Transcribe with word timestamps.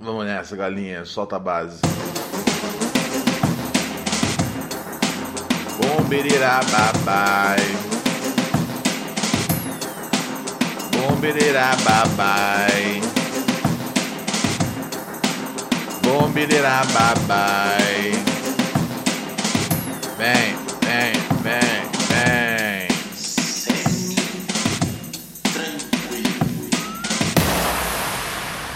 Vamos 0.00 0.24
nessa, 0.26 0.56
galinha. 0.56 1.04
Solta 1.04 1.36
a 1.36 1.38
base. 1.38 1.80
Bombirira 5.78 6.60
babai. 6.70 7.60
Bombirira 10.92 11.70
babai. 11.84 13.00
Bombirira 16.02 16.82
babai. 16.92 18.12
Vem, 20.18 20.56
vem, 20.82 21.12
vem, 21.42 21.60
vem. 21.60 21.73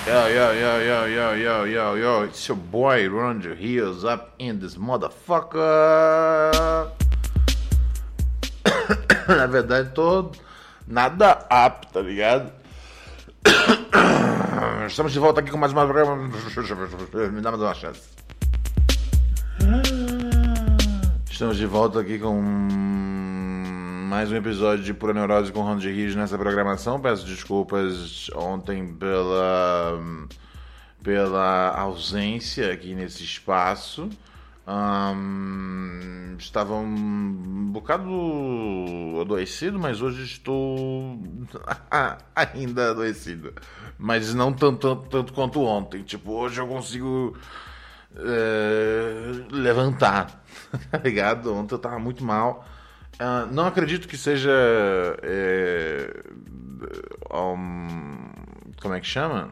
Yo, 0.08 0.26
yo, 0.28 0.52
yo, 0.54 0.80
yo, 0.80 1.04
yo, 1.04 1.34
yo, 1.34 1.64
yo, 1.64 1.94
yo. 1.96 2.22
It's 2.22 2.48
your 2.48 2.56
boy, 2.56 3.10
Run 3.10 3.42
Your 3.42 3.54
Heels 3.54 4.06
up 4.06 4.32
in 4.38 4.58
this 4.58 4.76
motherfucker. 4.76 5.60
Na 9.28 9.46
verdade, 9.46 9.92
tô 9.92 10.32
nada 10.86 11.44
up, 11.52 11.92
tá 11.92 12.00
ligado? 12.00 12.50
Estamos 14.88 15.12
de 15.12 15.18
volta 15.18 15.40
aqui 15.40 15.50
com 15.50 15.58
mais 15.58 15.72
uma. 15.72 15.84
Me 17.30 17.42
dá 17.42 17.50
mais 17.50 17.60
uma 17.62 17.74
chance. 17.74 18.08
Estamos 21.30 21.58
de 21.58 21.66
volta 21.66 22.00
aqui 22.00 22.18
com 22.18 23.17
mais 24.08 24.32
um 24.32 24.36
episódio 24.36 24.82
de 24.82 24.94
Pura 24.94 25.12
Neurose 25.12 25.52
com 25.52 25.60
Ron 25.60 25.76
de 25.76 25.92
Rios 25.92 26.16
nessa 26.16 26.38
programação. 26.38 26.98
Peço 26.98 27.26
desculpas 27.26 28.30
ontem 28.34 28.94
pela, 28.94 30.00
pela 31.02 31.78
ausência 31.78 32.72
aqui 32.72 32.94
nesse 32.94 33.22
espaço. 33.22 34.08
Ahn, 34.66 36.36
estava 36.38 36.74
um 36.74 37.70
bocado 37.70 38.10
adoecido, 39.20 39.78
mas 39.78 40.00
hoje 40.00 40.24
estou 40.24 41.20
ainda 42.34 42.92
adoecido. 42.92 43.52
Mas 43.98 44.32
não 44.32 44.54
tanto, 44.54 44.78
tanto, 44.80 45.08
tanto 45.10 45.32
quanto 45.34 45.60
ontem. 45.60 46.02
Tipo, 46.02 46.32
hoje 46.32 46.62
eu 46.62 46.66
consigo 46.66 47.36
é, 48.16 49.44
levantar, 49.50 50.42
tá 50.90 50.96
ligado? 50.96 51.54
Ontem 51.54 51.74
eu 51.74 51.78
tava 51.78 51.98
muito 51.98 52.24
mal. 52.24 52.64
Ah, 53.18 53.46
não 53.50 53.66
acredito 53.66 54.06
que 54.06 54.16
seja. 54.16 54.50
é, 55.22 56.22
um, 57.32 58.30
como 58.80 58.94
é 58.94 59.00
que 59.00 59.06
chama? 59.06 59.50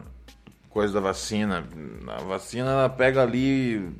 Coisa 0.69 0.93
da 0.93 0.99
vacina. 0.99 1.65
A 2.07 2.23
vacina 2.23 2.69
ela 2.71 2.89
pega 2.89 3.21
ali, 3.23 3.91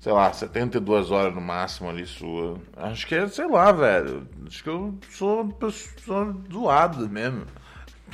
sei 0.00 0.12
lá, 0.12 0.32
72 0.32 1.10
horas 1.10 1.34
no 1.34 1.40
máximo 1.40 1.88
ali 1.88 2.06
sua. 2.06 2.58
Acho 2.76 3.06
que 3.06 3.14
é, 3.14 3.28
sei 3.28 3.46
lá, 3.48 3.70
velho. 3.72 4.26
Acho 4.46 4.62
que 4.62 4.68
eu 4.68 4.98
sou 5.10 5.42
uma 5.42 5.52
pessoa 5.52 6.36
zoada 6.52 7.08
mesmo. 7.08 7.46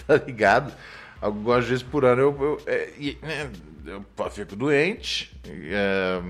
Tá 0.07 0.15
ligado? 0.17 0.75
Algumas 1.23 1.65
vezes 1.67 1.83
por 1.83 2.05
ano 2.05 2.21
eu, 2.21 2.37
eu, 2.39 2.63
é, 2.67 2.93
e, 2.99 3.19
né, 3.23 3.51
eu 3.87 4.05
fico 4.31 4.55
doente. 4.55 5.35
é, 5.47 6.21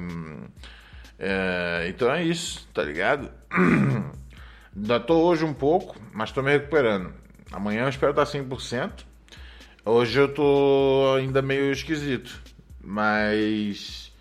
é, 1.19 1.89
então 1.89 2.09
é 2.13 2.23
isso, 2.23 2.69
tá 2.73 2.85
ligado? 2.85 3.29
Ainda 4.77 5.01
tô 5.01 5.23
hoje 5.23 5.43
um 5.43 5.55
pouco, 5.55 5.97
mas 6.13 6.31
tô 6.31 6.43
me 6.43 6.53
recuperando. 6.53 7.11
Amanhã 7.51 7.85
eu 7.85 7.89
espero 7.89 8.11
estar 8.11 8.25
100%. 8.25 9.07
Hoje 9.87 10.21
eu 10.21 10.35
tô 10.35 11.15
ainda 11.17 11.41
meio 11.41 11.73
esquisito. 11.73 12.43
Mas. 12.85 14.13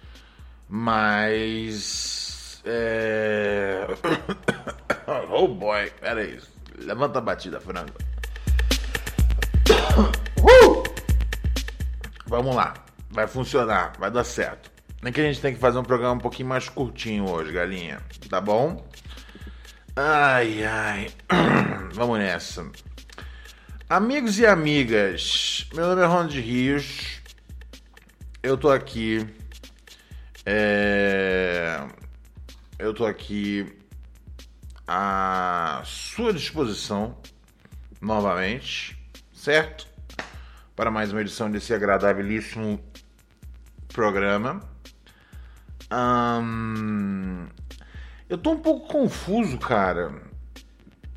Mas. 0.69 2.61
É. 2.63 3.85
oh 5.29 5.47
boy, 5.49 5.91
pera 5.99 6.21
aí. 6.21 6.39
Levanta 6.77 7.19
a 7.19 7.21
batida, 7.21 7.59
frango. 7.59 7.91
Uh! 10.39 10.83
Vamos 12.27 12.55
lá. 12.55 12.73
Vai 13.09 13.27
funcionar, 13.27 13.93
vai 13.99 14.09
dar 14.09 14.23
certo. 14.23 14.71
Nem 15.01 15.11
que 15.11 15.19
a 15.19 15.23
gente 15.25 15.41
tem 15.41 15.53
que 15.53 15.59
fazer 15.59 15.77
um 15.79 15.83
programa 15.83 16.13
um 16.13 16.19
pouquinho 16.19 16.47
mais 16.47 16.69
curtinho 16.69 17.29
hoje, 17.29 17.51
galinha. 17.51 17.99
Tá 18.29 18.39
bom? 18.39 18.85
Ai, 19.97 20.61
ai. 20.65 21.07
Vamos 21.93 22.19
nessa. 22.19 22.69
Amigos 23.89 24.37
e 24.39 24.45
amigas, 24.45 25.69
meu 25.73 25.87
nome 25.87 26.01
é 26.01 26.05
Ron 26.05 26.27
de 26.27 26.41
Rios. 26.41 27.21
Eu 28.43 28.57
tô 28.57 28.69
aqui. 28.69 29.25
É... 30.45 31.81
Eu 32.77 32.93
tô 32.93 33.05
aqui 33.05 33.73
à 34.85 35.81
sua 35.85 36.33
disposição 36.33 37.17
novamente, 38.01 39.01
certo? 39.33 39.87
Para 40.75 40.91
mais 40.91 41.13
uma 41.13 41.21
edição 41.21 41.49
desse 41.49 41.73
agradabilíssimo 41.73 42.83
programa. 43.87 44.59
Ahn, 45.89 47.47
eu 48.29 48.37
tô 48.37 48.51
um 48.51 48.59
pouco 48.59 48.87
confuso, 48.87 49.57
cara. 49.57 50.21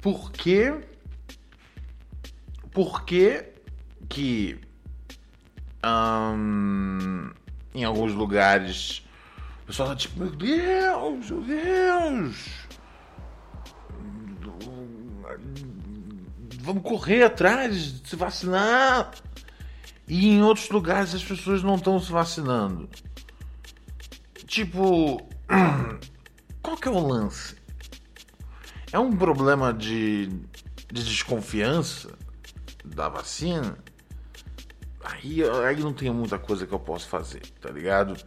Por 0.00 0.30
quê? 0.30 0.74
Por 2.70 3.04
que 3.04 3.44
que 4.08 4.60
em 7.74 7.84
alguns 7.84 8.12
lugares 8.12 9.04
o 9.62 9.66
pessoal 9.66 9.91
tá 9.91 9.97
tipo, 9.97 10.18
meu 10.20 10.30
Deus, 10.30 11.30
meu 11.30 11.42
Deus. 11.42 12.68
Vamos 16.60 16.82
correr 16.82 17.22
atrás 17.22 18.00
de 18.00 18.08
se 18.08 18.16
vacinar. 18.16 19.12
E 20.06 20.30
em 20.30 20.42
outros 20.42 20.70
lugares 20.70 21.14
as 21.14 21.22
pessoas 21.22 21.62
não 21.62 21.76
estão 21.76 22.00
se 22.00 22.10
vacinando. 22.10 22.88
Tipo, 24.47 25.21
qual 26.68 26.76
que 26.76 26.88
é 26.88 26.91
o 26.91 27.06
lance? 27.06 27.56
É 28.92 28.98
um 28.98 29.16
problema 29.16 29.72
de, 29.72 30.26
de 30.92 31.03
desconfiança 31.03 32.10
da 32.84 33.09
vacina? 33.09 33.78
Aí, 35.03 35.42
aí 35.66 35.76
não 35.80 35.94
tem 35.94 36.10
muita 36.10 36.38
coisa 36.38 36.66
que 36.66 36.72
eu 36.74 36.78
posso 36.78 37.09
fazer, 37.09 37.41
tá 37.60 37.70
ligado? 37.70 38.22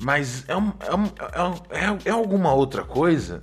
Mas 0.00 0.48
é, 0.48 0.52
é, 0.52 0.56
um, 0.56 0.72
é, 0.80 1.42
um- 1.42 1.54
é, 1.68 2.08
é 2.08 2.10
alguma 2.10 2.54
outra 2.54 2.82
coisa? 2.82 3.42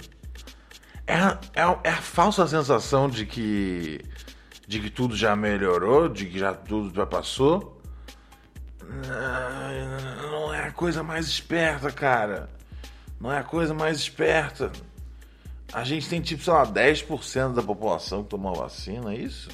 É, 1.06 1.16
é, 1.62 1.80
é 1.84 1.90
a 1.90 2.02
falsa 2.02 2.48
sensação 2.48 3.08
de 3.08 3.26
que 3.26 4.02
de 4.68 4.80
que 4.80 4.90
tudo 4.90 5.16
já 5.16 5.36
melhorou, 5.36 6.08
de 6.08 6.26
que 6.26 6.40
já 6.40 6.54
tudo 6.56 6.96
já 6.96 7.06
passou? 7.06 7.80
Não 10.32 10.54
é 10.54 10.68
a 10.68 10.72
coisa 10.72 11.04
mais 11.04 11.28
esperta, 11.28 11.92
cara. 11.92 12.50
Não 13.22 13.32
é 13.32 13.38
a 13.38 13.44
coisa 13.44 13.72
mais 13.72 14.00
esperta. 14.00 14.72
A 15.72 15.84
gente 15.84 16.10
tem 16.10 16.20
tipo, 16.20 16.44
sei 16.44 16.54
lá, 16.54 16.66
10% 16.66 17.54
da 17.54 17.62
população 17.62 18.24
que 18.24 18.30
tomou 18.30 18.52
a 18.56 18.64
vacina, 18.64 19.14
é 19.14 19.18
isso? 19.18 19.50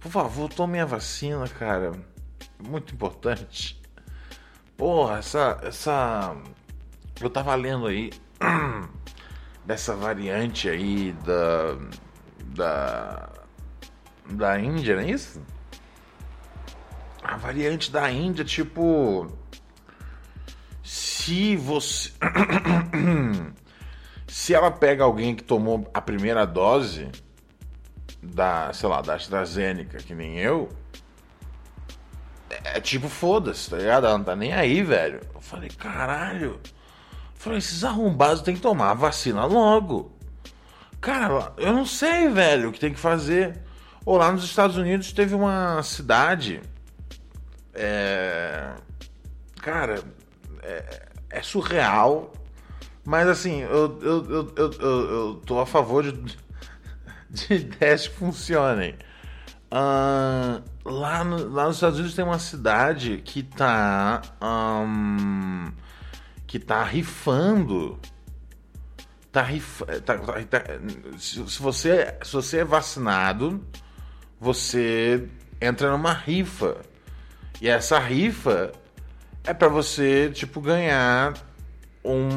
Por 0.00 0.10
favor, 0.10 0.48
tome 0.48 0.80
a 0.80 0.86
vacina, 0.86 1.46
cara. 1.46 1.92
muito 2.58 2.94
importante. 2.94 3.78
Porra, 4.78 5.18
essa. 5.18 5.60
essa. 5.62 6.34
Eu 7.20 7.28
tava 7.28 7.54
lendo 7.54 7.86
aí 7.86 8.10
dessa 9.66 9.94
variante 9.94 10.70
aí 10.70 11.12
da. 11.24 11.76
Da. 12.46 13.28
Da 14.30 14.58
Índia, 14.58 14.96
não 14.96 15.02
é 15.02 15.10
isso? 15.10 15.42
A 17.22 17.36
variante 17.36 17.92
da 17.92 18.10
Índia, 18.10 18.42
tipo. 18.42 19.41
Se 21.24 21.54
você. 21.54 22.10
se 24.26 24.54
ela 24.54 24.72
pega 24.72 25.04
alguém 25.04 25.36
que 25.36 25.44
tomou 25.44 25.88
a 25.94 26.00
primeira 26.00 26.44
dose 26.44 27.12
da, 28.20 28.72
sei 28.72 28.88
lá, 28.88 29.00
da 29.00 29.14
AstraZeneca, 29.14 29.98
que 29.98 30.16
nem 30.16 30.38
eu, 30.38 30.68
é, 32.50 32.78
é 32.78 32.80
tipo, 32.80 33.08
foda-se, 33.08 33.70
tá 33.70 33.76
ligado? 33.76 34.06
Ela 34.06 34.18
não 34.18 34.24
tá 34.24 34.34
nem 34.34 34.52
aí, 34.52 34.82
velho. 34.82 35.20
Eu 35.32 35.40
falei, 35.40 35.68
caralho. 35.68 36.60
Eu 36.64 37.36
falei, 37.36 37.60
esses 37.60 37.84
arrombados 37.84 38.42
tem 38.42 38.56
que 38.56 38.60
tomar 38.60 38.90
a 38.90 38.94
vacina 38.94 39.44
logo. 39.44 40.10
Cara, 41.00 41.52
eu 41.56 41.72
não 41.72 41.86
sei, 41.86 42.30
velho, 42.30 42.70
o 42.70 42.72
que 42.72 42.80
tem 42.80 42.92
que 42.92 42.98
fazer. 42.98 43.62
Ou 44.04 44.16
lá 44.16 44.32
nos 44.32 44.42
Estados 44.42 44.76
Unidos 44.76 45.12
teve 45.12 45.36
uma 45.36 45.84
cidade. 45.84 46.60
É. 47.72 48.74
Cara, 49.60 50.02
é, 50.64 51.11
é 51.32 51.42
surreal. 51.42 52.32
Mas 53.04 53.26
assim, 53.26 53.62
eu, 53.62 53.98
eu, 54.00 54.52
eu, 54.54 54.72
eu, 54.80 55.42
tô 55.44 55.58
a 55.58 55.66
favor 55.66 56.04
de, 56.04 56.36
de 57.30 57.54
ideias 57.54 58.06
que 58.06 58.14
funcionem. 58.14 58.94
Lá, 60.84 61.22
lá 61.22 61.66
nos 61.66 61.76
Estados 61.76 61.98
Unidos 61.98 62.14
tem 62.14 62.24
uma 62.24 62.38
cidade 62.38 63.18
que 63.24 63.42
tá. 63.42 64.22
Que 66.46 66.58
tá 66.58 66.84
rifando. 66.84 67.98
Tá, 69.32 69.42
rif, 69.42 69.82
tá, 70.04 70.18
tá, 70.18 70.34
tá 70.44 70.62
se, 71.16 71.40
você, 71.58 72.14
se 72.22 72.32
você 72.34 72.58
é 72.58 72.64
vacinado, 72.64 73.66
você 74.38 75.26
entra 75.58 75.90
numa 75.90 76.12
rifa. 76.12 76.76
E 77.58 77.66
essa 77.66 77.98
rifa 77.98 78.72
é 79.44 79.52
para 79.52 79.68
você, 79.68 80.30
tipo, 80.30 80.60
ganhar 80.60 81.34
um, 82.04 82.28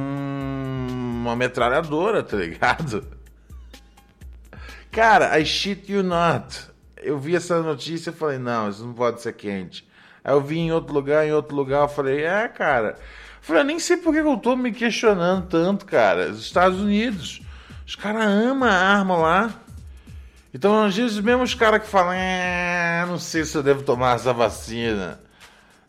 uma 1.22 1.36
metralhadora, 1.36 2.24
tá 2.24 2.38
ligado? 2.38 3.06
Cara, 4.92 5.38
I 5.40 5.46
shit 5.46 5.92
you 5.92 6.04
not. 6.04 6.68
Eu 6.98 7.20
vi 7.20 7.36
essa 7.36 7.62
notícia 7.62 8.10
e 8.10 8.14
falei, 8.14 8.38
não, 8.38 8.70
isso 8.70 8.86
não 8.86 8.94
pode 8.94 9.22
ser 9.22 9.34
quente. 9.34 9.88
Aí 10.24 10.34
eu 10.34 10.42
vi 10.42 10.58
em 10.58 10.72
outro 10.72 10.94
lugar, 10.94 11.26
em 11.28 11.34
outro 11.34 11.56
lugar, 11.56 11.82
eu 11.82 11.90
falei, 11.90 12.24
é, 12.24 12.48
cara. 12.48 12.90
Eu 12.90 12.98
falei, 13.42 13.62
eu 13.62 13.66
nem 13.66 13.78
sei 13.78 13.98
por 13.98 14.14
que 14.14 14.20
eu 14.20 14.38
tô 14.38 14.56
me 14.56 14.72
questionando 14.72 15.48
tanto, 15.48 15.86
cara. 15.86 16.30
Os 16.32 16.40
Estados 16.40 16.80
Unidos, 16.80 17.42
os 17.86 17.96
caras 17.96 18.26
amam 18.26 18.68
a 18.68 18.74
arma 18.74 19.18
lá. 19.18 19.54
Então, 20.52 20.86
às 20.86 20.96
vezes, 20.96 21.20
mesmo 21.20 21.44
os 21.44 21.54
caras 21.54 21.82
que 21.82 21.88
falam, 21.88 22.14
é, 22.14 23.06
não 23.08 23.20
sei 23.20 23.44
se 23.44 23.56
eu 23.56 23.62
devo 23.62 23.84
tomar 23.84 24.16
essa 24.16 24.34
vacina. 24.34 25.20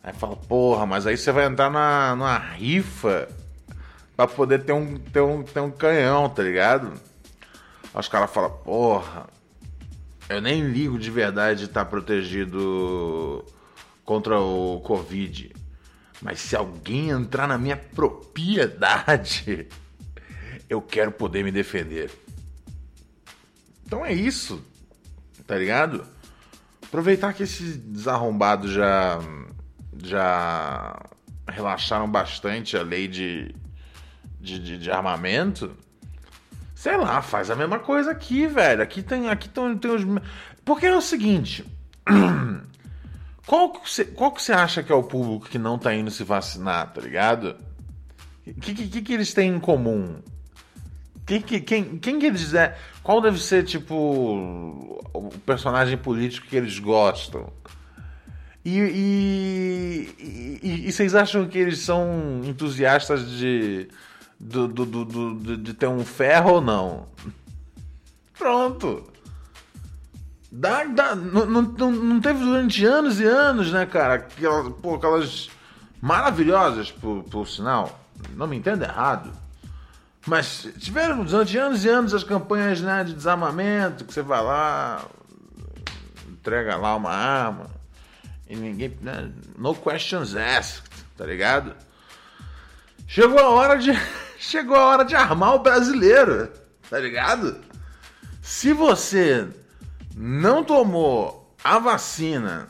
Aí 0.03 0.13
fala, 0.13 0.35
porra, 0.35 0.85
mas 0.85 1.05
aí 1.05 1.17
você 1.17 1.31
vai 1.31 1.45
entrar 1.45 1.69
na, 1.69 2.15
numa 2.15 2.37
rifa 2.37 3.27
pra 4.15 4.27
poder 4.27 4.63
ter 4.63 4.73
um, 4.73 4.97
ter 4.97 5.21
um, 5.21 5.43
ter 5.43 5.59
um 5.59 5.71
canhão, 5.71 6.29
tá 6.29 6.41
ligado? 6.41 6.93
Aí 7.93 7.99
os 7.99 8.07
caras 8.07 8.31
falam, 8.31 8.49
porra, 8.49 9.27
eu 10.29 10.41
nem 10.41 10.61
ligo 10.63 10.97
de 10.97 11.11
verdade 11.11 11.59
de 11.59 11.65
estar 11.65 11.85
tá 11.85 11.89
protegido 11.89 13.45
contra 14.03 14.39
o 14.39 14.79
Covid. 14.81 15.53
Mas 16.21 16.39
se 16.39 16.55
alguém 16.55 17.09
entrar 17.09 17.47
na 17.47 17.57
minha 17.57 17.77
propriedade, 17.77 19.67
eu 20.69 20.81
quero 20.81 21.11
poder 21.11 21.43
me 21.43 21.51
defender. 21.51 22.11
Então 23.85 24.05
é 24.05 24.13
isso, 24.13 24.61
tá 25.45 25.55
ligado? 25.55 26.05
Aproveitar 26.81 27.33
que 27.33 27.43
esses 27.43 27.77
desarrombados 27.77 28.71
já 28.71 29.19
já 30.03 30.99
relaxaram 31.47 32.09
bastante 32.09 32.77
a 32.77 32.83
lei 32.83 33.07
de, 33.07 33.55
de, 34.39 34.59
de, 34.59 34.77
de 34.77 34.91
armamento 34.91 35.75
Sei 36.77 36.95
lá, 36.95 37.23
faz 37.23 37.49
a 37.49 37.55
mesma 37.55 37.79
coisa 37.79 38.11
aqui, 38.11 38.45
velho. 38.45 38.83
Aqui 38.83 39.01
tem, 39.01 39.29
aqui 39.29 39.49
tem, 39.49 39.75
tem 39.79 39.89
os. 39.89 40.03
Porque 40.63 40.85
é 40.85 40.95
o 40.95 41.01
seguinte. 41.01 41.65
Qual 43.47 43.71
que, 43.71 43.89
você, 43.89 44.03
qual 44.03 44.33
que 44.33 44.41
você 44.41 44.51
acha 44.51 44.83
que 44.83 44.91
é 44.91 44.95
o 44.95 45.01
público 45.01 45.47
que 45.49 45.57
não 45.57 45.79
tá 45.79 45.95
indo 45.95 46.11
se 46.11 46.21
vacinar, 46.21 46.91
tá 46.91 46.99
ligado? 46.99 47.55
O 48.45 48.53
que, 48.55 48.73
que, 48.73 49.01
que, 49.01 49.13
eles 49.13 49.33
têm 49.33 49.55
em 49.55 49.59
comum? 49.59 50.21
Quem, 51.25 51.41
quem, 51.41 51.97
quem 51.97 52.19
que 52.19 52.25
eles 52.25 52.53
é? 52.53 52.77
Qual 53.01 53.21
deve 53.21 53.39
ser, 53.39 53.63
tipo, 53.63 53.95
o 55.13 55.29
personagem 55.45 55.97
político 55.97 56.47
que 56.47 56.57
eles 56.57 56.77
gostam? 56.77 57.49
E, 58.67 58.79
e, 60.19 60.59
e, 60.61 60.87
e, 60.89 60.91
vocês 60.91 61.15
acham 61.15 61.47
que 61.47 61.57
eles 61.57 61.79
são 61.79 62.41
entusiastas 62.43 63.25
de, 63.29 63.87
do, 64.37 64.67
do, 64.67 64.85
do, 64.85 65.05
do, 65.05 65.57
de 65.57 65.73
ter 65.73 65.87
um 65.87 66.03
ferro 66.03 66.55
ou 66.55 66.61
não. 66.61 67.07
Pronto. 68.37 69.09
Dá, 70.51 70.83
dá, 70.83 71.15
não, 71.15 71.45
não, 71.45 71.91
não 71.91 72.19
teve 72.19 72.43
durante 72.43 72.83
anos 72.83 73.21
e 73.21 73.23
anos, 73.23 73.71
né, 73.71 73.85
cara? 73.85 74.15
Aquelas, 74.15 74.73
pô, 74.81 74.95
aquelas 74.95 75.49
maravilhosas, 76.01 76.91
por, 76.91 77.23
por 77.23 77.47
sinal. 77.47 77.97
Não 78.35 78.47
me 78.47 78.57
entenda 78.57 78.83
errado. 78.83 79.31
Mas 80.25 80.67
tiveram 80.77 81.23
durante 81.23 81.57
anos 81.57 81.85
e 81.85 81.87
anos 81.87 82.13
as 82.13 82.25
campanhas 82.25 82.81
né, 82.81 83.05
de 83.05 83.13
desarmamento, 83.13 84.03
que 84.03 84.13
você 84.13 84.21
vai 84.21 84.43
lá, 84.43 85.05
entrega 86.29 86.75
lá 86.75 86.97
uma 86.97 87.11
arma, 87.11 87.76
e 88.49 88.55
ninguém. 88.55 88.97
Né, 89.01 89.31
no 89.57 89.75
questions 89.75 90.35
asked, 90.35 90.83
tá 91.15 91.25
ligado? 91.25 91.75
Chegou 93.07 93.39
a 93.39 93.49
hora 93.49 93.75
de. 93.77 93.91
Chegou 94.39 94.75
a 94.75 94.85
hora 94.85 95.03
de 95.03 95.15
armar 95.15 95.55
o 95.55 95.59
brasileiro. 95.59 96.51
Tá 96.89 96.99
ligado? 96.99 97.59
Se 98.41 98.71
você 98.71 99.47
não 100.15 100.63
tomou 100.63 101.55
a 101.63 101.79
vacina 101.79 102.69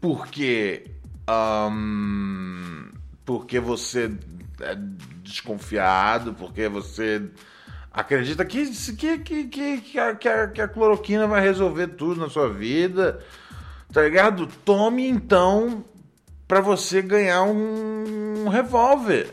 porque. 0.00 0.90
Um, 1.28 2.90
porque 3.24 3.58
você 3.58 4.12
é 4.60 4.76
desconfiado, 5.22 6.34
porque 6.34 6.68
você 6.68 7.28
acredita 7.92 8.44
que, 8.44 8.66
que, 8.66 9.18
que, 9.18 9.44
que, 9.44 9.80
que, 9.80 9.98
a, 9.98 10.14
que, 10.14 10.28
a, 10.28 10.48
que 10.48 10.60
a 10.60 10.68
cloroquina 10.68 11.26
vai 11.26 11.40
resolver 11.40 11.88
tudo 11.88 12.20
na 12.20 12.28
sua 12.28 12.52
vida, 12.52 13.18
tá 13.92 14.02
ligado? 14.02 14.46
Tome 14.64 15.08
então 15.08 15.84
para 16.46 16.60
você 16.60 17.02
ganhar 17.02 17.42
um, 17.42 18.44
um 18.44 18.48
revólver. 18.48 19.32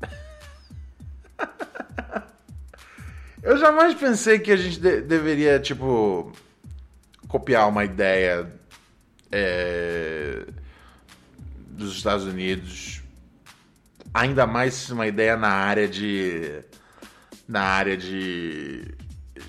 Eu 3.42 3.56
jamais 3.58 3.94
pensei 3.94 4.38
que 4.38 4.52
a 4.52 4.56
gente 4.56 4.80
de 4.80 5.02
deveria, 5.02 5.58
tipo, 5.58 6.32
copiar 7.28 7.68
uma 7.68 7.84
ideia 7.84 8.50
é, 9.30 10.46
dos 11.68 11.96
Estados 11.96 12.24
Unidos, 12.24 13.02
ainda 14.12 14.46
mais 14.46 14.90
uma 14.90 15.06
ideia 15.06 15.36
na 15.36 15.48
área 15.48 15.88
de. 15.88 16.62
na 17.48 17.62
área 17.62 17.96
de. 17.96 18.94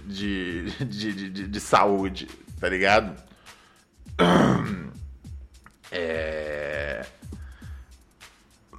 de, 0.06 0.72
de, 0.86 1.30
de, 1.30 1.48
de 1.48 1.60
saúde, 1.60 2.28
tá 2.60 2.68
ligado? 2.68 3.25
É. 5.98 7.06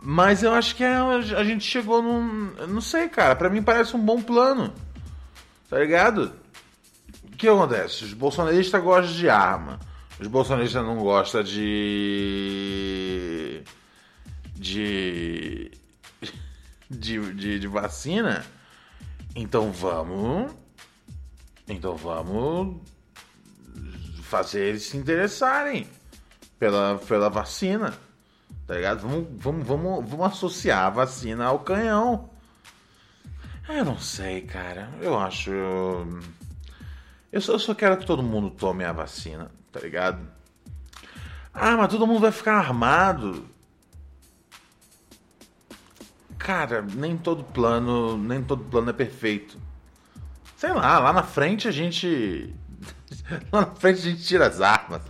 Mas 0.02 0.43
eu 0.43 0.52
acho 0.52 0.76
que 0.76 0.85
é, 0.85 0.95
a 0.95 1.43
gente 1.43 1.64
chegou 1.64 2.02
num. 2.02 2.52
Não 2.69 2.81
sei, 2.81 3.09
cara. 3.09 3.35
Para 3.35 3.49
mim 3.49 3.62
parece 3.62 3.97
um 3.97 4.05
bom 4.05 4.21
plano. 4.21 4.73
Tá 5.69 5.78
ligado? 5.78 6.33
O 7.25 7.37
que 7.37 7.49
acontece? 7.49 8.05
Os 8.05 8.12
bolsonaristas 8.12 8.83
gostam 8.83 9.14
de 9.14 9.28
arma. 9.28 9.81
Os 10.21 10.28
bolsonaristas 10.28 10.85
não 10.85 10.99
gostam 10.99 11.43
de. 11.43 11.64
de. 14.55 15.71
de, 16.90 17.35
de, 17.35 17.59
de 17.59 17.66
vacina. 17.66 18.45
Então 19.35 19.73
vamos. 19.73 20.52
Então 21.66 21.97
vamos 21.97 22.81
fazer 24.26 24.61
eles 24.61 24.83
se 24.83 24.97
interessarem 24.97 25.88
pela, 26.59 26.99
pela 26.99 27.30
vacina. 27.30 27.95
Tá 28.66 28.75
ligado? 28.75 29.00
Vamos, 29.00 29.28
vamos, 29.38 29.66
vamos, 29.66 30.11
vamos 30.11 30.26
associar 30.26 30.87
a 30.87 30.90
vacina 30.90 31.47
ao 31.47 31.61
canhão. 31.61 32.28
Eu 33.68 33.85
não 33.85 33.99
sei, 33.99 34.42
cara. 34.42 34.90
Eu 35.00 35.18
acho. 35.18 35.50
Eu 37.33 37.40
só, 37.40 37.52
eu 37.52 37.59
só 37.59 37.75
quero 37.75 37.97
que 37.97 38.06
todo 38.06 38.23
mundo 38.23 38.50
tome 38.50 38.85
a 38.85 38.92
vacina, 38.92 39.50
tá 39.71 39.80
ligado? 39.80 40.21
Ah, 41.52 41.76
mas 41.76 41.88
todo 41.88 42.06
mundo 42.06 42.21
vai 42.21 42.33
ficar 42.33 42.59
armado. 42.59 43.47
Cara, 46.38 46.83
nem 46.83 47.16
todo 47.16 47.42
plano, 47.45 48.16
nem 48.18 48.42
todo 48.42 48.64
plano 48.64 48.90
é 48.90 48.92
perfeito. 48.92 49.59
Sei 50.56 50.73
lá, 50.73 50.99
lá 50.99 51.12
na 51.12 51.23
frente 51.23 51.66
a 51.66 51.71
gente 51.71 52.54
lá 53.52 53.61
na 53.61 53.66
frente 53.66 53.99
a 53.99 54.02
gente 54.02 54.23
tira 54.23 54.47
as 54.47 54.61
armas. 54.61 55.02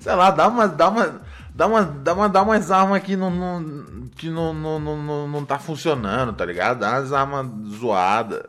Sei 0.00 0.14
lá, 0.14 0.30
dá 0.30 0.48
uma 0.48 0.68
dá 0.68 0.88
uma 0.88 1.20
dá 1.54 1.66
uma 1.66 1.82
dá 1.82 2.14
uma 2.14 2.28
dá 2.28 2.42
umas 2.42 2.70
armas 2.70 3.02
que 3.02 3.16
não, 3.16 3.30
não 3.30 4.08
que 4.16 4.28
não, 4.28 4.52
não, 4.52 4.80
não, 4.80 5.28
não 5.28 5.44
tá 5.44 5.58
funcionando, 5.58 6.32
tá 6.32 6.44
ligado? 6.44 6.80
Dá 6.80 6.98
umas 6.98 7.12
armas 7.12 7.46
zoadas. 7.78 8.42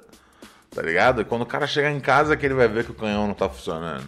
Tá 0.72 0.82
ligado? 0.82 1.26
Quando 1.26 1.42
o 1.42 1.48
cara 1.48 1.66
chegar 1.66 1.92
em 1.92 2.00
casa 2.00 2.38
que 2.38 2.46
ele 2.46 2.54
vai 2.54 2.68
ver 2.68 2.86
que 2.86 2.92
o 2.92 2.96
canhão 2.96 3.28
não 3.28 3.34
tá 3.34 3.50
funcionando. 3.50 4.08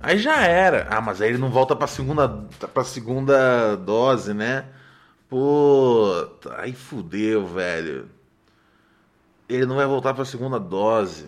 Aí 0.00 0.18
já 0.18 0.42
era. 0.42 0.86
Ah, 0.90 1.00
mas 1.00 1.20
aí 1.20 1.30
ele 1.30 1.38
não 1.38 1.50
volta 1.50 1.74
pra 1.74 1.86
segunda, 1.86 2.28
pra 2.72 2.84
segunda 2.84 3.76
dose, 3.76 4.32
né? 4.32 4.66
Pô, 5.28 6.28
aí 6.58 6.72
fudeu, 6.72 7.46
velho. 7.46 8.08
Ele 9.48 9.66
não 9.66 9.76
vai 9.76 9.86
voltar 9.86 10.14
pra 10.14 10.24
segunda 10.24 10.58
dose. 10.60 11.26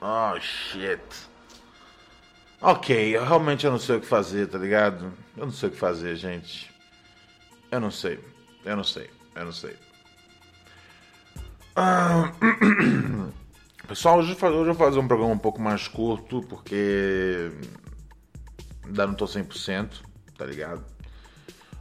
Oh, 0.00 0.38
shit. 0.40 1.00
Ok, 2.66 3.14
eu 3.14 3.22
realmente 3.26 3.66
eu 3.66 3.70
não 3.70 3.78
sei 3.78 3.96
o 3.96 4.00
que 4.00 4.06
fazer, 4.06 4.46
tá 4.46 4.56
ligado? 4.56 5.12
Eu 5.36 5.44
não 5.44 5.52
sei 5.52 5.68
o 5.68 5.72
que 5.72 5.76
fazer, 5.76 6.16
gente. 6.16 6.72
Eu 7.70 7.78
não 7.78 7.90
sei. 7.90 8.18
Eu 8.64 8.74
não 8.74 8.82
sei. 8.82 9.10
Eu 9.34 9.44
não 9.44 9.52
sei. 9.52 9.76
Ah... 11.76 12.32
Pessoal, 13.86 14.20
hoje 14.20 14.34
eu 14.40 14.64
vou 14.64 14.74
fazer 14.74 14.98
um 14.98 15.06
programa 15.06 15.34
um 15.34 15.38
pouco 15.38 15.60
mais 15.60 15.86
curto, 15.88 16.40
porque 16.48 17.52
ainda 18.82 19.08
não 19.08 19.14
tô 19.14 19.26
100%, 19.26 20.00
tá 20.38 20.46
ligado? 20.46 20.82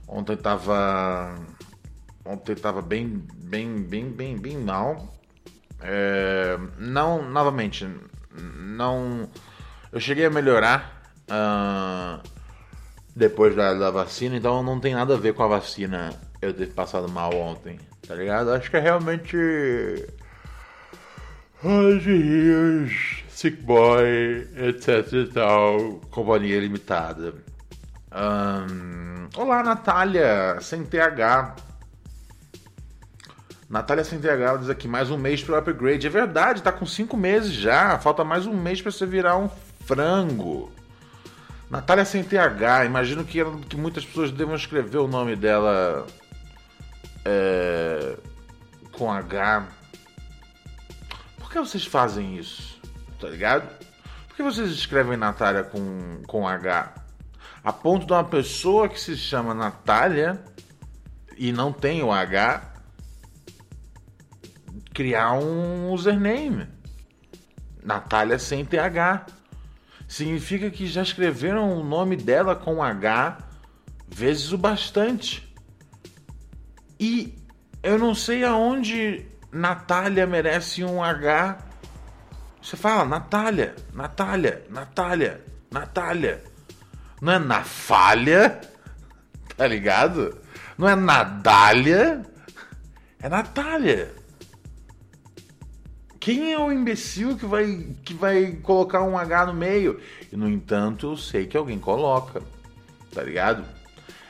Ontem 0.06 0.36
tava. 0.36 1.34
Ontem 2.26 2.56
tava 2.56 2.82
bem, 2.82 3.26
bem, 3.36 3.82
bem, 3.84 4.12
bem, 4.12 4.38
bem 4.38 4.58
mal. 4.58 5.18
É, 5.80 6.58
não, 6.78 7.24
novamente, 7.24 7.88
não. 8.36 9.30
Eu 9.94 10.00
cheguei 10.00 10.26
a 10.26 10.30
melhorar 10.32 11.04
uh, 11.30 12.20
depois 13.16 13.56
da, 13.56 13.76
da 13.76 13.92
vacina, 13.92 14.36
então 14.36 14.64
não 14.64 14.80
tem 14.80 14.96
nada 14.96 15.14
a 15.14 15.18
ver 15.18 15.36
com 15.36 15.44
a 15.44 15.48
vacina 15.48 16.10
eu 16.42 16.52
ter 16.52 16.74
passado 16.74 17.08
mal 17.08 17.32
ontem, 17.36 17.80
tá 18.08 18.16
ligado? 18.16 18.52
Acho 18.52 18.72
que 18.72 18.78
é 18.78 18.80
realmente 18.80 19.38
Rios, 21.62 23.24
Sick 23.30 23.62
Boy, 23.62 24.50
etc 24.58 25.14
e 25.14 25.28
tal, 25.28 26.02
Companhia 26.10 26.60
Limitada. 26.60 27.36
Um, 28.12 29.30
olá, 29.38 29.62
Natália, 29.62 30.58
sem 30.60 30.84
TH. 30.84 31.56
Natália 33.70 34.04
sem 34.04 34.20
TH 34.20 34.58
diz 34.58 34.70
aqui, 34.70 34.88
mais 34.88 35.12
um 35.12 35.18
mês 35.18 35.44
pro 35.44 35.56
upgrade. 35.56 36.08
É 36.08 36.10
verdade, 36.10 36.64
tá 36.64 36.72
com 36.72 36.86
cinco 36.86 37.16
meses 37.16 37.54
já. 37.54 38.00
Falta 38.00 38.24
mais 38.24 38.48
um 38.48 38.56
mês 38.56 38.82
para 38.82 38.92
você 38.92 39.06
virar 39.06 39.38
um 39.38 39.50
frango. 39.86 40.72
Natália 41.70 42.06
sem 42.06 42.24
TH, 42.24 42.86
imagino 42.86 43.26
que, 43.26 43.40
que 43.68 43.76
muitas 43.76 44.06
pessoas 44.06 44.32
devam 44.32 44.56
escrever 44.56 44.98
o 44.98 45.08
nome 45.08 45.36
dela 45.36 46.06
é, 47.26 48.16
com 48.92 49.12
H 49.12 49.68
que 51.54 51.60
vocês 51.60 51.86
fazem 51.86 52.36
isso? 52.36 52.82
Tá 53.20 53.30
ligado? 53.30 53.70
Por 54.28 54.36
que 54.36 54.42
vocês 54.42 54.72
escrevem 54.72 55.16
Natália 55.16 55.64
com, 55.64 56.24
com 56.26 56.48
H? 56.48 56.96
A 57.64 57.72
ponto 57.72 58.08
de 58.08 58.12
uma 58.12 58.24
pessoa 58.24 58.90
que 58.90 59.00
se 59.00 59.16
chama 59.16 59.54
Natália 59.54 60.44
e 61.38 61.52
não 61.52 61.72
tem 61.72 62.02
o 62.02 62.12
H 62.12 62.74
criar 64.94 65.34
um 65.34 65.92
username. 65.92 66.68
Natália 67.84 68.40
sem 68.40 68.66
TH. 68.66 69.28
Significa 70.14 70.70
que 70.70 70.86
já 70.86 71.02
escreveram 71.02 71.76
o 71.76 71.84
nome 71.84 72.16
dela 72.16 72.56
com 72.56 72.84
H 72.84 73.36
vezes 74.08 74.52
o 74.52 74.58
bastante. 74.60 75.52
E 77.00 77.34
eu 77.82 77.98
não 77.98 78.14
sei 78.14 78.44
aonde 78.44 79.26
Natália 79.52 80.28
merece 80.28 80.84
um 80.84 81.04
H. 81.04 81.58
Você 82.62 82.78
fala 82.78 83.06
Natália, 83.06 83.76
Natália, 83.92 84.64
Natália, 84.70 85.44
Natália. 85.72 86.44
Não 87.20 87.34
é 87.34 87.40
na 87.40 87.64
falha, 87.64 88.62
tá 89.58 89.66
ligado? 89.66 90.38
Não 90.78 90.88
é 90.88 90.96
Nadália, 90.96 92.22
é 93.20 93.28
Natália. 93.28 94.14
Quem 96.24 96.54
é 96.54 96.58
o 96.58 96.72
imbecil 96.72 97.38
que 97.38 97.46
vai, 97.46 97.86
que 98.04 98.14
vai 98.14 98.54
colocar 98.64 99.02
um 99.04 99.18
H 99.18 99.48
no 99.48 99.54
meio? 99.54 100.00
E 100.32 100.38
no 100.38 100.50
entanto, 100.50 101.12
eu 101.12 101.18
sei 101.18 101.46
que 101.46 101.58
alguém 101.58 101.78
coloca, 101.78 102.42
tá 103.14 103.22
ligado? 103.22 103.66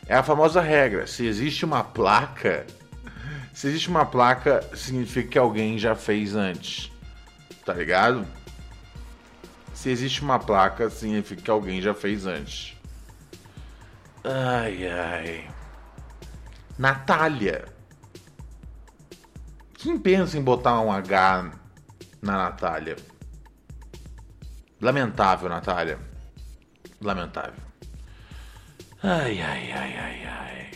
É 0.07 0.15
a 0.15 0.23
famosa 0.23 0.59
regra: 0.59 1.05
se 1.05 1.25
existe 1.25 1.63
uma 1.63 1.83
placa 1.83 2.65
se 3.53 3.67
existe 3.67 3.87
uma 3.87 4.03
placa, 4.03 4.67
significa 4.75 5.29
que 5.29 5.37
alguém 5.37 5.77
já 5.77 5.95
fez 5.95 6.35
antes. 6.35 6.91
Tá 7.63 7.71
ligado? 7.71 8.25
Se 9.75 9.91
existe 9.91 10.23
uma 10.23 10.39
placa, 10.39 10.89
significa 10.89 11.41
que 11.41 11.51
alguém 11.51 11.79
já 11.79 11.93
fez 11.93 12.25
antes. 12.25 12.75
Ai, 14.23 14.87
ai. 14.89 15.47
Natália. 16.79 17.65
Quem 19.75 19.99
pensa 19.99 20.35
em 20.35 20.41
botar 20.41 20.81
um 20.81 20.91
H 20.91 21.51
na 22.23 22.37
Natália? 22.37 22.95
Lamentável, 24.81 25.49
Natália. 25.49 25.99
Lamentável. 27.01 27.61
Ai, 29.03 29.41
ai, 29.41 29.71
ai, 29.71 29.97
ai, 29.97 30.25
ai. 30.25 30.71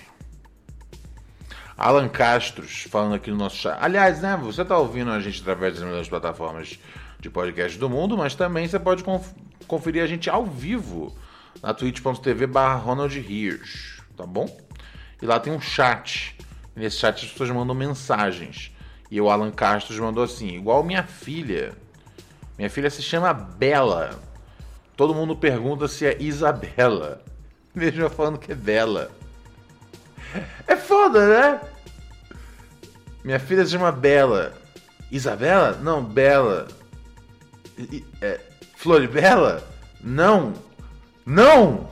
Alan 1.78 2.10
Castros 2.10 2.86
falando 2.90 3.16
aqui 3.16 3.32
no 3.32 3.38
nosso 3.38 3.56
chat. 3.56 3.78
Aliás, 3.82 4.22
né, 4.22 4.36
você 4.36 4.62
está 4.62 4.78
ouvindo 4.78 5.10
a 5.12 5.20
gente 5.20 5.40
através 5.42 5.76
das 5.76 5.84
melhores 5.84 6.10
plataformas 6.10 6.78
de 7.20 7.30
podcast 7.30 7.78
do 7.78 7.90
mundo, 7.90 8.18
mas 8.18 8.36
também 8.36 8.68
você 8.68 8.78
pode 8.78 9.04
conferir 9.68 10.04
a 10.04 10.08
gente 10.08 10.30
ao 10.30 10.46
vivo 10.46 11.16
na 11.62 11.74
twitch.tv 11.74 12.48
barra 12.48 12.76
Ronald 12.76 13.18
Hirsch, 13.18 14.02
tá 14.16 14.26
bom? 14.26 14.48
E 15.22 15.26
lá 15.26 15.40
tem 15.40 15.54
um 15.54 15.62
chat. 15.62 16.36
Nesse 16.76 16.98
chat 16.98 17.26
as 17.26 17.32
pessoas 17.32 17.50
mandam 17.52 17.74
mensagens. 17.74 18.72
E 19.10 19.22
o 19.22 19.30
Alan 19.30 19.52
Castros 19.52 20.00
mandou 20.00 20.24
assim, 20.24 20.50
igual 20.50 20.84
minha 20.84 21.04
filha. 21.04 21.74
Minha 22.58 22.70
filha 22.70 22.90
se 22.90 23.02
chama 23.02 23.34
Bela. 23.34 24.20
Todo 24.96 25.16
mundo 25.16 25.36
pergunta 25.36 25.88
se 25.88 26.06
é 26.06 26.22
Isabela. 26.22 27.22
Veja 27.74 28.10
falando 28.10 28.40
que 28.40 28.52
é 28.52 28.56
Bela. 28.56 29.12
É 30.68 30.76
foda, 30.76 31.28
né? 31.28 31.62
Minha 33.24 33.40
filha 33.40 33.66
se 33.66 33.72
chama 33.72 33.92
Bela. 33.92 34.54
Isabela? 35.12 35.74
Não, 35.82 36.04
Bela. 36.04 36.68
I, 37.78 38.06
é, 38.22 38.40
Floribela? 38.76 39.64
Não. 40.02 40.54
Não! 41.26 41.90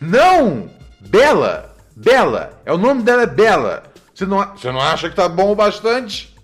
Não! 0.00 0.70
Bela! 1.00 1.74
Bela! 1.94 2.60
É 2.64 2.72
o 2.72 2.78
nome 2.78 3.02
dela 3.02 3.22
é 3.22 3.26
Bela. 3.26 3.84
Você 4.14 4.24
não, 4.24 4.38
você 4.56 4.70
não 4.70 4.80
acha 4.80 5.10
que 5.10 5.16
tá 5.16 5.28
bom 5.28 5.52
o 5.52 5.56
bastante? 5.56 6.35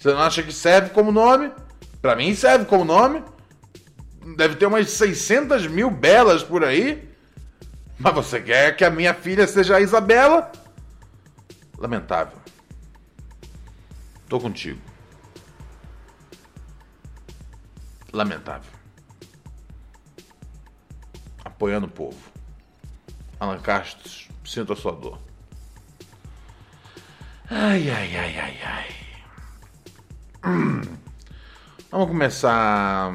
Você 0.00 0.14
não 0.14 0.22
acha 0.22 0.42
que 0.42 0.50
serve 0.52 0.90
como 0.90 1.12
nome? 1.12 1.52
Pra 2.00 2.16
mim 2.16 2.34
serve 2.34 2.64
como 2.64 2.86
nome. 2.86 3.22
Deve 4.34 4.56
ter 4.56 4.64
umas 4.64 4.88
600 4.88 5.66
mil 5.66 5.90
belas 5.90 6.42
por 6.42 6.64
aí. 6.64 7.06
Mas 7.98 8.14
você 8.14 8.40
quer 8.40 8.74
que 8.74 8.82
a 8.82 8.88
minha 8.88 9.12
filha 9.12 9.46
seja 9.46 9.76
a 9.76 9.80
Isabela? 9.80 10.50
Lamentável. 11.76 12.38
Tô 14.26 14.40
contigo. 14.40 14.80
Lamentável. 18.10 18.72
Apoiando 21.44 21.86
o 21.86 21.90
povo. 21.90 22.18
Alan 23.38 23.60
Castro, 23.60 24.32
sinto 24.46 24.72
a 24.72 24.76
sua 24.76 24.92
dor. 24.92 25.18
Ai, 27.50 27.90
ai, 27.90 28.16
ai, 28.16 28.38
ai, 28.38 28.58
ai. 28.64 28.99
Vamos 31.90 32.08
começar. 32.08 33.10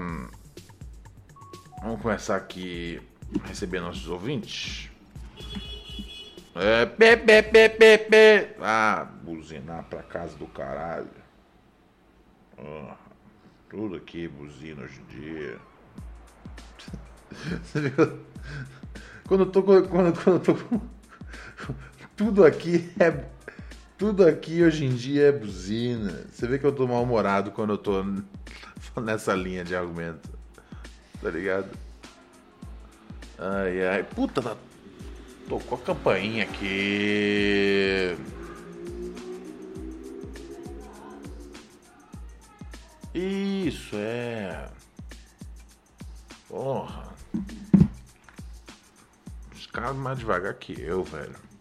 Vamos 1.82 2.02
começar 2.02 2.36
aqui 2.36 3.02
receber 3.46 3.80
nossos 3.80 4.08
ouvintes. 4.08 4.90
É, 6.56 6.86
pé, 6.86 7.18
pé, 7.18 7.42
pé, 7.42 7.70
pé, 7.70 7.98
pé. 7.98 8.56
Ah, 8.62 9.08
buzinar 9.24 9.84
pra 9.86 10.04
casa 10.04 10.38
do 10.38 10.48
caralho. 10.48 11.10
Ah, 12.58 12.96
tudo 13.70 13.96
aqui 13.96 14.28
buzina 14.28 14.84
hoje 14.84 15.02
em 15.02 15.06
dia. 15.06 15.60
Você 17.64 17.90
viu? 17.90 18.20
Quando 19.28 19.42
eu 19.42 19.52
tô. 19.52 19.64
Quando, 19.64 19.90
quando 19.90 20.36
eu 20.36 20.40
tô. 20.40 20.56
Tudo 22.16 22.46
aqui 22.46 22.90
é. 22.98 23.35
Tudo 23.98 24.28
aqui 24.28 24.62
hoje 24.62 24.84
em 24.84 24.94
dia 24.94 25.28
é 25.28 25.32
buzina. 25.32 26.26
Você 26.30 26.46
vê 26.46 26.60
que 26.60 26.66
eu 26.66 26.72
tô 26.74 26.86
mal-humorado 26.86 27.52
quando 27.52 27.72
eu 27.74 27.78
tô 27.78 28.04
nessa 29.02 29.34
linha 29.34 29.64
de 29.64 29.74
argumento. 29.74 30.30
Tá 31.22 31.30
ligado? 31.30 31.70
Ai, 33.40 33.88
ai. 33.88 34.04
Puta, 34.04 34.42
tá... 34.42 34.58
tocou 35.48 35.78
a 35.78 35.82
campainha 35.82 36.44
aqui. 36.44 38.18
Isso, 43.14 43.96
é. 43.96 44.68
Porra. 46.50 47.16
Os 49.56 49.66
caras 49.68 49.96
mais 49.96 50.20
devagar 50.20 50.54
que 50.56 50.82
eu, 50.82 51.02
velho. 51.02 51.55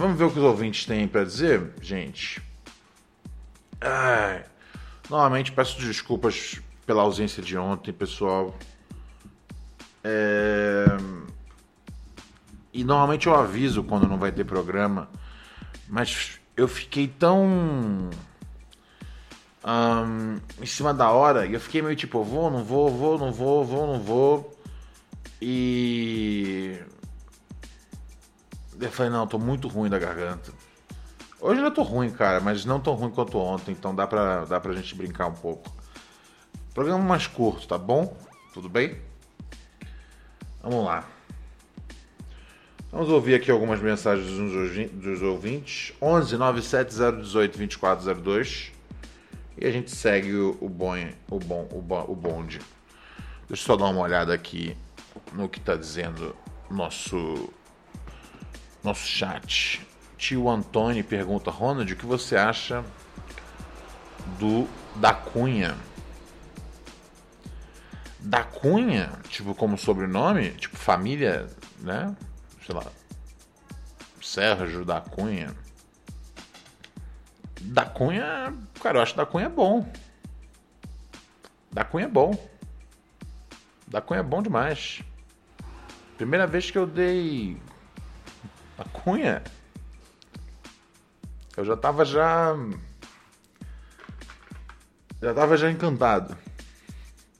Vamos 0.00 0.16
ver 0.16 0.24
o 0.24 0.30
que 0.30 0.38
os 0.38 0.44
ouvintes 0.46 0.86
têm 0.86 1.06
para 1.06 1.24
dizer, 1.24 1.74
gente. 1.82 2.40
Ai. 3.78 4.46
Novamente 5.10 5.52
peço 5.52 5.78
desculpas 5.78 6.58
pela 6.86 7.02
ausência 7.02 7.42
de 7.42 7.54
ontem, 7.58 7.92
pessoal. 7.92 8.56
É... 10.02 10.86
E 12.72 12.82
normalmente 12.82 13.26
eu 13.26 13.34
aviso 13.34 13.84
quando 13.84 14.08
não 14.08 14.16
vai 14.16 14.32
ter 14.32 14.42
programa, 14.44 15.06
mas 15.86 16.40
eu 16.56 16.66
fiquei 16.66 17.06
tão 17.06 17.44
um, 19.62 20.40
em 20.62 20.66
cima 20.66 20.94
da 20.94 21.10
hora 21.10 21.44
e 21.44 21.52
eu 21.52 21.60
fiquei 21.60 21.82
meio 21.82 21.94
tipo, 21.94 22.24
vou, 22.24 22.50
não 22.50 22.64
vou, 22.64 22.88
vou, 22.88 23.18
não 23.18 23.30
vou, 23.30 23.66
vou, 23.66 23.86
não 23.86 24.00
vou. 24.00 24.58
E 25.42 26.78
eu 28.80 28.92
falei, 28.92 29.12
não, 29.12 29.26
tô 29.26 29.38
muito 29.38 29.68
ruim 29.68 29.90
da 29.90 29.98
garganta. 29.98 30.52
Hoje 31.40 31.58
ainda 31.58 31.70
tô 31.70 31.82
ruim, 31.82 32.10
cara, 32.10 32.40
mas 32.40 32.64
não 32.64 32.78
tão 32.78 32.94
ruim 32.94 33.10
quanto 33.10 33.38
ontem, 33.38 33.72
então 33.72 33.94
dá 33.94 34.06
pra, 34.06 34.44
dá 34.44 34.60
pra 34.60 34.74
gente 34.74 34.94
brincar 34.94 35.26
um 35.26 35.32
pouco. 35.32 35.74
Programa 36.74 37.02
mais 37.02 37.26
curto, 37.26 37.66
tá 37.66 37.78
bom? 37.78 38.16
Tudo 38.52 38.68
bem? 38.68 38.96
Vamos 40.62 40.84
lá. 40.84 41.08
Vamos 42.92 43.08
ouvir 43.08 43.34
aqui 43.34 43.50
algumas 43.50 43.80
mensagens 43.80 44.26
dos 44.92 45.22
ouvintes. 45.22 45.94
11 46.02 46.36
97018 46.36 47.56
2402. 47.56 48.72
E 49.56 49.66
a 49.66 49.70
gente 49.70 49.90
segue 49.90 50.34
o, 50.34 50.58
o, 50.60 50.68
bom, 50.68 50.96
o, 51.30 51.38
bom, 51.38 51.68
o, 51.70 52.12
o 52.12 52.16
bonde. 52.16 52.58
Deixa 53.48 53.62
eu 53.62 53.66
só 53.66 53.76
dar 53.76 53.86
uma 53.86 54.00
olhada 54.00 54.34
aqui 54.34 54.76
no 55.32 55.48
que 55.48 55.58
está 55.58 55.74
dizendo 55.74 56.34
nosso 56.70 57.48
nosso 58.82 59.06
chat. 59.06 59.86
Tio 60.16 60.48
Antônio 60.48 61.02
pergunta: 61.04 61.50
Ronald, 61.50 61.92
o 61.92 61.96
que 61.96 62.06
você 62.06 62.36
acha 62.36 62.84
do 64.38 64.68
da 64.96 65.14
Cunha? 65.14 65.76
Da 68.18 68.44
Cunha, 68.44 69.10
tipo 69.28 69.54
como 69.54 69.78
sobrenome, 69.78 70.50
tipo 70.52 70.76
família, 70.76 71.48
né? 71.78 72.14
Sei 72.64 72.74
lá. 72.74 72.84
Sérgio 74.20 74.84
da 74.84 75.00
Cunha. 75.00 75.54
Da 77.62 77.84
Cunha, 77.84 78.54
cara, 78.82 78.98
eu 78.98 79.02
acho 79.02 79.16
da 79.16 79.24
Cunha 79.24 79.46
é 79.46 79.48
bom. 79.48 79.90
Da 81.72 81.84
Cunha 81.84 82.04
é 82.04 82.08
bom. 82.08 82.32
Da 83.86 84.00
Cunha 84.00 84.20
é 84.20 84.22
bom 84.22 84.42
demais. 84.42 85.02
Primeira 86.16 86.46
vez 86.46 86.70
que 86.70 86.76
eu 86.76 86.86
dei 86.86 87.56
a 88.80 88.84
Cunha, 88.84 89.42
eu 91.56 91.64
já 91.64 91.76
tava 91.76 92.04
já 92.04 92.56
já 95.20 95.34
tava 95.34 95.56
já 95.56 95.70
encantado. 95.70 96.36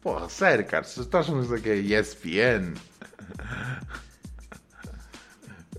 Porra, 0.02 0.28
sério, 0.28 0.64
cara, 0.66 0.84
você 0.84 1.04
tá 1.04 1.20
achando 1.20 1.42
isso 1.42 1.54
aqui 1.54 1.70
é 1.70 1.76
ESPN? 1.76 2.74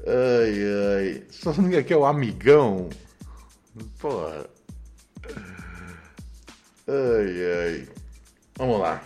Ai, 0.03 0.55
ai. 0.97 1.23
Achando 1.45 1.69
que 1.69 1.77
aqui 1.77 1.93
é 1.93 1.97
o 1.97 2.05
amigão? 2.05 2.89
Porra. 3.99 4.47
Ai, 6.87 7.77
ai. 7.77 7.87
Vamos 8.57 8.79
lá. 8.79 8.99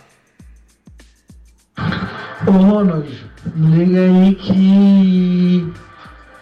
Ô 2.46 2.50
Ronald, 2.50 3.30
liga 3.56 4.00
aí 4.00 4.34
que 4.36 5.85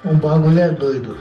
o 0.05 0.15
bagulho 0.15 0.59
é 0.59 0.69
doido. 0.71 1.17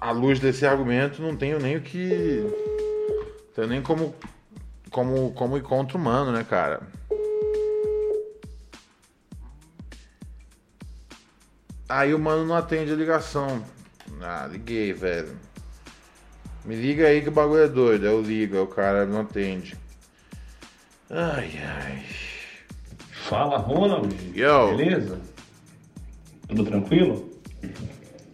À 0.00 0.10
luz 0.10 0.38
desse 0.38 0.66
argumento, 0.66 1.22
não 1.22 1.36
tenho 1.36 1.58
nem 1.58 1.76
o 1.76 1.80
que. 1.80 2.44
Tenho 3.54 3.68
nem 3.68 3.82
como. 3.82 4.14
Como, 4.90 5.32
como 5.32 5.58
ir 5.58 5.62
contra 5.62 5.98
o 5.98 6.00
mano, 6.00 6.32
né, 6.32 6.44
cara? 6.48 6.80
Aí 11.88 12.14
o 12.14 12.18
mano 12.18 12.46
não 12.46 12.54
atende 12.54 12.92
a 12.92 12.96
ligação. 12.96 13.62
Ah, 14.22 14.48
liguei, 14.50 14.92
velho. 14.92 15.36
Me 16.64 16.74
liga 16.74 17.06
aí 17.06 17.22
que 17.22 17.28
o 17.28 17.32
bagulho 17.32 17.62
é 17.62 17.68
doido. 17.68 18.06
Eu 18.06 18.20
ligo, 18.20 18.60
o 18.60 18.66
cara 18.66 19.06
não 19.06 19.20
atende. 19.20 19.76
Ai, 21.10 21.52
ai. 21.62 22.04
Fala, 23.12 23.58
Ronald. 23.58 24.14
Yo. 24.34 24.76
Beleza? 24.76 25.35
Tudo 26.48 26.64
tranquilo? 26.64 27.30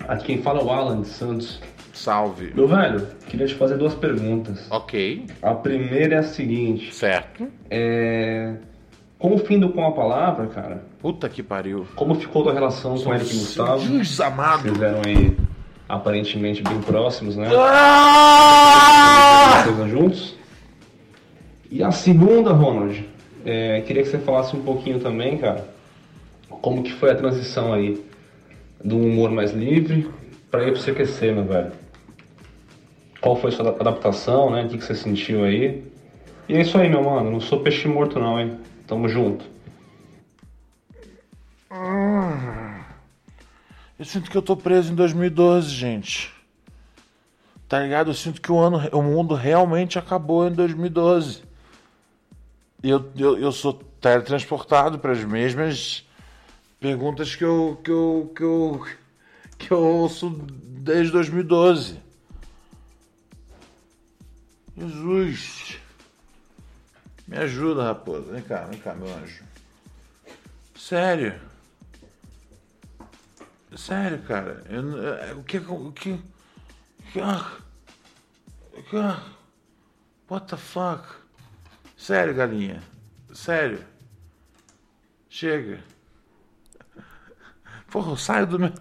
Aqui 0.09 0.25
quem 0.27 0.43
fala 0.43 0.61
é 0.61 0.65
o 0.65 0.71
Alan 0.71 1.01
de 1.03 1.09
Santos. 1.09 1.61
Salve. 1.93 2.53
Meu 2.55 2.67
velho, 2.67 3.07
queria 3.29 3.47
te 3.47 3.55
fazer 3.55 3.77
duas 3.77 3.95
perguntas. 3.95 4.67
Ok, 4.71 5.27
A 5.43 5.55
primeira 5.55 6.17
é 6.17 6.19
a 6.19 6.23
seguinte: 6.23 6.93
certo. 6.95 7.47
é. 7.71 8.55
Com 9.19 9.35
o 9.35 9.39
fim 9.39 9.61
do 9.61 9.69
Com 9.69 9.87
a 9.87 9.93
Palavra, 9.93 10.49
cara, 10.49 10.83
Puta 11.01 11.29
que 11.29 11.45
pariu. 11.45 11.87
como 11.95 12.17
ficou 12.17 12.43
tua 12.43 12.53
relação 12.53 12.99
com 12.99 13.11
o 13.11 13.15
Eric 13.15 13.33
Gustavo? 13.33 13.79
Jesus 13.81 14.21
amado. 14.21 14.63
Vocês 14.65 14.83
eram 14.83 15.01
aí 15.07 15.37
aparentemente 15.89 16.61
bem 16.63 16.81
próximos, 16.81 17.37
né? 17.37 17.49
Ah! 17.57 19.65
Juntos. 19.89 20.35
E 21.71 21.85
a 21.85 21.93
segunda, 21.93 22.53
Ronald, 22.53 23.09
é, 23.45 23.81
queria 23.83 24.03
que 24.03 24.09
você 24.09 24.19
falasse 24.19 24.57
um 24.57 24.63
pouquinho 24.63 24.99
também, 24.99 25.39
cara, 25.39 25.72
como 26.63 26.83
que 26.85 26.93
foi 26.93 27.11
a 27.11 27.15
transição 27.17 27.73
aí 27.73 28.03
do 28.83 28.97
humor 28.97 29.31
mais 29.31 29.51
livre 29.51 30.09
para 30.51 30.67
ir 30.67 30.73
pro 30.73 30.81
CQC, 30.81 31.33
meu 31.33 31.45
velho. 31.45 31.73
Qual 33.21 33.37
foi 33.37 33.51
a 33.51 33.53
sua 33.53 33.69
adaptação, 33.69 34.51
né? 34.51 34.65
O 34.65 34.69
que, 34.69 34.79
que 34.79 34.85
você 34.85 34.95
sentiu 34.95 35.45
aí? 35.45 35.85
E 36.49 36.55
é 36.55 36.61
isso 36.61 36.79
aí, 36.79 36.89
meu 36.89 37.03
mano. 37.03 37.31
Não 37.31 37.41
sou 37.41 37.61
peixe 37.61 37.89
morto 37.89 38.19
não, 38.19 38.41
hein? 38.41 38.59
Tamo 38.87 39.09
junto. 39.09 39.45
Eu 43.99 44.05
sinto 44.05 44.31
que 44.31 44.37
eu 44.37 44.43
tô 44.43 44.57
preso 44.57 44.93
em 44.93 44.97
2012, 44.97 45.69
gente. 45.69 46.33
Tá 47.69 47.81
ligado? 47.81 48.11
Eu 48.11 48.15
sinto 48.15 48.41
que 48.41 48.51
o 48.51 48.59
ano, 48.59 48.81
o 48.93 49.03
mundo 49.03 49.35
realmente 49.35 49.99
acabou 49.99 50.47
em 50.47 50.53
2012. 50.53 51.43
E 52.83 52.91
eu, 52.91 53.11
eu, 53.17 53.39
eu 53.39 53.53
sou 53.53 53.75
teletransportado 54.01 54.99
para 54.99 55.13
as 55.13 55.25
mesmas 55.25 56.05
perguntas 56.83 57.37
que 57.37 57.45
eu, 57.45 57.81
que 57.83 57.91
eu, 57.93 58.33
que 58.35 58.43
eu, 58.43 58.87
que 59.57 59.71
eu 59.71 59.79
ouço 59.79 60.31
desde 60.31 61.13
2012. 61.13 62.01
Jesus. 64.77 65.79
Me 67.29 67.37
ajuda, 67.39 67.85
raposa. 67.85 68.33
Vem 68.33 68.43
cá, 68.43 68.65
vem 68.65 68.81
cá, 68.81 68.95
meu 68.95 69.15
anjo. 69.15 69.45
Sério. 70.77 71.41
Sério, 73.77 74.21
cara. 74.25 74.65
Eu, 74.69 75.07
é, 75.17 75.33
o 75.35 75.43
que. 75.45 75.59
O 75.59 75.93
que. 75.93 76.19
ah, 77.23 77.59
que- 78.91 78.97
ah, 78.97 79.23
What 80.29 80.47
the 80.49 80.57
fuck? 80.57 81.05
Sério, 81.97 82.35
galinha. 82.35 82.83
Sério. 83.33 83.85
Chega. 85.31 85.83
Porra, 87.93 88.13
eu 88.13 88.17
saio 88.17 88.47
do 88.47 88.59
meu. 88.59 88.73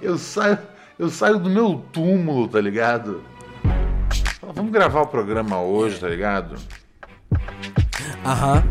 Eu 0.00 0.18
saio. 0.18 0.58
Eu 0.98 1.08
saio 1.08 1.38
do 1.38 1.48
meu 1.48 1.84
túmulo, 1.92 2.48
tá 2.48 2.60
ligado? 2.60 3.22
Vamos 4.54 4.72
gravar 4.72 5.02
o 5.02 5.06
programa 5.06 5.60
hoje, 5.62 6.00
tá 6.00 6.08
ligado? 6.08 6.56
Aham. 8.24 8.64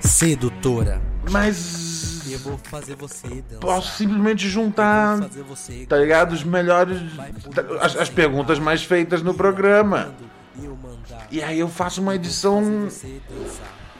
Sedutora. 0.00 1.00
Mas. 1.30 2.30
Eu 2.30 2.38
vou 2.38 2.58
fazer 2.58 2.94
você 2.96 3.28
dançar. 3.28 3.60
Posso 3.60 3.96
simplesmente 3.96 4.48
juntar. 4.48 5.18
você 5.46 5.84
tá 5.86 5.96
ligado? 5.96 6.32
Os 6.32 6.42
melhores. 6.42 6.98
As, 7.80 7.96
as 7.96 8.08
perguntas 8.08 8.58
mais 8.58 8.82
feitas 8.82 9.22
no 9.22 9.34
programa. 9.34 10.14
E 11.30 11.42
aí 11.42 11.60
eu 11.60 11.68
faço 11.68 12.00
uma 12.00 12.14
edição 12.14 12.88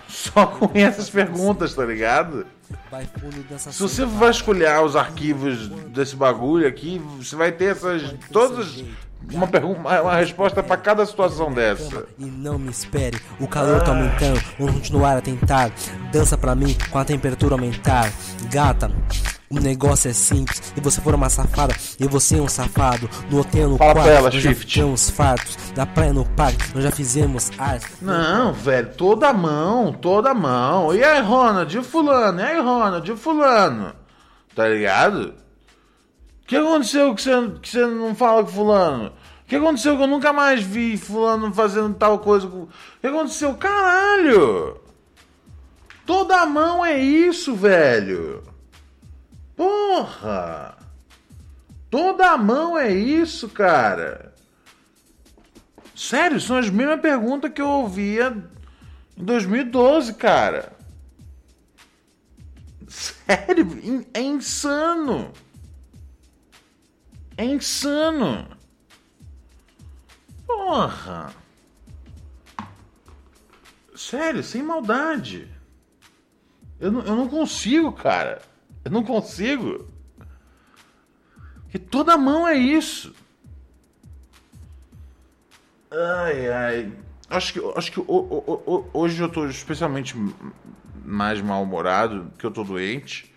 só 0.09 0.47
com 0.47 0.71
essas 0.75 1.11
perguntas, 1.11 1.75
tá 1.75 1.85
ligado? 1.85 2.47
Vai 2.91 3.07
fundo 3.21 3.43
dessa 3.49 3.71
Se 3.71 3.81
você 3.81 4.05
vasculhar 4.05 4.83
os 4.83 4.97
arquivos 4.97 5.69
desse 5.69 6.17
bagulho 6.17 6.67
aqui, 6.67 7.01
você 7.19 7.37
vai 7.37 7.53
ter 7.53 7.73
essas. 7.77 8.15
Todas. 8.33 8.83
Uma, 9.33 9.47
pergunta, 9.47 9.81
uma, 9.81 10.17
resposta 10.17 10.63
pra 10.63 10.77
cada 10.77 11.05
situação 11.05 11.53
dessa. 11.53 12.07
E 12.19 12.25
não 12.25 12.59
me 12.59 12.71
espere, 12.71 13.21
o 13.39 13.47
calor 13.47 13.83
tá 13.83 13.91
aumentando, 13.91 14.41
vamos 14.59 14.75
continuar 14.75 15.19
a 15.19 15.21
tentar. 15.21 15.71
Dança 16.11 16.39
pra 16.39 16.55
mim 16.55 16.77
com 16.91 16.99
a 16.99 17.05
temperatura 17.05 17.55
aumentar. 17.55 18.11
Gata, 18.51 18.91
o 19.53 19.59
negócio 19.59 20.09
é 20.09 20.13
simples. 20.13 20.73
E 20.77 20.81
você 20.81 21.01
for 21.01 21.13
uma 21.13 21.29
safada, 21.29 21.75
e 21.99 22.07
você 22.07 22.39
é 22.39 22.41
um 22.41 22.47
safado. 22.49 23.11
No 23.29 23.41
hotel, 23.41 23.69
no 23.71 23.77
Fala 23.79 23.95
pra 23.95 24.03
quarto, 24.05 24.17
ela, 24.17 24.31
nós 24.31 24.35
já 24.35 24.51
Shift. 24.51 24.73
ficamos 24.75 25.11
fartos. 25.11 25.57
Na 25.77 25.85
praia, 25.87 26.13
no 26.13 26.25
parque, 26.25 26.73
nós 26.73 26.85
já 26.85 26.91
fizemos 26.93 27.51
arte. 27.59 27.87
Não, 28.01 28.53
velho, 28.53 28.91
toda 28.97 29.33
mão, 29.33 29.93
toda 29.93 30.33
mão. 30.33 30.95
E 30.95 31.03
aí, 31.03 31.21
Ronald, 31.21 31.77
e 31.77 31.83
fulano? 31.83 32.39
E 32.41 32.43
aí, 32.45 32.61
Ronald, 32.61 33.11
e 33.11 33.17
fulano? 33.17 33.93
Tá 34.55 34.69
ligado? 34.69 35.35
O 36.43 36.47
que 36.47 36.57
aconteceu 36.57 37.13
que 37.15 37.23
você, 37.23 37.49
que 37.61 37.69
você 37.69 37.87
não 37.87 38.15
fala 38.15 38.45
com 38.45 38.51
fulano? 38.51 39.07
O 39.09 39.49
que 39.51 39.57
aconteceu 39.57 39.97
que 39.97 40.03
eu 40.05 40.07
nunca 40.07 40.33
mais 40.33 40.63
vi 40.63 40.97
fulano 40.97 41.53
fazendo 41.53 41.93
tal 41.95 42.21
coisa? 42.21 42.47
com- 42.47 42.63
O 42.63 42.69
que 43.01 43.07
aconteceu? 43.09 43.55
Caralho! 43.55 44.77
Toda 46.07 46.47
mão 46.47 46.85
é 46.85 46.97
isso, 46.99 47.55
velho. 47.57 48.43
Porra! 49.61 50.75
Toda 51.91 52.31
a 52.31 52.39
mão 52.39 52.79
é 52.79 52.91
isso, 52.91 53.47
cara. 53.47 54.35
Sério, 55.95 56.41
são 56.41 56.57
as 56.57 56.71
mesmas 56.71 56.99
perguntas 57.03 57.53
que 57.53 57.61
eu 57.61 57.69
ouvia 57.69 58.35
em 59.15 59.23
2012, 59.23 60.15
cara. 60.15 60.73
Sério, 62.89 64.07
é 64.15 64.23
insano. 64.23 65.31
É 67.37 67.45
insano. 67.45 68.49
Porra. 70.47 71.35
Sério, 73.95 74.43
sem 74.43 74.63
maldade. 74.63 75.55
Eu 76.81 76.91
não, 76.91 77.03
eu 77.03 77.15
não 77.15 77.29
consigo, 77.29 77.93
cara. 77.93 78.49
Eu 78.85 78.91
não 78.91 79.05
consigo. 79.05 79.87
Porque 81.63 81.79
toda 81.79 82.17
mão 82.17 82.49
é 82.49 82.57
isso. 82.57 83.15
Ai, 85.91 86.49
ai. 86.49 86.93
Acho 87.29 87.53
que, 87.53 87.61
acho 87.77 87.93
que 87.93 88.01
hoje 88.93 89.23
eu 89.23 89.29
tô 89.29 89.47
especialmente 89.47 90.17
mais 91.05 91.41
mal-humorado, 91.41 92.33
que 92.39 92.45
eu 92.45 92.51
tô 92.51 92.65
doente. 92.65 93.33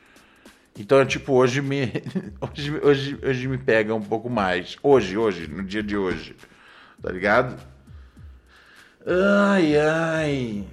Então, 0.77 0.99
é 0.99 1.05
tipo, 1.05 1.33
hoje 1.33 1.61
me, 1.61 1.91
hoje, 2.41 2.79
hoje, 2.81 3.19
hoje 3.23 3.47
me 3.47 3.57
pega 3.57 3.93
um 3.93 4.01
pouco 4.01 4.29
mais. 4.29 4.77
Hoje, 4.81 5.15
hoje, 5.17 5.47
no 5.47 5.63
dia 5.63 5.83
de 5.83 5.95
hoje. 5.95 6.35
Tá 7.01 7.11
ligado? 7.11 7.59
Ai, 9.05 9.77
ai. 9.77 10.67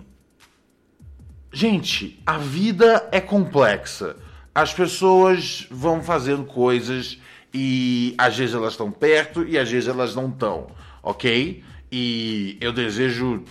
Gente, 1.53 2.23
a 2.25 2.39
vida 2.39 3.09
é 3.11 3.21
complexa. 3.21 4.17
As 4.55 4.75
pessoas 4.75 5.67
vão 5.71 6.03
fazendo 6.03 6.45
coisas 6.45 7.19
e 7.53 8.15
às 8.19 8.37
vezes 8.37 8.55
elas 8.55 8.73
estão 8.73 8.91
perto 8.91 9.45
e 9.45 9.59
às 9.59 9.71
vezes 9.71 9.89
elas 9.89 10.15
não 10.15 10.29
estão, 10.29 10.69
ok? 11.03 11.63
E 11.91 12.57
eu 12.61 12.73
desejo 12.73 13.45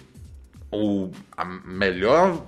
o, 0.71 1.11
a 1.35 1.45
melhor 1.45 2.45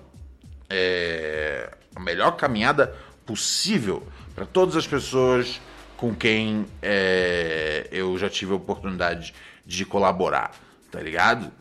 é, 0.70 1.72
a 1.96 2.00
melhor 2.00 2.32
caminhada 2.32 2.96
possível 3.26 4.06
para 4.34 4.46
todas 4.46 4.76
as 4.76 4.88
pessoas 4.88 5.60
com 5.98 6.16
quem 6.16 6.66
é, 6.82 7.88
eu 7.92 8.18
já 8.18 8.30
tive 8.30 8.54
a 8.54 8.56
oportunidade 8.56 9.34
de 9.66 9.86
colaborar, 9.86 10.52
tá 10.90 11.00
ligado? 11.00 11.52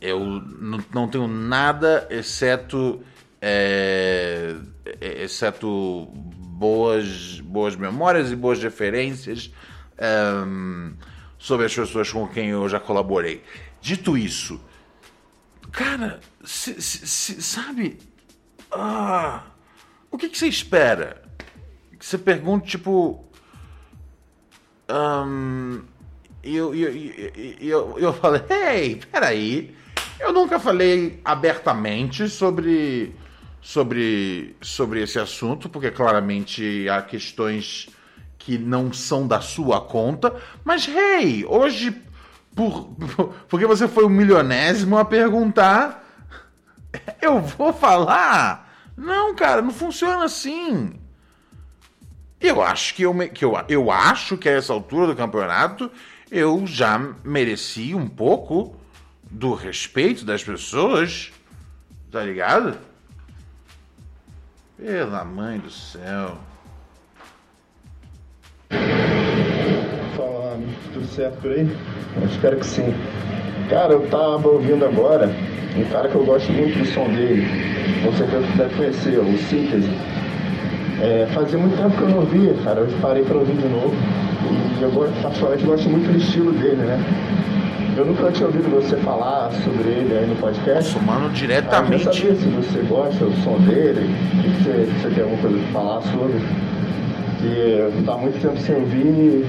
Eu 0.00 0.20
não, 0.20 1.08
tenho 1.08 1.26
nada 1.26 2.06
exceto 2.08 3.02
é, 3.40 4.54
exceto 5.00 6.06
boas 6.14 7.40
boas 7.40 7.74
memórias 7.76 8.30
e 8.30 8.36
boas 8.36 8.62
referências 8.62 9.50
ehm, 9.98 10.92
sobre 11.38 11.66
as 11.66 11.74
pessoas 11.74 12.10
com 12.10 12.26
quem 12.28 12.48
eu 12.48 12.68
já 12.68 12.78
colaborei. 12.80 13.42
Dito 13.80 14.16
isso, 14.16 14.60
cara, 15.72 16.20
se- 16.44 16.80
se- 16.82 17.06
se- 17.06 17.42
sabe 17.42 17.98
ah, 18.70 19.42
o 20.10 20.18
que, 20.18 20.28
que 20.28 20.38
você 20.38 20.46
espera? 20.48 21.22
Que 21.98 22.04
você 22.06 22.18
pergunte, 22.18 22.70
tipo. 22.72 23.24
E 26.42 26.56
eu, 26.56 26.74
eu, 26.74 26.92
eu, 27.60 27.98
eu 27.98 28.12
falei, 28.14 28.42
ei, 28.48 28.96
peraí. 29.10 29.74
Eu 30.18 30.32
nunca 30.32 30.58
falei 30.58 31.20
abertamente 31.24 32.28
sobre, 32.28 33.14
sobre, 33.60 34.56
sobre 34.60 35.02
esse 35.02 35.18
assunto, 35.18 35.68
porque 35.68 35.90
claramente 35.90 36.88
há 36.88 37.02
questões 37.02 37.88
que 38.38 38.56
não 38.56 38.92
são 38.92 39.26
da 39.26 39.40
sua 39.40 39.80
conta. 39.80 40.34
Mas, 40.64 40.88
hey, 40.88 41.44
hoje, 41.46 41.94
por, 42.54 42.90
porque 43.48 43.66
você 43.66 43.86
foi 43.86 44.04
o 44.04 44.08
milionésimo 44.08 44.96
a 44.98 45.04
perguntar, 45.04 46.04
eu 47.20 47.40
vou 47.40 47.72
falar? 47.72 48.68
Não, 48.96 49.34
cara, 49.34 49.62
não 49.62 49.72
funciona 49.72 50.24
assim. 50.24 50.94
Eu 52.40 52.62
acho 52.62 52.94
que 52.94 53.02
eu, 53.02 53.12
me- 53.12 53.28
que 53.28 53.44
eu, 53.44 53.52
eu 53.68 53.90
acho 53.90 54.36
que 54.36 54.48
a 54.48 54.52
essa 54.52 54.72
altura 54.72 55.06
do 55.08 55.16
campeonato 55.16 55.90
eu 56.30 56.66
já 56.66 56.98
mereci 57.22 57.94
um 57.94 58.06
pouco 58.08 58.74
do 59.30 59.52
respeito 59.52 60.24
das 60.24 60.42
pessoas, 60.42 61.30
tá 62.10 62.22
ligado? 62.22 62.78
Pela 64.80 65.24
mãe 65.26 65.58
do 65.58 65.68
céu. 65.68 66.38
Fala, 70.16 70.58
tudo 70.94 71.06
certo 71.06 71.38
por 71.42 71.52
aí? 71.52 71.68
Eu 72.16 72.26
espero 72.26 72.56
que 72.56 72.64
sim. 72.64 72.94
Cara, 73.68 73.92
eu 73.92 74.08
tava 74.08 74.48
ouvindo 74.48 74.86
agora 74.86 75.30
um 75.76 75.84
cara 75.92 76.08
que 76.08 76.14
eu 76.14 76.24
gosto 76.24 76.50
muito 76.52 76.78
do 76.78 76.86
som 76.86 77.04
dele. 77.08 77.46
Você 78.06 78.24
deve 78.56 78.74
conhecer, 78.74 79.18
o 79.18 79.36
Síntese. 79.36 79.90
É, 81.02 81.28
fazia 81.34 81.58
muito 81.58 81.76
tempo 81.76 81.94
que 81.98 82.02
eu 82.02 82.08
não 82.08 82.20
ouvia, 82.20 82.54
cara. 82.64 82.80
Eu 82.80 82.88
parei 83.02 83.22
pra 83.22 83.36
ouvir 83.36 83.56
de 83.56 83.68
novo. 83.68 83.94
E 84.78 84.82
eu 84.82 84.90
particularmente 85.20 85.66
gosto 85.66 85.90
muito 85.90 86.10
do 86.10 86.16
estilo 86.16 86.52
dele, 86.52 86.76
né? 86.76 86.98
Eu 87.96 88.06
nunca 88.06 88.30
tinha 88.32 88.46
ouvido 88.46 88.70
você 88.70 88.96
falar 88.98 89.50
sobre 89.52 89.88
ele 89.90 90.16
aí 90.16 90.26
no 90.26 90.36
podcast. 90.36 90.92
Somando 90.92 91.24
Ah, 91.24 91.28
eu 91.28 91.32
diretamente. 91.32 92.08
queria 92.08 92.34
saber 92.36 92.62
se 92.62 92.68
você 92.70 92.78
gosta 92.82 93.24
do 93.24 93.36
som 93.42 93.58
dele, 93.60 94.14
que 94.42 94.62
você, 94.62 94.86
se 94.86 94.92
você 95.02 95.10
tem 95.14 95.22
alguma 95.24 95.42
coisa 95.42 95.58
pra 95.58 95.72
falar 95.72 96.02
sobre. 96.02 96.38
Que 97.40 97.46
eu 97.46 98.04
tá 98.04 98.16
muito 98.16 98.40
tempo 98.40 98.58
sem 98.58 98.74
ouvir 98.76 99.06
e 99.06 99.46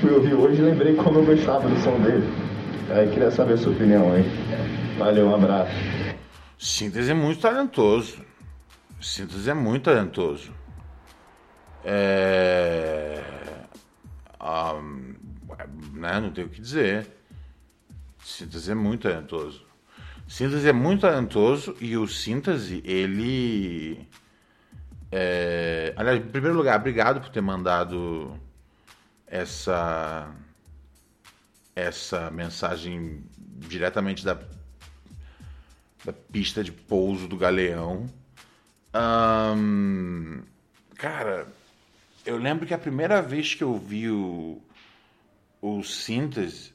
fui 0.00 0.10
ouvir 0.12 0.34
hoje 0.34 0.60
e 0.60 0.64
lembrei 0.64 0.94
como 0.94 1.18
eu 1.18 1.24
gostava 1.24 1.68
do 1.68 1.76
som 1.80 1.98
dele. 2.00 2.28
Aí 2.90 3.08
queria 3.10 3.30
saber 3.30 3.54
a 3.54 3.56
sua 3.58 3.72
opinião 3.72 4.12
aí. 4.12 4.24
Valeu, 4.98 5.26
um 5.28 5.34
abraço. 5.34 5.72
Síntese 6.58 7.10
é 7.10 7.14
muito 7.14 7.40
talentoso. 7.40 8.18
Síntese 9.00 9.50
é 9.50 9.54
muito 9.54 9.84
talentoso. 9.84 10.52
É. 11.84 13.18
ah, 14.38 14.74
né, 15.94 16.20
não 16.20 16.30
tenho 16.30 16.46
o 16.46 16.50
que 16.50 16.60
dizer. 16.60 17.06
Síntese 18.22 18.70
é 18.70 18.74
muito 18.74 19.02
talentoso. 19.02 19.66
Síntese 20.28 20.68
é 20.68 20.72
muito 20.72 21.02
talentoso 21.02 21.76
e 21.80 21.96
o 21.96 22.06
Síntese, 22.06 22.82
ele. 22.84 24.06
É... 25.10 25.92
Aliás, 25.96 26.18
em 26.18 26.28
primeiro 26.28 26.56
lugar, 26.56 26.78
obrigado 26.78 27.20
por 27.20 27.30
ter 27.30 27.40
mandado 27.40 28.38
essa 29.26 30.32
essa 31.74 32.30
mensagem 32.30 33.24
diretamente 33.38 34.24
da, 34.24 34.38
da 36.04 36.12
pista 36.12 36.62
de 36.62 36.70
pouso 36.70 37.26
do 37.26 37.36
Galeão. 37.36 38.06
Ahn, 38.92 40.42
cara, 40.96 41.46
eu 42.26 42.36
lembro 42.36 42.66
que 42.66 42.74
a 42.74 42.78
primeira 42.78 43.22
vez 43.22 43.54
que 43.54 43.64
eu 43.64 43.78
vi 43.78 44.10
o, 44.10 44.60
o 45.62 45.82
Síntese, 45.82 46.74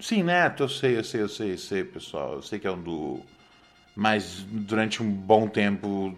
Sim, 0.00 0.22
Neto, 0.22 0.62
eu 0.62 0.68
sei, 0.68 0.96
eu 0.98 1.04
sei, 1.04 1.22
eu 1.22 1.28
sei, 1.28 1.52
eu 1.52 1.58
sei, 1.58 1.84
pessoal. 1.84 2.34
Eu 2.34 2.42
sei 2.42 2.58
que 2.58 2.66
é 2.66 2.70
um 2.70 2.82
do. 2.82 3.20
Mas 3.94 4.42
durante 4.48 5.02
um 5.02 5.10
bom 5.10 5.46
tempo 5.46 6.16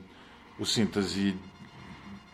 o 0.58 0.64
síntese 0.64 1.36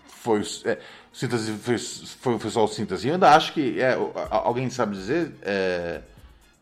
foi. 0.08 0.42
É, 0.64 0.78
síntese 1.12 1.52
foi, 1.52 1.78
foi, 1.78 2.38
foi 2.38 2.50
só 2.50 2.64
o 2.64 2.68
síntese. 2.68 3.08
Eu 3.08 3.14
ainda 3.14 3.34
acho 3.34 3.54
que. 3.54 3.80
É, 3.80 3.96
alguém 4.30 4.68
sabe 4.68 4.94
dizer 4.94 5.34
é, 5.42 6.02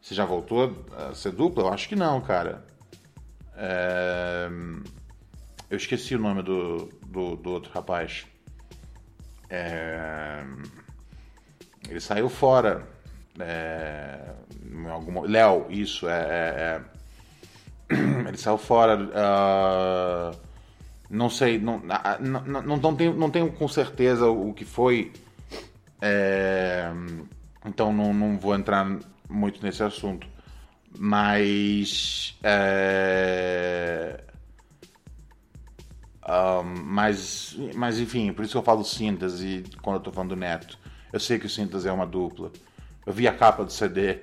se 0.00 0.14
já 0.14 0.24
voltou 0.24 0.86
a 0.96 1.14
ser 1.14 1.32
dupla? 1.32 1.64
Eu 1.64 1.72
acho 1.72 1.88
que 1.88 1.96
não, 1.96 2.20
cara. 2.20 2.64
É, 3.56 4.48
eu 5.68 5.76
esqueci 5.76 6.14
o 6.14 6.18
nome 6.18 6.42
do, 6.42 6.88
do, 7.04 7.34
do 7.36 7.50
outro 7.50 7.72
rapaz. 7.72 8.24
É, 9.50 10.44
ele 11.88 12.00
saiu 12.00 12.28
fora. 12.28 12.95
É, 13.38 14.18
Léo, 15.26 15.66
isso, 15.70 16.08
é, 16.08 16.80
é, 17.90 17.94
é 17.94 17.96
ele 18.28 18.36
saiu 18.36 18.58
fora. 18.58 18.98
Uh, 18.98 20.36
não 21.08 21.30
sei, 21.30 21.58
não, 21.58 21.80
não, 22.20 22.62
não, 22.62 22.76
não, 22.76 22.96
tenho, 22.96 23.14
não 23.14 23.30
tenho 23.30 23.52
com 23.52 23.68
certeza 23.68 24.26
o 24.26 24.52
que 24.52 24.64
foi. 24.64 25.12
É, 26.00 26.90
então 27.64 27.92
não, 27.92 28.12
não 28.12 28.38
vou 28.38 28.54
entrar 28.54 28.86
muito 29.28 29.62
nesse 29.62 29.82
assunto. 29.82 30.26
Mas. 30.98 32.36
É, 32.42 34.20
um, 36.28 36.82
mas, 36.84 37.56
mas 37.74 38.00
enfim, 38.00 38.32
por 38.32 38.44
isso 38.44 38.52
que 38.52 38.58
eu 38.58 38.62
falo 38.62 38.82
síntese 38.84 39.62
quando 39.80 39.96
eu 39.96 40.02
tô 40.02 40.12
falando 40.12 40.30
do 40.30 40.36
Neto. 40.36 40.76
Eu 41.12 41.20
sei 41.20 41.38
que 41.38 41.46
o 41.46 41.50
síntese 41.50 41.88
é 41.88 41.92
uma 41.92 42.06
dupla. 42.06 42.50
Eu 43.06 43.12
vi 43.12 43.28
a 43.28 43.32
capa 43.32 43.64
do 43.64 43.72
CD. 43.72 44.18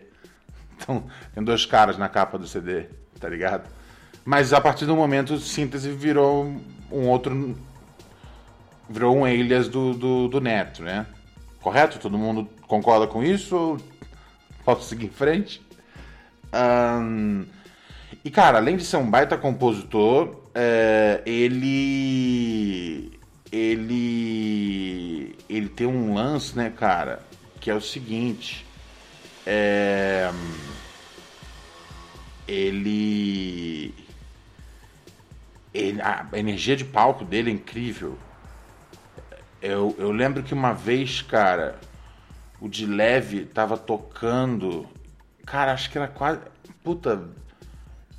Então, 0.75 1.03
tem 1.33 1.41
dois 1.41 1.65
caras 1.65 1.97
na 1.97 2.09
capa 2.09 2.37
do 2.37 2.45
CD, 2.45 2.87
tá 3.19 3.29
ligado? 3.29 3.69
Mas 4.25 4.51
a 4.51 4.59
partir 4.59 4.85
do 4.85 4.95
momento, 4.95 5.37
síntese 5.37 5.91
virou 5.91 6.53
um 6.91 7.07
outro. 7.07 7.55
Virou 8.89 9.15
um 9.15 9.25
alias 9.25 9.69
do, 9.69 9.93
do, 9.93 10.27
do 10.27 10.41
Neto, 10.41 10.83
né? 10.83 11.05
Correto? 11.61 11.97
Todo 11.99 12.17
mundo 12.17 12.49
concorda 12.67 13.07
com 13.07 13.23
isso? 13.23 13.77
Posso 14.65 14.83
seguir 14.83 15.05
em 15.05 15.09
frente? 15.09 15.61
Um, 16.53 17.45
e 18.23 18.29
cara, 18.29 18.57
além 18.57 18.77
de 18.77 18.85
ser 18.85 18.97
um 18.97 19.09
baita 19.09 19.37
compositor, 19.37 20.43
é, 20.53 21.21
ele. 21.25 23.19
Ele. 23.51 25.35
Ele 25.49 25.69
tem 25.69 25.87
um 25.87 26.13
lance, 26.13 26.55
né, 26.55 26.69
cara? 26.69 27.21
Que 27.59 27.71
é 27.71 27.75
o 27.75 27.81
seguinte. 27.81 28.65
É, 29.45 30.31
ele, 32.47 33.93
ele, 35.73 36.01
a 36.01 36.27
energia 36.33 36.75
de 36.75 36.85
palco 36.85 37.25
dele 37.25 37.51
é 37.51 37.53
incrível. 37.53 38.17
Eu, 39.61 39.95
eu 39.97 40.11
lembro 40.11 40.43
que 40.43 40.53
uma 40.53 40.73
vez, 40.73 41.21
cara, 41.21 41.79
o 42.59 42.67
de 42.67 42.85
leve 42.85 43.45
tava 43.45 43.77
tocando. 43.77 44.87
Cara, 45.45 45.73
acho 45.73 45.89
que 45.89 45.97
era 45.97 46.07
quase. 46.07 46.39
Puta. 46.83 47.29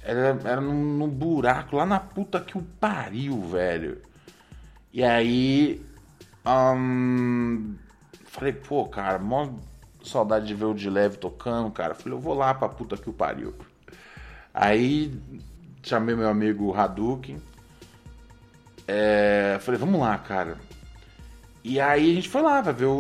Era, 0.02 0.38
era 0.44 0.60
num, 0.60 0.98
num 0.98 1.08
buraco 1.08 1.76
lá 1.76 1.86
na 1.86 1.98
puta 1.98 2.40
que 2.40 2.58
o 2.58 2.62
pariu, 2.62 3.40
velho. 3.42 4.02
E 4.92 5.02
aí. 5.02 5.84
Falei, 8.26 8.52
pô, 8.52 8.86
cara, 8.86 9.18
mó 9.18 9.50
saudade 10.08 10.46
de 10.46 10.54
ver 10.54 10.66
o 10.66 10.74
de 10.74 10.88
leve 10.88 11.16
tocando, 11.16 11.70
cara. 11.70 11.94
Falei, 11.94 12.16
eu 12.16 12.20
vou 12.20 12.34
lá 12.34 12.54
pra 12.54 12.68
puta 12.68 12.96
que 12.96 13.08
o 13.08 13.12
pariu. 13.12 13.54
Aí 14.52 15.12
chamei 15.82 16.14
meu 16.14 16.28
amigo 16.28 16.74
Hadouken. 16.74 17.40
É, 18.86 19.58
falei, 19.60 19.78
vamos 19.78 20.00
lá, 20.00 20.16
cara. 20.18 20.58
E 21.62 21.80
aí 21.80 22.12
a 22.12 22.14
gente 22.14 22.28
foi 22.28 22.42
lá 22.42 22.62
pra 22.62 22.72
ver 22.72 22.84
o, 22.84 22.92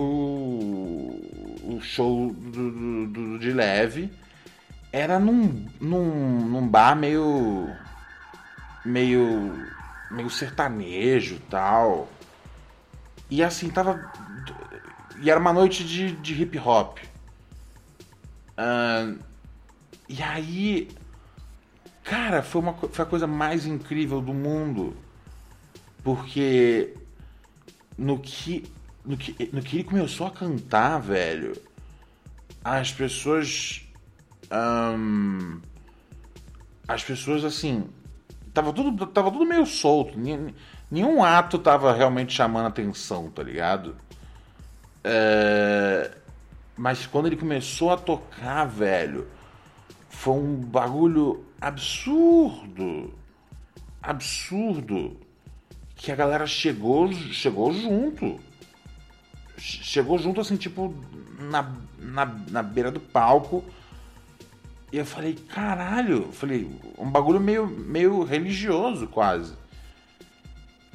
o 1.64 1.78
show 1.82 2.32
do, 2.32 2.70
do, 2.70 3.06
do, 3.06 3.38
de 3.38 3.52
leve. 3.52 4.10
Era 4.90 5.18
num, 5.18 5.66
num, 5.80 6.46
num 6.46 6.66
bar 6.66 6.96
meio. 6.96 7.68
meio. 8.84 9.52
meio 10.10 10.30
sertanejo 10.30 11.38
tal. 11.50 12.08
E 13.30 13.42
assim, 13.42 13.68
tava 13.68 14.10
e 15.20 15.30
era 15.30 15.38
uma 15.38 15.52
noite 15.52 15.84
de, 15.84 16.12
de 16.12 16.42
hip 16.42 16.58
hop. 16.58 16.98
Uh, 18.58 19.18
e 20.08 20.22
aí, 20.22 20.88
cara, 22.02 22.42
foi, 22.42 22.60
uma, 22.60 22.74
foi 22.74 23.04
a 23.04 23.08
coisa 23.08 23.26
mais 23.26 23.66
incrível 23.66 24.20
do 24.20 24.34
mundo. 24.34 24.96
Porque 26.02 26.94
no 27.96 28.18
que, 28.18 28.64
no 29.04 29.16
que, 29.16 29.50
no 29.52 29.62
que 29.62 29.76
ele 29.76 29.84
começou 29.84 30.26
a 30.26 30.30
cantar, 30.30 30.98
velho, 30.98 31.54
as 32.62 32.92
pessoas. 32.92 33.82
Um, 34.52 35.60
as 36.86 37.02
pessoas 37.02 37.44
assim. 37.44 37.84
Tava 38.52 38.72
tudo, 38.72 39.06
tava 39.06 39.32
tudo 39.32 39.44
meio 39.44 39.66
solto. 39.66 40.16
Nenhum 40.90 41.24
ato 41.24 41.58
tava 41.58 41.92
realmente 41.92 42.32
chamando 42.32 42.66
atenção, 42.66 43.28
tá 43.30 43.42
ligado? 43.42 43.96
É... 45.04 46.10
Mas 46.76 47.06
quando 47.06 47.26
ele 47.26 47.36
começou 47.36 47.90
a 47.90 47.96
tocar, 47.96 48.64
velho, 48.64 49.28
foi 50.08 50.34
um 50.34 50.56
bagulho 50.56 51.44
absurdo. 51.60 53.14
Absurdo. 54.02 55.16
Que 55.94 56.10
a 56.10 56.16
galera 56.16 56.46
chegou, 56.46 57.12
chegou 57.12 57.72
junto. 57.72 58.40
Chegou 59.56 60.18
junto 60.18 60.40
assim, 60.40 60.56
tipo, 60.56 60.92
na, 61.38 61.72
na, 61.98 62.26
na 62.50 62.62
beira 62.62 62.90
do 62.90 62.98
palco. 62.98 63.64
E 64.92 64.96
eu 64.98 65.04
falei, 65.04 65.34
caralho, 65.34 66.30
falei, 66.32 66.70
um 66.96 67.10
bagulho 67.10 67.40
meio, 67.40 67.66
meio 67.66 68.22
religioso 68.22 69.08
quase. 69.08 69.54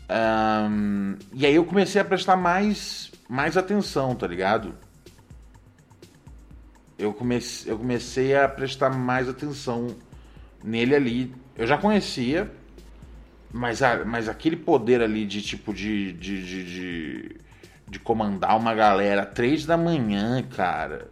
Um, 0.09 1.17
e 1.33 1.45
aí 1.45 1.53
eu 1.53 1.65
comecei 1.65 2.01
a 2.01 2.05
prestar 2.05 2.35
mais, 2.35 3.11
mais 3.29 3.55
atenção, 3.55 4.15
tá 4.15 4.25
ligado? 4.25 4.73
Eu 6.97 7.13
comecei, 7.13 7.71
eu 7.71 7.77
comecei 7.77 8.35
a 8.35 8.49
prestar 8.49 8.89
mais 8.89 9.29
atenção 9.29 9.95
nele 10.63 10.95
ali. 10.95 11.35
Eu 11.55 11.67
já 11.67 11.77
conhecia, 11.77 12.51
mas, 13.53 13.83
a, 13.83 14.03
mas 14.03 14.27
aquele 14.27 14.55
poder 14.55 15.01
ali 15.01 15.27
de 15.27 15.43
tipo 15.43 15.71
de, 15.71 16.11
de, 16.13 16.43
de, 16.43 16.65
de, 16.65 17.37
de 17.87 17.99
comandar 17.99 18.57
uma 18.57 18.73
galera 18.73 19.23
três 19.27 19.63
da 19.63 19.77
manhã, 19.77 20.41
cara. 20.41 21.11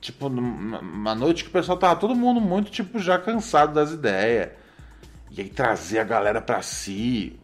Tipo, 0.00 0.28
uma 0.28 1.14
noite 1.14 1.44
que 1.44 1.50
o 1.50 1.52
pessoal 1.52 1.76
tava 1.76 1.96
todo 1.96 2.16
mundo 2.16 2.40
muito, 2.40 2.70
tipo, 2.70 2.98
já 2.98 3.18
cansado 3.18 3.74
das 3.74 3.90
ideias. 3.90 4.50
E 5.30 5.42
aí 5.42 5.48
trazer 5.50 5.98
a 5.98 6.04
galera 6.04 6.40
pra 6.40 6.62
si. 6.62 7.38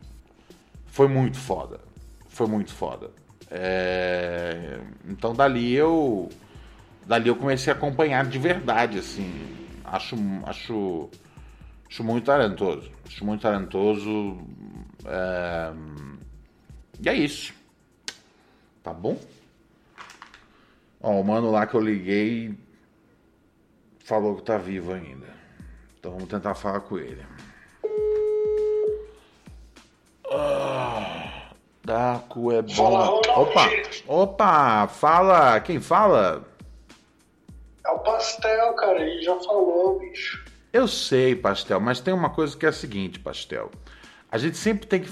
Foi 0.87 1.09
muito 1.09 1.38
foda. 1.38 1.81
Foi 2.29 2.46
muito 2.46 2.73
foda. 2.73 3.11
É... 3.51 4.81
Então 5.09 5.35
dali 5.35 5.73
eu. 5.75 6.29
Dali 7.07 7.29
eu 7.29 7.37
comecei 7.37 7.73
a 7.73 7.77
acompanhar 7.77 8.25
de 8.27 8.39
verdade, 8.39 8.99
assim. 8.99 9.33
Acho. 9.85 10.17
Acho. 10.45 11.11
Acho 11.89 12.05
muito 12.05 12.27
talentoso. 12.27 12.91
Acho 13.07 13.25
muito 13.25 13.43
talentoso. 13.43 14.39
É... 15.05 15.73
E 17.01 17.09
é 17.09 17.15
isso. 17.15 17.53
Tá 18.83 18.93
bom? 18.93 19.19
Ó, 21.01 21.21
o 21.21 21.25
mano 21.25 21.51
lá 21.51 21.67
que 21.67 21.75
eu 21.75 21.81
liguei 21.81 22.55
falou 24.05 24.37
que 24.37 24.43
tá 24.43 24.59
vivo 24.59 24.93
ainda. 24.93 25.29
Então 25.99 26.13
vamos 26.13 26.29
tentar 26.29 26.55
falar 26.55 26.81
com 26.81 26.99
ele. 26.99 27.25
Daco 31.90 32.53
é 32.53 32.62
bom. 32.62 32.72
Fala, 32.72 33.11
opa, 33.37 33.68
opa, 34.07 34.87
fala. 34.87 35.61
Quem 35.61 35.81
fala? 35.81 36.44
É 37.85 37.90
o 37.90 37.98
Pastel, 37.98 38.74
cara. 38.74 39.00
Ele 39.00 39.20
já 39.20 39.35
falou, 39.40 39.98
bicho. 39.98 40.44
Eu 40.72 40.87
sei, 40.87 41.35
Pastel, 41.35 41.81
mas 41.81 41.98
tem 41.98 42.14
uma 42.14 42.31
coisa 42.31 42.57
que 42.57 42.64
é 42.64 42.68
a 42.68 42.72
seguinte, 42.72 43.18
Pastel. 43.18 43.72
A 44.31 44.38
gente 44.38 44.57
sempre 44.57 44.87
tem 44.87 45.00
que 45.00 45.11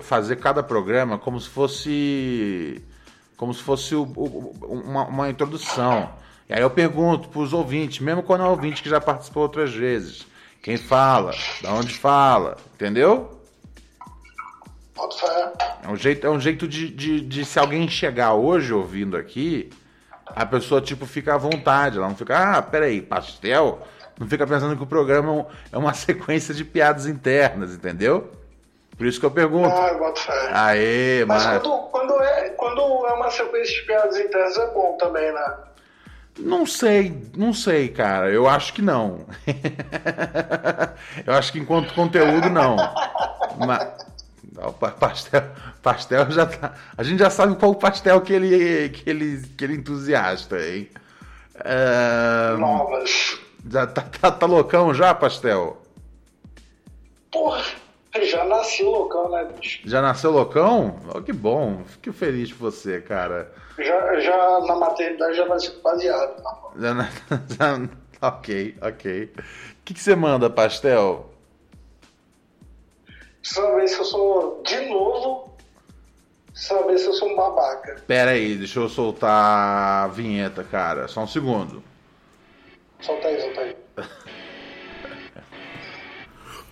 fazer 0.00 0.34
cada 0.36 0.60
programa 0.60 1.18
como 1.18 1.40
se 1.40 1.48
fosse 1.48 2.82
como 3.36 3.54
se 3.54 3.62
fosse 3.62 3.94
o, 3.94 4.02
o, 4.02 4.56
uma, 4.66 5.04
uma, 5.04 5.30
introdução. 5.30 6.10
E 6.48 6.52
aí 6.52 6.60
eu 6.60 6.70
pergunto 6.70 7.28
para 7.28 7.38
os 7.38 7.52
ouvintes, 7.52 8.00
mesmo 8.00 8.24
quando 8.24 8.42
é 8.42 8.48
ouvinte 8.48 8.82
que 8.82 8.88
já 8.88 9.00
participou 9.00 9.44
outras 9.44 9.72
vezes, 9.72 10.26
quem 10.60 10.76
fala, 10.76 11.32
da 11.62 11.72
onde 11.72 11.94
fala, 11.94 12.56
entendeu? 12.74 13.37
É 15.82 15.88
um 15.88 15.96
jeito, 15.96 16.26
é 16.26 16.30
um 16.30 16.40
jeito 16.40 16.66
de, 16.66 16.88
de, 16.88 17.20
de, 17.20 17.44
se 17.44 17.58
alguém 17.58 17.88
chegar 17.88 18.34
hoje 18.34 18.72
ouvindo 18.72 19.16
aqui, 19.16 19.70
a 20.26 20.44
pessoa 20.44 20.80
tipo 20.80 21.06
fica 21.06 21.34
à 21.34 21.38
vontade, 21.38 21.98
ela 21.98 22.08
não 22.08 22.16
fica, 22.16 22.56
ah, 22.58 22.62
peraí, 22.62 23.00
pastel? 23.00 23.80
Não 24.18 24.26
fica 24.26 24.46
pensando 24.46 24.76
que 24.76 24.82
o 24.82 24.86
programa 24.86 25.46
é 25.72 25.78
uma 25.78 25.94
sequência 25.94 26.52
de 26.52 26.64
piadas 26.64 27.06
internas, 27.06 27.74
entendeu? 27.74 28.30
Por 28.96 29.06
isso 29.06 29.20
que 29.20 29.26
eu 29.26 29.30
pergunto. 29.30 29.68
Ah, 29.68 29.90
eu 29.92 29.98
boto 29.98 30.20
fé. 30.20 30.50
Aê, 30.52 31.24
mas. 31.24 31.44
Mas 31.44 31.62
quando, 31.62 31.78
quando, 31.90 32.20
é, 32.20 32.48
quando 32.50 32.80
é 33.06 33.12
uma 33.12 33.30
sequência 33.30 33.74
de 33.74 33.82
piadas 33.86 34.18
internas 34.18 34.58
é 34.58 34.66
bom 34.72 34.96
também, 34.98 35.32
né? 35.32 35.56
Não 36.40 36.66
sei, 36.66 37.30
não 37.36 37.52
sei, 37.52 37.88
cara. 37.88 38.30
Eu 38.30 38.48
acho 38.48 38.72
que 38.72 38.82
não. 38.82 39.26
eu 41.26 41.32
acho 41.32 41.52
que 41.52 41.58
enquanto 41.58 41.94
conteúdo, 41.94 42.48
não. 42.50 42.76
Mas, 43.58 43.88
pastel, 44.98 45.42
pastel 45.82 46.30
já 46.30 46.46
tá. 46.46 46.74
A 46.96 47.02
gente 47.02 47.18
já 47.18 47.30
sabe 47.30 47.56
qual 47.56 47.74
pastel 47.74 48.20
que 48.20 48.32
ele, 48.32 48.88
que 48.90 49.08
ele, 49.08 49.42
que 49.56 49.64
ele 49.64 49.74
entusiasta, 49.74 50.58
hein? 50.58 50.88
É... 51.64 52.56
Novas. 52.58 53.38
Já 53.70 53.86
tá, 53.86 54.02
tá, 54.02 54.30
tá 54.30 54.46
loucão 54.46 54.94
já, 54.94 55.14
pastel? 55.14 55.80
Porra. 57.30 57.64
Já 58.20 58.44
nasceu 58.44 58.90
loucão, 58.90 59.30
né, 59.30 59.48
bicho? 59.58 59.80
Já 59.84 60.02
nasceu 60.02 60.32
loucão? 60.32 60.98
Oh, 61.14 61.22
que 61.22 61.32
bom. 61.32 61.84
Fico 61.84 62.12
feliz 62.12 62.50
por 62.52 62.70
você, 62.70 63.00
cara. 63.00 63.52
Já, 63.78 64.20
já 64.20 64.60
na 64.66 64.74
maternidade 64.74 65.36
já 65.36 65.46
nasceu 65.46 65.80
baseado. 65.82 66.42
Já, 66.78 66.94
na... 66.94 67.08
já... 67.56 67.88
Ok, 68.20 68.76
ok. 68.82 69.24
O 69.24 69.84
que, 69.84 69.94
que 69.94 70.00
você 70.00 70.16
manda, 70.16 70.50
Pastel? 70.50 71.30
Saber 73.42 73.88
se 73.88 73.98
eu 73.98 74.04
sou, 74.04 74.62
de 74.64 74.86
novo, 74.86 75.52
saber 76.54 76.98
se 76.98 77.06
eu 77.06 77.14
sou 77.14 77.30
um 77.30 77.36
babaca. 77.36 78.02
Pera 78.06 78.32
aí, 78.32 78.56
deixa 78.56 78.80
eu 78.80 78.88
soltar 78.88 80.04
a 80.04 80.08
vinheta, 80.08 80.64
cara. 80.64 81.08
Só 81.08 81.22
um 81.22 81.26
segundo. 81.26 81.82
Solta 83.00 83.28
aí, 83.28 83.40
solta 83.40 83.60
aí. 83.60 83.76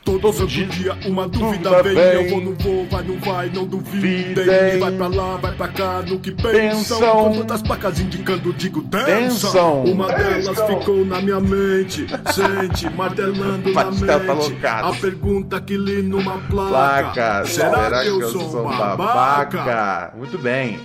Todo 0.06 0.32
santo 0.32 0.46
dia 0.46 0.96
uma 1.04 1.26
dúvida 1.26 1.82
vem, 1.82 1.96
eu 1.96 2.30
vou, 2.30 2.40
não 2.40 2.54
vou, 2.54 2.86
vai, 2.86 3.02
não 3.02 3.18
vai, 3.18 3.50
não 3.50 3.66
duvidem. 3.66 4.78
Vai 4.78 4.92
pra 4.92 5.08
lá, 5.08 5.36
vai 5.36 5.52
pra 5.52 5.66
cá, 5.66 6.02
no 6.02 6.20
que 6.20 6.30
pensam. 6.30 7.00
Com 7.00 7.38
tantas 7.40 7.60
placas 7.60 7.98
indicando, 7.98 8.52
digo, 8.52 8.82
tensão. 8.82 9.82
Uma 9.82 10.06
delas 10.06 10.60
ficou 10.60 11.04
na 11.04 11.20
minha 11.20 11.40
mente, 11.40 12.06
sente, 12.32 12.88
martelando 12.94 13.72
na 13.72 13.90
mente. 13.90 14.64
A 14.64 14.92
pergunta 14.92 15.60
que 15.60 15.76
li 15.76 16.02
numa 16.02 16.38
placa: 16.38 17.12
placa. 17.12 17.44
Será, 17.46 18.02
que 18.02 18.06
eu 18.06 18.30
sou 18.30 18.62
babaca? 18.62 20.12
Muito 20.16 20.38
bem. 20.38 20.78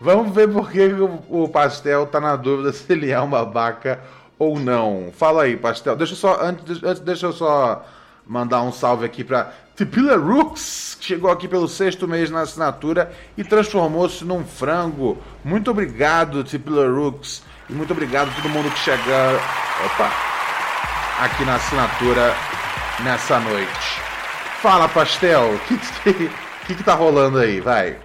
Vamos 0.00 0.34
ver 0.34 0.48
por 0.48 0.70
que 0.70 0.90
o 1.28 1.46
pastel 1.46 2.06
tá 2.06 2.18
na 2.18 2.36
dúvida 2.36 2.72
se 2.72 2.90
ele 2.90 3.10
é 3.10 3.20
um 3.20 3.28
babaca 3.28 4.00
ou 4.38 4.58
não. 4.58 5.10
Fala 5.12 5.42
aí, 5.42 5.58
pastel. 5.58 5.94
Deixa 5.94 6.14
eu 6.14 6.16
só, 6.16 6.42
antes, 6.42 6.82
antes 6.82 7.02
deixa 7.02 7.26
eu 7.26 7.32
só 7.32 7.84
mandar 8.26 8.62
um 8.62 8.72
salve 8.72 9.04
aqui 9.04 9.24
para 9.24 9.52
Tipila 9.76 10.16
Rooks, 10.16 10.96
que 11.00 11.06
chegou 11.06 11.30
aqui 11.30 11.48
pelo 11.48 11.66
sexto 11.66 12.06
mês 12.06 12.30
na 12.30 12.42
assinatura 12.42 13.12
e 13.36 13.42
transformou-se 13.42 14.24
num 14.24 14.44
frango. 14.44 15.18
Muito 15.44 15.70
obrigado, 15.70 16.44
Tipila 16.44 16.88
Rooks. 16.88 17.42
E 17.68 17.72
muito 17.72 17.92
obrigado 17.92 18.30
a 18.30 18.34
todo 18.34 18.48
mundo 18.48 18.70
que 18.70 18.78
chegou 18.78 19.14
opa, 19.86 20.10
aqui 21.20 21.44
na 21.44 21.56
assinatura 21.56 22.34
nessa 23.02 23.40
noite. 23.40 24.00
Fala, 24.60 24.88
Pastel, 24.88 25.54
o 25.54 25.58
que, 25.60 25.78
que, 25.78 26.30
que, 26.66 26.74
que 26.76 26.84
tá 26.84 26.94
rolando 26.94 27.38
aí? 27.38 27.60
Vai. 27.60 27.98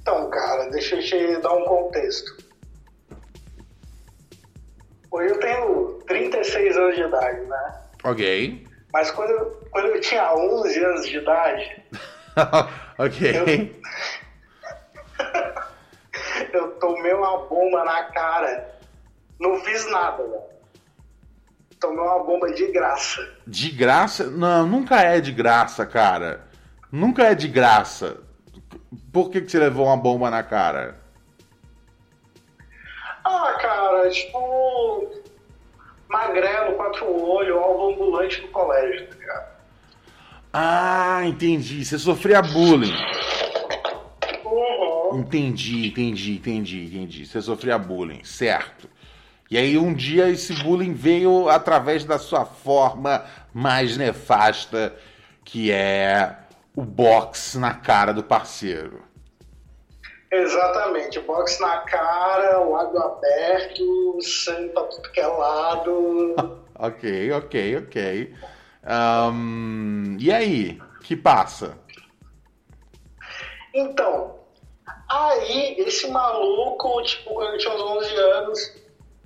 Então, 0.00 0.30
cara, 0.30 0.70
deixa 0.70 0.96
eu 0.96 1.02
te 1.02 1.36
dar 1.42 1.52
um 1.52 1.64
contexto. 1.64 2.36
Hoje 5.10 5.34
eu 5.34 5.40
tenho 5.40 5.98
36 6.06 6.76
anos 6.76 6.94
de 6.94 7.02
idade, 7.02 7.40
né? 7.40 7.80
Ok. 8.04 8.66
Mas 8.92 9.10
quando 9.10 9.30
eu, 9.30 9.68
quando 9.70 9.86
eu 9.86 10.00
tinha 10.00 10.34
11 10.34 10.84
anos 10.84 11.08
de 11.08 11.18
idade. 11.18 11.82
ok. 12.98 13.30
Eu, 13.36 13.46
eu, 16.60 16.70
tomei 16.72 17.12
uma 17.12 17.38
bomba 17.46 17.84
na 17.84 18.04
cara. 18.04 18.78
Não 19.38 19.60
fiz 19.60 19.90
nada, 19.90 20.22
velho. 20.22 20.50
Tomei 21.78 22.00
uma 22.00 22.24
bomba 22.24 22.52
de 22.52 22.66
graça. 22.72 23.26
De 23.46 23.70
graça? 23.70 24.24
Não, 24.24 24.66
nunca 24.66 25.00
é 25.00 25.20
de 25.20 25.32
graça, 25.32 25.86
cara. 25.86 26.44
Nunca 26.92 27.24
é 27.24 27.34
de 27.34 27.48
graça. 27.48 28.18
Por 29.12 29.30
que, 29.30 29.40
que 29.40 29.50
você 29.50 29.58
levou 29.58 29.86
uma 29.86 29.96
bomba 29.96 30.30
na 30.30 30.42
cara? 30.42 31.00
Ah, 33.24 33.56
cara, 33.60 34.10
tipo 34.10 35.19
magrelo, 36.10 36.74
quatro 36.74 37.06
olhos, 37.24 37.56
alvo 37.56 37.92
ambulante 37.92 38.42
no 38.42 38.48
colégio, 38.48 39.06
tá 39.06 39.14
ligado? 39.14 39.50
Ah, 40.52 41.22
entendi. 41.24 41.84
Você 41.84 41.98
sofria 41.98 42.42
bullying. 42.42 42.94
Uhum. 44.44 45.20
Entendi, 45.20 45.88
entendi, 45.88 46.34
entendi, 46.34 46.84
entendi. 46.84 47.26
Você 47.26 47.40
sofria 47.40 47.78
bullying, 47.78 48.24
certo. 48.24 48.88
E 49.48 49.56
aí 49.56 49.78
um 49.78 49.94
dia 49.94 50.28
esse 50.28 50.52
bullying 50.62 50.92
veio 50.92 51.48
através 51.48 52.04
da 52.04 52.18
sua 52.18 52.44
forma 52.44 53.24
mais 53.52 53.96
nefasta, 53.96 54.94
que 55.44 55.72
é 55.72 56.36
o 56.74 56.82
box 56.82 57.56
na 57.58 57.74
cara 57.74 58.12
do 58.12 58.22
parceiro. 58.22 59.02
Exatamente, 60.30 61.18
boxe 61.20 61.60
na 61.60 61.78
cara, 61.78 62.60
o 62.60 62.70
lábio 62.70 63.02
aberto, 63.02 64.18
sangue 64.22 64.68
pra 64.68 64.84
tudo 64.84 65.10
que 65.10 65.20
é 65.20 65.26
lado. 65.26 66.36
ok, 66.78 67.32
ok, 67.32 67.76
ok. 67.78 68.34
Um, 68.86 70.16
e 70.20 70.32
aí, 70.32 70.80
que 71.02 71.16
passa? 71.16 71.76
Então, 73.74 74.38
aí 75.08 75.74
esse 75.80 76.08
maluco, 76.08 77.02
tipo, 77.02 77.34
quando 77.34 77.54
eu 77.54 77.58
tinha 77.58 77.74
uns 77.74 77.80
11 77.80 78.16
anos, 78.16 78.74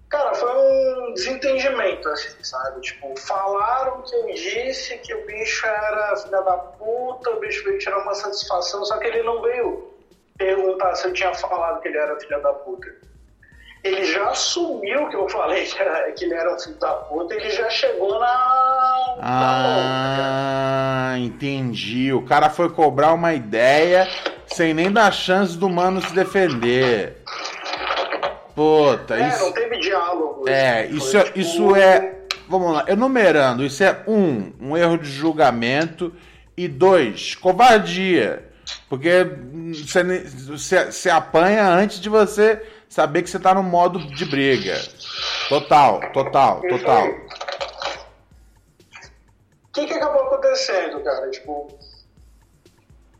cara, 0.08 0.34
foi 0.34 0.50
um 0.50 1.12
desentendimento, 1.12 2.08
assim, 2.08 2.42
sabe? 2.42 2.80
Tipo, 2.80 3.14
falaram 3.20 4.00
que 4.02 4.14
eu 4.16 4.26
disse 4.32 4.96
que 4.98 5.14
o 5.14 5.26
bicho 5.26 5.66
era 5.66 6.16
filha 6.16 6.40
da 6.40 6.56
puta, 6.56 7.30
o 7.30 7.40
bicho 7.40 7.62
veio 7.64 7.78
tirar 7.78 7.98
uma 7.98 8.14
satisfação, 8.14 8.84
só 8.86 8.96
que 8.96 9.06
ele 9.06 9.22
não 9.22 9.42
veio 9.42 9.93
perguntar 10.36 10.94
se 10.96 11.06
eu 11.06 11.12
tinha 11.12 11.32
falado 11.34 11.80
que 11.80 11.88
ele 11.88 11.98
era 11.98 12.18
filha 12.20 12.38
da 12.40 12.52
puta. 12.52 12.88
Ele 13.82 14.04
já 14.04 14.30
assumiu 14.30 15.08
que 15.10 15.16
eu 15.16 15.28
falei 15.28 15.64
que, 15.66 15.78
era, 15.78 16.10
que 16.12 16.24
ele 16.24 16.34
era 16.34 16.54
um 16.54 16.58
filho 16.58 16.76
da 16.76 16.92
puta, 16.92 17.34
ele 17.34 17.50
já 17.50 17.68
chegou 17.68 18.18
na. 18.18 19.16
Ah, 19.20 21.14
entendi. 21.18 22.10
O 22.12 22.22
cara 22.22 22.48
foi 22.48 22.70
cobrar 22.70 23.12
uma 23.12 23.34
ideia 23.34 24.08
sem 24.46 24.72
nem 24.72 24.90
dar 24.90 25.12
chance 25.12 25.58
do 25.58 25.68
mano 25.68 26.00
se 26.00 26.14
defender. 26.14 27.18
Puta, 28.54 29.16
é, 29.16 29.28
isso. 29.28 29.40
não 29.44 29.52
teve 29.52 29.76
diálogo. 29.80 30.48
É, 30.48 30.86
Foi, 30.86 30.96
isso, 30.96 31.18
é- 31.18 31.24
tipo, 31.24 31.38
isso 31.38 31.76
é. 31.76 32.14
Vamos 32.48 32.72
lá, 32.72 32.84
enumerando, 32.88 33.64
isso 33.64 33.82
é 33.82 34.02
um, 34.06 34.52
um 34.60 34.76
erro 34.76 34.98
de 34.98 35.10
julgamento 35.10 36.14
e 36.56 36.68
dois, 36.68 37.34
covardia. 37.34 38.44
Porque 38.88 39.24
você, 39.84 40.24
você, 40.24 40.92
você 40.92 41.10
apanha 41.10 41.68
antes 41.68 42.00
de 42.00 42.08
você 42.08 42.62
saber 42.88 43.22
que 43.22 43.30
você 43.30 43.38
tá 43.38 43.54
no 43.54 43.62
modo 43.62 43.98
de 43.98 44.24
briga. 44.24 44.76
Total, 45.48 46.00
total, 46.12 46.60
total. 46.62 47.08
O 47.08 47.28
que, 49.72 49.86
que 49.86 49.94
acabou 49.94 50.22
acontecendo, 50.22 51.02
cara? 51.02 51.30
Tipo, 51.30 51.68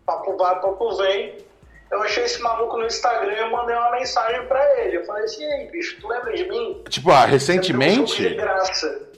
papo 0.06 0.36
vai, 0.36 0.60
papo 0.60 0.96
vem. 0.96 1.38
Eu 1.90 2.02
achei 2.02 2.24
esse 2.24 2.40
maluco 2.40 2.76
no 2.76 2.86
Instagram 2.86 3.32
e 3.32 3.38
eu 3.38 3.50
mandei 3.50 3.76
uma 3.76 3.92
mensagem 3.92 4.46
pra 4.46 4.80
ele. 4.80 4.98
Eu 4.98 5.04
falei 5.04 5.24
assim, 5.24 5.42
e 5.42 5.46
aí, 5.46 5.70
bicho, 5.70 6.00
tu 6.00 6.08
lembra 6.08 6.34
de 6.34 6.48
mim? 6.48 6.82
Tipo, 6.88 7.10
ah, 7.10 7.24
recentemente. 7.24 8.22
de 8.22 8.34
graça. 8.34 9.13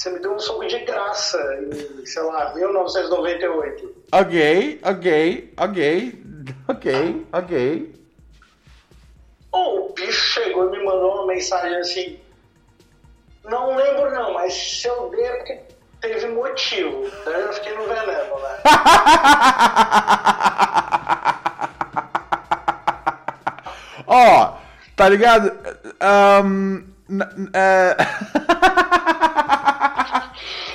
Você 0.00 0.08
me 0.12 0.18
deu 0.20 0.32
um 0.34 0.38
soco 0.38 0.66
de 0.66 0.78
graça 0.78 1.36
em, 1.60 2.06
sei 2.06 2.22
lá, 2.22 2.54
1998. 2.54 3.94
Ok, 4.12 4.80
ok, 4.82 5.52
ok, 5.58 6.24
ok, 6.68 7.26
ok. 7.30 7.94
Ou 9.52 9.90
o 9.90 9.92
bicho 9.92 10.40
chegou 10.40 10.68
e 10.68 10.70
me 10.78 10.82
mandou 10.86 11.16
uma 11.16 11.26
mensagem 11.26 11.76
assim. 11.76 12.18
Não 13.44 13.76
lembro 13.76 14.10
não, 14.10 14.32
mas 14.32 14.54
se 14.54 14.88
eu 14.88 15.10
der 15.10 15.20
é 15.22 15.36
porque 15.36 15.60
teve 16.00 16.28
motivo. 16.28 17.04
Daí 17.26 17.42
eu 17.42 17.52
fiquei 17.52 17.74
no 17.74 17.82
veneno, 17.82 18.38
né? 18.40 18.56
Ó, 24.06 24.54
tá 24.96 25.10
ligado? 25.10 25.52
Ahn, 26.00 26.84
n- 27.06 27.50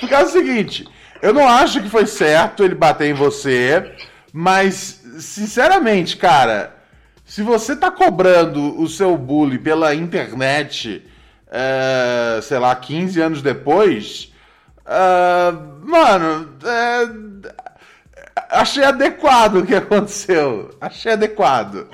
Porque 0.00 0.14
é 0.14 0.22
o 0.22 0.28
seguinte, 0.28 0.86
eu 1.22 1.32
não 1.32 1.48
acho 1.48 1.80
que 1.82 1.88
foi 1.88 2.06
certo 2.06 2.64
ele 2.64 2.74
bater 2.74 3.08
em 3.08 3.14
você, 3.14 3.94
mas, 4.32 5.02
sinceramente, 5.18 6.16
cara, 6.16 6.74
se 7.24 7.42
você 7.42 7.74
tá 7.74 7.90
cobrando 7.90 8.78
o 8.80 8.88
seu 8.88 9.16
bullying 9.16 9.58
pela 9.58 9.94
internet, 9.94 11.04
é, 11.48 12.40
sei 12.42 12.58
lá, 12.58 12.74
15 12.76 13.20
anos 13.20 13.42
depois, 13.42 14.32
ah, 14.84 15.52
mano, 15.82 16.52
é, 16.64 17.08
achei 18.50 18.84
adequado 18.84 19.56
o 19.56 19.66
que 19.66 19.74
aconteceu. 19.76 20.70
Achei 20.80 21.12
adequado. 21.12 21.88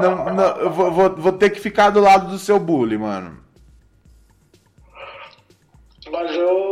Não, 0.00 0.34
não, 0.34 0.70
vou, 0.70 0.92
vou, 0.92 1.16
vou 1.16 1.32
ter 1.32 1.50
que 1.50 1.58
ficar 1.60 1.90
do 1.90 2.00
lado 2.00 2.28
do 2.28 2.38
seu 2.38 2.58
bully, 2.58 2.96
mano. 2.98 3.38
Mas 6.12 6.30
eu. 6.36 6.69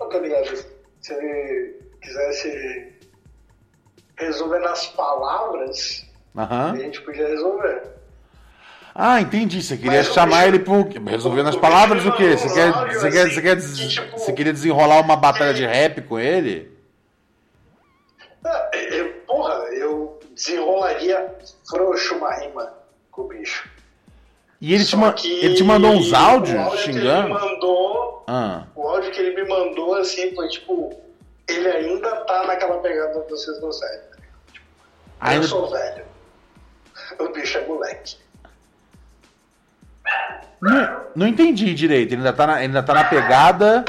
Eu 0.00 0.08
tá 0.08 0.18
ligado? 0.18 0.64
Se 1.00 1.14
ele 1.14 1.76
quisesse 2.02 2.92
resolver 4.18 4.58
nas 4.60 4.86
palavras, 4.86 6.06
a 6.34 6.42
Aham. 6.42 6.76
gente 6.76 7.00
podia 7.02 7.26
resolver. 7.28 7.82
Ah, 8.94 9.20
entendi. 9.20 9.62
Você 9.62 9.76
queria 9.76 9.98
Mas 9.98 10.12
chamar 10.12 10.48
ele 10.48 10.58
pro. 10.58 10.88
Resolver 11.06 11.42
nas 11.42 11.54
palavras 11.56 12.04
o 12.06 12.12
quê? 12.16 12.36
Você 12.36 12.52
quer, 12.52 12.72
você 12.72 13.10
quer, 13.10 13.22
assim, 13.26 13.34
você 13.34 13.42
quer, 13.42 13.50
que, 13.50 13.62
des- 13.62 13.78
tipo, 13.92 14.18
você 14.18 14.32
queria 14.32 14.52
desenrolar 14.52 15.00
uma 15.00 15.16
batalha 15.16 15.52
de 15.52 15.66
rap 15.66 16.00
com 16.02 16.18
ele? 16.18 16.74
Ah, 18.44 18.70
eu- 18.74 19.12
porra, 19.26 19.54
eu 19.74 20.18
desenrolaria 20.34 21.34
frouxo 21.68 22.14
uma 22.16 22.34
rima 22.36 22.72
com 23.10 23.22
o 23.22 23.28
bicho. 23.28 23.68
E 24.62 24.72
ele 24.72 24.84
te, 24.84 24.92
Só 24.92 24.96
ma- 24.96 25.12
que 25.12 25.30
ele 25.44 25.54
te 25.56 25.62
mandou 25.64 25.90
uns 25.92 26.14
áudios 26.14 26.58
áudio 26.58 26.78
xingando? 26.78 27.26
Ele 27.28 27.34
mandou, 27.34 28.05
Ah. 28.26 28.64
o 28.74 28.86
áudio 28.88 29.10
que 29.12 29.20
ele 29.20 29.40
me 29.40 29.48
mandou 29.48 29.94
assim 29.94 30.34
foi 30.34 30.48
tipo, 30.48 31.00
ele 31.48 31.68
ainda 31.68 32.16
tá 32.24 32.44
naquela 32.46 32.78
pegada 32.80 33.20
de 33.20 33.30
vocês 33.30 33.60
não 33.60 33.70
velho. 33.70 34.02
Ainda- 35.20 35.44
Eu 35.44 35.48
sou 35.48 35.70
velho. 35.70 36.04
O 37.20 37.28
bicho 37.28 37.58
é 37.58 37.66
moleque. 37.66 38.16
Não, 40.60 41.06
não 41.14 41.26
entendi 41.28 41.74
direito. 41.74 42.12
Ele 42.12 42.16
ainda 42.22 42.32
tá 42.32 42.46
na, 42.46 42.54
ainda 42.54 42.82
tá 42.82 42.94
na 42.94 43.04
pegada. 43.04 43.84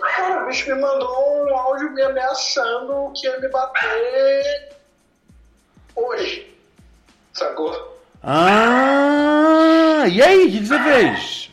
Cara, 0.00 0.42
o 0.44 0.46
bicho 0.46 0.74
me 0.74 0.80
mandou 0.80 1.46
um 1.46 1.56
áudio 1.56 1.90
me 1.92 2.02
ameaçando 2.02 3.12
que 3.14 3.26
ia 3.26 3.38
me 3.40 3.48
bater 3.48 4.72
hoje. 5.96 6.56
Sacou? 7.32 7.98
Ah! 8.22 10.04
E 10.08 10.22
aí, 10.22 10.46
o 10.46 10.50
que, 10.50 10.58
que 10.60 10.66
você 10.66 10.78
fez? 10.82 11.50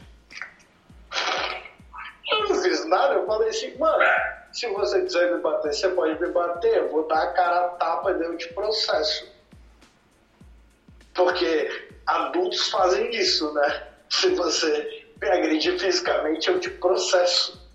Nada, 2.92 3.14
eu 3.14 3.26
falei 3.26 3.48
assim, 3.48 3.74
mano, 3.78 4.04
se 4.52 4.68
você 4.68 5.02
quiser 5.04 5.34
me 5.34 5.39
bater, 5.42 5.74
você 5.74 5.88
pode 5.92 6.20
me 6.22 6.28
bater, 6.30 6.76
eu 6.76 6.89
vou 6.92 7.08
dar 7.08 7.24
a 7.24 7.28
cara 7.32 7.66
a 7.66 7.70
tapa 7.70 8.12
e 8.12 8.22
eu 8.22 8.36
te 8.38 8.52
processo. 8.54 9.32
Porque 11.14 11.89
adultos 12.06 12.68
fazem 12.70 13.10
isso, 13.16 13.54
né? 13.54 13.88
Se 14.12 14.28
você 14.36 15.06
me 15.22 15.30
agredir 15.30 15.80
fisicamente, 15.80 16.50
eu 16.50 16.60
te 16.60 16.70
processo. 16.70 17.66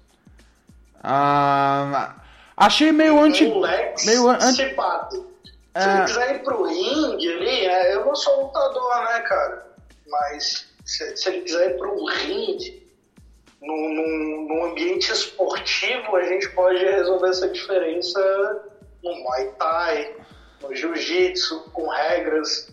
Ah, 1.02 2.14
achei 2.54 2.92
meio 2.92 3.18
anti. 3.22 3.46
Moleques 3.46 4.04
Meio 4.04 4.28
an- 4.28 4.38
se 4.40 4.66
batem. 4.74 5.20
Se 5.22 5.88
É. 5.88 5.94
ele 5.94 6.04
quiser 6.04 6.34
ir 6.36 6.38
pro 6.42 6.62
ringue 6.64 7.32
ali, 7.32 7.66
é, 7.66 7.94
eu 7.94 8.04
não 8.04 8.14
sou 8.14 8.42
lutador, 8.48 9.02
né, 9.04 9.20
cara? 9.20 9.66
Mas 10.08 10.68
se, 10.84 11.16
se 11.16 11.28
ele 11.30 11.40
quiser 11.42 11.70
ir 11.70 11.78
pro 11.78 12.04
ringue, 12.04 12.85
num, 13.60 13.94
num, 13.94 14.48
num 14.48 14.64
ambiente 14.66 15.10
esportivo, 15.12 16.16
a 16.16 16.22
gente 16.24 16.48
pode 16.50 16.84
resolver 16.84 17.30
essa 17.30 17.48
diferença 17.48 18.20
no 19.02 19.14
Muay 19.14 19.46
Thai, 19.58 20.16
no 20.62 20.74
Jiu-Jitsu, 20.74 21.70
com 21.72 21.88
regras. 21.88 22.72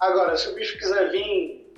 Agora, 0.00 0.36
se 0.36 0.48
o 0.48 0.54
bicho 0.54 0.78
quiser 0.78 1.10
vir 1.10 1.74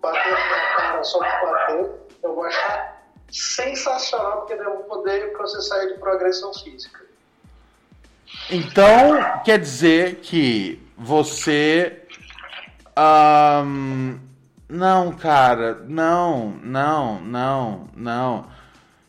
bater 0.00 0.32
na 0.32 0.76
cara 0.76 1.04
só 1.04 1.18
por 1.18 1.50
bater, 1.50 1.90
eu 2.22 2.34
vou 2.34 2.44
achar 2.44 3.02
sensacional, 3.30 4.38
porque 4.38 4.54
eu 4.54 4.64
vou 4.64 4.84
poder 4.84 5.32
processar 5.32 5.82
ele 5.84 5.94
por 5.94 6.08
agressão 6.08 6.52
física. 6.52 7.00
Então, 8.50 9.42
quer 9.44 9.58
dizer 9.58 10.16
que 10.16 10.80
você. 10.96 12.02
ahn, 12.96 14.18
não, 14.72 15.12
cara, 15.12 15.82
não, 15.86 16.50
não, 16.62 17.20
não, 17.20 17.88
não. 17.94 18.46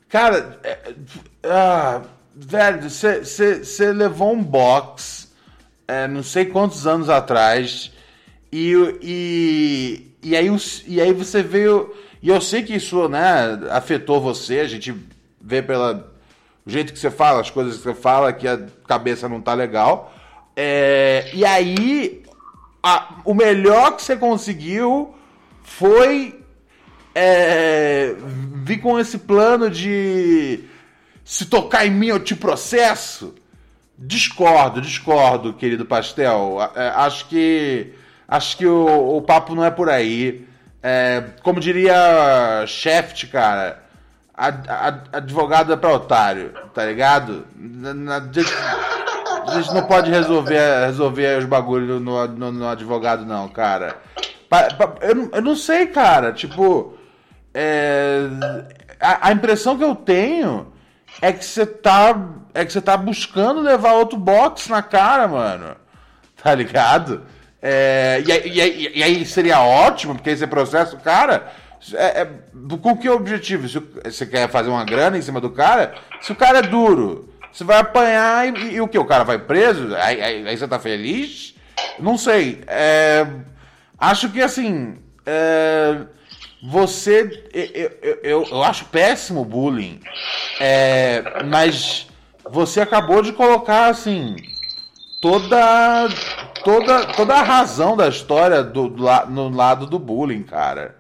Cara, 0.10 0.60
é, 0.64 0.94
ah, 1.44 2.02
velho, 2.36 2.90
você 2.90 3.92
levou 3.94 4.34
um 4.34 4.44
box 4.44 5.32
é, 5.88 6.08
não 6.08 6.24
sei 6.24 6.46
quantos 6.46 6.86
anos 6.88 7.10
atrás 7.10 7.92
e, 8.52 8.74
e, 9.02 10.12
e, 10.22 10.36
aí, 10.36 10.48
e 10.88 11.02
aí 11.02 11.14
você 11.14 11.42
veio. 11.42 11.94
E 12.22 12.30
eu 12.30 12.40
sei 12.40 12.64
que 12.64 12.76
isso 12.76 13.08
né, 13.10 13.60
afetou 13.72 14.22
você, 14.22 14.60
a 14.60 14.68
gente 14.68 14.94
vê 15.42 15.62
pela 15.62 16.12
o 16.66 16.70
jeito 16.70 16.94
que 16.94 17.00
você 17.00 17.12
fala, 17.12 17.42
as 17.42 17.50
coisas 17.50 17.76
que 17.78 17.84
você 17.84 17.94
fala, 17.94 18.32
que 18.32 18.48
a 18.48 18.60
cabeça 18.88 19.28
não 19.28 19.42
tá 19.42 19.54
legal. 19.54 20.14
É, 20.56 21.30
e 21.34 21.44
aí, 21.46 22.24
a- 22.82 23.16
o 23.26 23.34
melhor 23.34 23.96
que 23.98 24.02
você 24.02 24.16
conseguiu 24.16 25.14
foi 25.64 26.44
é, 27.16 28.16
vir 28.64 28.80
com 28.80 29.00
esse 29.00 29.18
plano 29.18 29.70
de 29.70 30.64
se 31.24 31.46
tocar 31.46 31.86
em 31.86 31.92
mim 31.92 32.08
eu 32.08 32.20
te 32.20 32.36
processo. 32.36 33.36
Discordo, 33.98 34.82
discordo, 34.82 35.54
querido 35.54 35.86
Pastel. 35.86 36.58
É, 36.76 36.90
acho 36.90 37.28
que 37.28 37.94
acho 38.28 38.58
que 38.58 38.66
o, 38.66 39.18
o 39.18 39.22
papo 39.22 39.56
não 39.56 39.64
é 39.64 39.72
por 39.72 39.90
aí. 39.90 40.48
É, 40.82 41.24
como 41.42 41.60
diria 41.60 42.66
Shaft, 42.68 43.28
cara, 43.28 43.82
ad, 44.34 44.70
ad, 44.70 45.10
advogado 45.14 45.72
é 45.72 45.78
pra 45.78 45.94
otário, 45.94 46.52
tá 46.74 46.86
ligado? 46.86 47.46
Na, 47.56 47.94
na, 47.94 48.18
a 48.18 49.62
gente 49.62 49.74
não 49.74 49.84
pode 49.84 50.10
resolver, 50.10 50.86
resolver 50.86 51.38
os 51.38 51.46
bagulhos 51.46 52.02
no, 52.02 52.28
no, 52.28 52.52
no 52.52 52.68
advogado, 52.68 53.26
não, 53.26 53.48
cara. 53.48 53.96
Eu, 55.32 55.42
não 55.42 55.56
sei, 55.56 55.88
cara. 55.88 56.32
Tipo, 56.32 56.98
é, 57.54 58.28
a, 59.00 59.30
a 59.30 59.32
impressão 59.32 59.78
que 59.78 59.84
eu 59.84 59.96
tenho 59.96 60.72
é 61.22 61.32
que 61.32 61.44
você 61.44 61.66
tá 61.66 62.30
é 62.54 62.64
que 62.64 62.72
você 62.72 62.82
tá 62.82 62.96
buscando 62.96 63.62
levar 63.62 63.94
outro 63.94 64.18
box 64.18 64.70
na 64.70 64.82
cara, 64.82 65.28
mano. 65.28 65.76
Tá 66.44 66.54
ligado? 66.54 67.24
É, 67.62 68.22
e, 68.28 68.50
e, 68.50 69.00
e, 69.00 69.04
aí 69.04 69.26
seria 69.26 69.62
ótimo, 69.62 70.14
porque 70.14 70.32
esse 70.32 70.46
processo, 70.46 70.98
cara, 70.98 71.54
é, 71.94 72.22
é, 72.22 72.30
com 72.82 72.98
que 72.98 73.10
objetivo? 73.10 73.70
Se 73.70 73.80
você 73.80 74.26
quer 74.26 74.50
fazer 74.50 74.70
uma 74.70 74.84
grana 74.84 75.18
em 75.18 75.22
cima 75.22 75.40
do 75.40 75.50
cara, 75.50 75.94
se 76.20 76.34
o 76.34 76.36
cara 76.36 76.60
é 76.60 76.64
duro, 76.64 77.34
você 77.50 77.64
vai 77.64 77.78
apanhar 77.78 78.48
e, 78.48 78.74
e 78.74 78.82
o 78.82 78.88
que? 78.88 78.98
O 78.98 79.06
cara 79.06 79.24
vai 79.24 79.38
preso? 79.38 79.96
Aí, 79.96 80.22
aí, 80.22 80.48
aí, 80.48 80.58
você 80.58 80.68
tá 80.68 80.80
feliz? 80.80 81.56
Não 82.00 82.18
sei. 82.18 82.62
É, 82.68 83.26
acho 84.10 84.32
que 84.32 84.42
assim. 84.42 84.98
É, 85.26 86.06
você. 86.64 87.50
Eu, 87.54 88.20
eu, 88.24 88.44
eu, 88.52 88.64
acho 88.64 88.86
péssimo 88.86 89.42
o 89.42 89.46
bullying. 89.46 90.00
É, 90.60 91.44
mas 91.46 92.08
você 92.44 92.82
acabou 92.82 93.22
de 93.22 93.34
colocar 93.34 93.88
assim 93.88 94.36
toda 95.22 96.10
toda 96.64 97.06
toda 97.14 97.36
a 97.36 97.44
razão 97.44 97.96
da 97.96 98.08
história 98.08 98.64
do, 98.64 98.90
do 98.90 99.06
no 99.30 99.50
lado 99.50 99.86
do 99.86 99.98
bullying, 99.98 100.44
cara. 100.44 100.98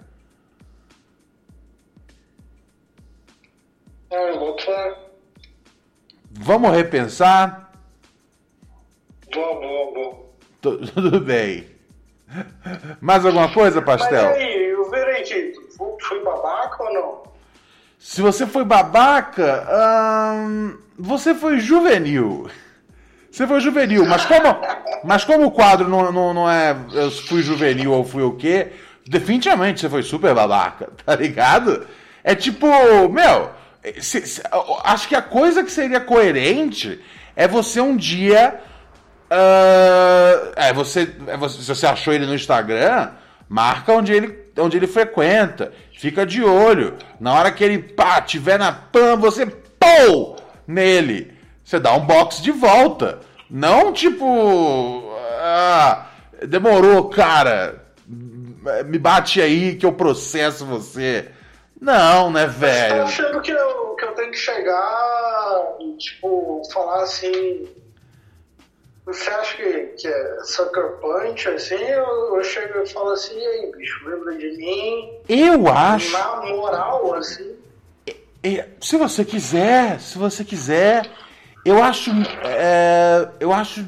Vamos 6.32 6.72
repensar? 6.72 7.72
Vamos, 9.34 9.94
vamos. 9.94 10.24
Tudo 10.94 11.20
bem. 11.20 11.73
Mais 13.02 13.26
alguma 13.26 13.50
coisa, 13.50 13.82
Pastel? 13.82 14.24
Mas 14.24 14.38
aí, 14.38 14.76
o 14.76 14.90
veredito, 14.90 15.62
foi 15.78 16.24
babaca 16.24 16.84
ou 16.84 16.94
não? 16.94 17.24
Se 18.00 18.22
você 18.22 18.46
foi 18.46 18.66
babaca, 18.66 19.66
hum, 20.36 20.78
você 20.98 21.34
foi 21.34 21.60
juvenil. 21.60 22.50
Você 23.32 23.48
foi 23.48 23.60
juvenil, 23.62 24.06
mas 24.06 24.26
como, 24.26 24.58
mas 25.04 25.24
como 25.24 25.48
o 25.48 25.52
quadro 25.52 25.88
não, 25.88 26.12
não, 26.12 26.34
não 26.34 26.52
é 26.52 26.76
eu 26.92 27.10
fui 27.10 27.42
juvenil 27.42 27.92
ou 27.92 28.04
fui 28.04 28.22
o 28.22 28.34
quê, 28.34 28.74
definitivamente 29.08 29.80
você 29.80 29.90
foi 29.90 30.04
super 30.04 30.36
babaca, 30.36 30.90
tá 31.06 31.16
ligado? 31.16 31.88
É 32.24 32.36
tipo, 32.36 32.68
meu, 33.10 33.50
se, 34.00 34.26
se, 34.28 34.42
acho 34.84 35.08
que 35.08 35.16
a 35.16 35.22
coisa 35.22 35.64
que 35.64 35.72
seria 35.72 36.00
coerente 36.00 37.02
é 37.36 37.48
você 37.48 37.82
um 37.82 37.96
dia. 37.96 38.60
Uh, 39.34 40.54
é, 40.56 40.72
você, 40.72 41.12
é 41.26 41.36
você, 41.36 41.62
se 41.62 41.68
você 41.68 41.88
achou 41.88 42.14
ele 42.14 42.28
no 42.28 42.36
Instagram, 42.36 43.10
marca 43.50 43.92
onde 43.92 44.14
ele, 44.14 44.38
onde 44.60 44.78
ele 44.78 44.86
frequenta. 44.86 45.74
Fica 45.98 46.24
de 46.26 46.44
olho. 46.44 46.98
Na 47.20 47.34
hora 47.34 47.52
que 47.52 47.64
ele 47.64 47.80
pá, 47.80 48.22
tiver 48.22 48.60
na 48.60 48.72
pan, 48.72 49.18
você 49.18 49.48
pô 49.48 50.36
nele. 50.68 51.34
Você 51.64 51.80
dá 51.80 51.94
um 51.94 52.02
box 52.06 52.44
de 52.44 52.52
volta. 52.52 53.22
Não 53.50 53.92
tipo. 53.92 55.16
Ah, 55.40 56.08
demorou, 56.48 57.10
cara. 57.10 57.84
Me 58.86 59.00
bate 59.00 59.42
aí 59.42 59.76
que 59.76 59.86
eu 59.86 59.94
processo 59.94 60.66
você. 60.66 61.30
Não, 61.82 62.32
né, 62.32 62.46
velho? 62.46 62.94
Você 62.94 62.98
tá 62.98 63.04
achando 63.04 63.42
que 63.42 63.52
eu, 63.52 63.96
que 63.96 64.06
eu 64.06 64.12
tenho 64.14 64.32
que 64.32 64.38
chegar 64.38 65.76
e, 65.82 65.98
tipo, 65.98 66.62
falar 66.72 67.04
assim. 67.04 67.68
Você 69.06 69.30
acha 69.30 69.58
que, 69.58 69.80
que 69.98 70.08
é 70.08 70.38
sucker 70.46 70.92
punch, 71.02 71.50
assim? 71.50 71.76
Eu, 71.76 72.38
eu 72.38 72.44
chego 72.44 72.80
e 72.80 72.90
falo 72.90 73.12
assim, 73.12 73.38
e 73.38 73.46
aí, 73.46 73.72
bicho, 73.76 74.08
lembra 74.08 74.38
de 74.38 74.52
mim? 74.58 75.12
Eu 75.28 75.68
acho. 75.68 76.14
Na 76.14 76.38
moral, 76.38 77.14
assim. 77.16 77.54
Se 78.80 78.98
você 78.98 79.26
quiser, 79.26 80.00
se 80.00 80.18
você 80.18 80.46
quiser. 80.46 81.10
Eu 81.66 81.84
acho. 81.84 82.12
É, 82.44 83.28
eu 83.40 83.52
acho. 83.52 83.86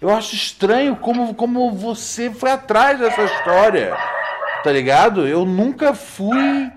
Eu 0.00 0.10
acho 0.10 0.34
estranho 0.34 0.96
como, 0.96 1.34
como 1.34 1.72
você 1.72 2.30
foi 2.30 2.50
atrás 2.50 2.98
dessa 2.98 3.22
história. 3.22 3.96
Tá 4.62 4.70
ligado? 4.70 5.26
Eu 5.26 5.46
nunca 5.46 5.94
fui 5.94 6.70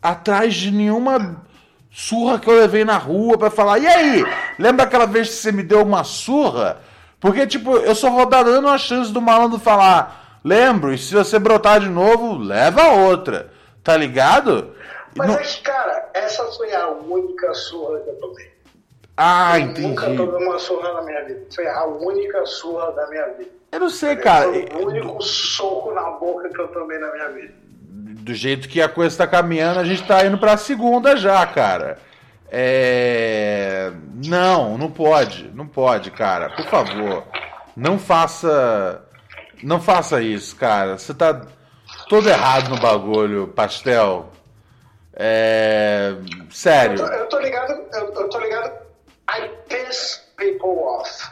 atrás 0.00 0.54
de 0.54 0.70
nenhuma 0.70 1.44
surra 1.90 2.38
que 2.38 2.48
eu 2.48 2.60
levei 2.60 2.84
na 2.84 2.98
rua 2.98 3.36
para 3.36 3.50
falar. 3.50 3.78
E 3.78 3.86
aí? 3.86 4.24
Lembra 4.58 4.84
aquela 4.84 5.06
vez 5.06 5.28
que 5.28 5.34
você 5.34 5.50
me 5.50 5.62
deu 5.62 5.82
uma 5.82 6.04
surra? 6.04 6.80
Porque, 7.20 7.46
tipo, 7.46 7.76
eu 7.76 7.94
só 7.94 8.10
vou 8.10 8.26
dar 8.26 8.42
dando 8.42 8.68
a 8.68 8.78
chance 8.78 9.12
do 9.12 9.20
malandro 9.20 9.58
falar. 9.58 10.40
Lembro, 10.44 10.92
e 10.92 10.98
se 10.98 11.14
você 11.14 11.38
brotar 11.38 11.80
de 11.80 11.88
novo, 11.88 12.36
leva 12.38 12.92
outra. 12.92 13.50
Tá 13.82 13.96
ligado? 13.96 14.74
Mas 15.16 15.28
Não... 15.28 15.34
é 15.34 15.42
que, 15.42 15.60
cara, 15.62 16.10
essa 16.12 16.44
foi 16.52 16.74
a 16.74 16.88
única 16.88 17.52
surra 17.54 18.00
que 18.00 18.10
eu 18.10 18.14
tomei. 18.16 18.50
Ah, 19.16 19.58
eu 19.58 19.64
entendi. 19.64 19.88
Nunca 19.88 20.06
tomei 20.14 20.46
uma 20.46 20.58
surra 20.58 20.92
na 20.92 21.02
minha 21.02 21.24
vida. 21.24 21.46
Foi 21.54 21.66
a 21.66 21.84
única 21.86 22.44
surra 22.44 22.92
da 22.92 23.06
minha 23.06 23.26
vida. 23.28 23.50
Eu 23.72 23.80
não 23.80 23.90
sei, 23.90 24.16
cara. 24.16 24.52
Foi 24.52 24.68
o 24.74 24.86
único 24.86 25.22
soco 25.22 25.92
na 25.92 26.10
boca 26.10 26.48
que 26.48 26.60
eu 26.60 26.68
tomei 26.68 26.98
na 26.98 27.10
minha 27.12 27.28
vida. 27.30 27.54
Do 27.80 28.34
jeito 28.34 28.68
que 28.68 28.82
a 28.82 28.88
coisa 28.88 29.14
está 29.14 29.26
caminhando, 29.26 29.80
a 29.80 29.84
gente 29.84 30.02
está 30.02 30.24
indo 30.26 30.36
para 30.36 30.52
a 30.52 30.56
segunda 30.58 31.16
já, 31.16 31.46
cara. 31.46 31.98
É... 32.50 33.92
Não, 34.24 34.78
não 34.78 34.90
pode, 34.90 35.50
não 35.54 35.66
pode, 35.66 36.10
cara. 36.10 36.50
Por 36.50 36.66
favor, 36.66 37.24
não 37.76 37.98
faça, 37.98 39.04
não 39.62 39.80
faça 39.80 40.22
isso, 40.22 40.56
cara. 40.56 40.98
Você 40.98 41.12
tá 41.12 41.46
todo 42.08 42.28
errado 42.28 42.70
no 42.70 42.78
bagulho, 42.78 43.48
pastel. 43.48 44.30
É... 45.12 46.14
Sério. 46.50 47.00
Eu 47.00 47.06
tô, 47.06 47.12
eu 47.12 47.28
tô 47.28 47.38
ligado, 47.40 47.72
eu, 47.72 48.12
eu, 48.14 48.28
tô 48.28 48.38
ligado. 48.38 48.72
I 49.28 49.48
piss 49.68 50.24
people 50.36 50.78
off. 50.78 51.28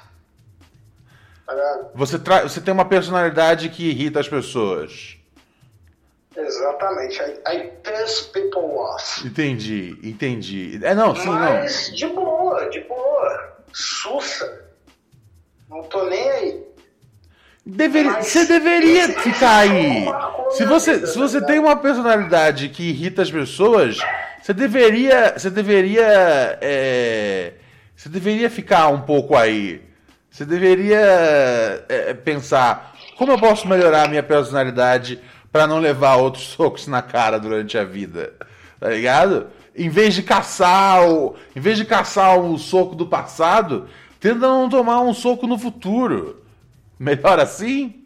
Tá 1.47 1.91
você, 1.95 2.19
tra... 2.19 2.43
você 2.43 2.61
tem 2.61 2.73
uma 2.73 2.87
personalidade 2.87 3.69
que 3.69 3.91
irrita 3.91 4.21
as 4.21 4.29
pessoas. 4.29 5.19
Exatamente. 6.37 7.21
I, 7.21 7.57
I 7.57 7.71
piss 7.83 8.23
people 8.33 8.77
off. 8.77 9.27
Entendi, 9.27 9.97
entendi. 10.03 10.81
É, 10.83 10.95
não, 10.95 11.15
sim, 11.15 11.29
Mas, 11.29 11.89
não. 11.89 11.95
de 11.95 12.07
boa, 12.09 12.71
de 12.71 12.81
boa. 12.81 13.55
Sussa. 13.73 14.65
Não 15.69 15.83
tô 15.85 16.05
nem 16.07 16.31
aí. 16.31 16.65
Deveria, 17.67 18.23
você 18.23 18.45
deveria 18.45 19.09
ficar 19.21 19.59
aí. 19.59 20.05
Se 20.51 20.65
você, 20.67 21.07
se 21.07 21.17
você 21.17 21.41
tem 21.41 21.59
uma 21.59 21.77
personalidade 21.77 22.69
que 22.69 22.91
irrita 22.91 23.23
as 23.23 23.31
pessoas, 23.31 23.97
você 24.43 24.53
deveria, 24.53 25.33
você 25.37 25.49
deveria, 25.49 26.59
é, 26.61 27.55
você 27.97 28.11
deveria 28.11 28.51
ficar 28.51 28.89
um 28.89 29.01
pouco 29.01 29.35
aí. 29.35 29.81
Você 30.31 30.45
deveria 30.45 31.87
é, 31.89 32.13
pensar 32.13 32.95
como 33.17 33.33
eu 33.33 33.39
posso 33.39 33.67
melhorar 33.67 34.05
a 34.05 34.09
minha 34.09 34.23
personalidade 34.23 35.19
para 35.55 35.69
não 35.69 35.79
levar 35.79 36.17
outros 36.17 36.49
socos 36.49 36.89
na 36.89 37.01
cara 37.01 37.39
durante 37.39 37.79
a 37.79 37.85
vida. 37.85 38.35
Tá 38.81 38.89
ligado? 38.89 39.47
Em 39.73 39.89
vez 39.89 40.13
de 40.13 40.21
caçar 40.21 41.09
o, 41.09 41.37
em 41.55 41.61
vez 41.61 41.79
de 41.79 41.85
caçar 41.85 42.41
o 42.41 42.59
soco 42.59 42.97
do 42.97 43.07
passado, 43.07 43.89
tenta 44.19 44.41
não 44.41 44.69
tomar 44.69 45.01
um 45.03 45.15
soco 45.15 45.47
no 45.47 45.57
futuro. 45.57 46.45
Melhor 46.99 47.39
assim? 47.39 48.05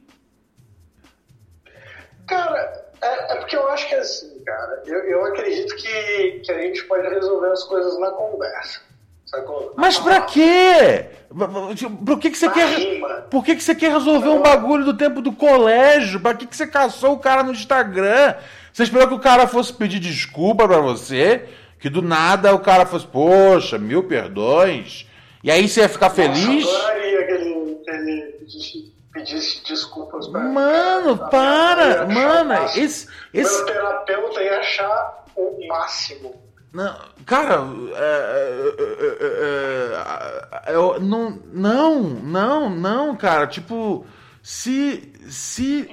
Cara, 2.26 2.84
é, 3.00 3.32
é 3.32 3.36
porque 3.36 3.56
eu 3.56 3.66
acho 3.70 3.88
que 3.88 3.94
é 3.94 4.00
assim, 4.00 4.44
cara. 4.44 4.82
Eu, 4.84 4.98
eu 5.04 5.24
acredito 5.24 5.74
que, 5.74 6.40
que 6.44 6.52
a 6.52 6.60
gente 6.60 6.84
pode 6.84 7.08
resolver 7.08 7.48
as 7.48 7.64
coisas 7.64 7.98
na 7.98 8.10
conversa. 8.10 8.80
Sacou? 9.24 9.72
Mas 9.74 9.98
pra 9.98 10.20
quê? 10.20 11.06
Por 11.28 12.18
que, 12.18 12.30
que 12.30 12.38
você 12.38 12.48
quer. 12.48 13.28
Por 13.30 13.44
que, 13.44 13.54
que 13.54 13.62
você 13.62 13.74
quer 13.74 13.92
resolver 13.92 14.28
um 14.28 14.40
bagulho 14.40 14.84
do 14.84 14.96
tempo 14.96 15.20
do 15.20 15.32
colégio? 15.32 16.20
Pra 16.20 16.34
que, 16.34 16.46
que 16.46 16.56
você 16.56 16.66
caçou 16.66 17.12
o 17.14 17.18
cara 17.18 17.42
no 17.42 17.52
Instagram? 17.52 18.34
Você 18.72 18.84
esperou 18.84 19.08
que 19.08 19.14
o 19.14 19.20
cara 19.20 19.46
fosse 19.46 19.72
pedir 19.72 19.98
desculpa 19.98 20.66
pra 20.66 20.78
você? 20.78 21.46
Que 21.78 21.90
do 21.90 22.00
nada 22.00 22.54
o 22.54 22.60
cara 22.60 22.86
fosse, 22.86 23.06
poxa, 23.06 23.78
mil 23.78 24.04
perdões. 24.04 25.06
E 25.44 25.50
aí 25.50 25.68
você 25.68 25.82
ia 25.82 25.88
ficar 25.88 26.10
feliz? 26.10 26.64
Nossa, 26.64 26.78
adoraria 26.78 27.26
que 27.26 27.32
ele, 27.32 27.78
ele 27.86 28.94
pedisse, 29.12 29.62
desculpas 29.64 30.28
pra 30.28 30.40
Mano, 30.40 31.18
para! 31.30 32.06
Mano, 32.06 32.54
esse, 32.74 33.06
esse. 33.34 33.64
Meu 33.64 33.66
terapeuta 33.66 34.42
ia 34.42 34.60
achar 34.60 35.24
o 35.36 35.66
máximo 35.68 36.47
Não, 36.72 36.98
cara, 37.24 37.60
é, 37.94 38.72
é, 39.20 40.70
é, 40.70 40.74
eu, 40.74 41.00
não, 41.00 41.30
não, 41.52 42.00
não, 42.02 42.70
não, 42.70 43.16
cara. 43.16 43.46
Tipo, 43.46 44.06
se, 44.42 45.12
se, 45.28 45.88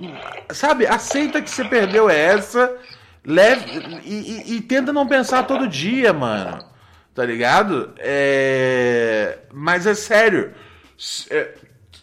sabe, 0.51 0.85
aceita 0.85 1.41
que 1.41 1.49
você 1.49 1.63
perdeu 1.63 2.09
essa, 2.09 2.75
leve 3.25 4.01
e, 4.03 4.53
e, 4.53 4.55
e 4.57 4.61
tenta 4.61 4.91
não 4.91 5.07
pensar 5.07 5.43
todo 5.43 5.67
dia, 5.67 6.11
mano. 6.11 6.63
Tá 7.13 7.25
ligado? 7.25 7.93
É, 7.97 9.39
mas 9.53 9.87
é 9.87 9.93
sério. 9.93 10.53
Se, 10.97 11.29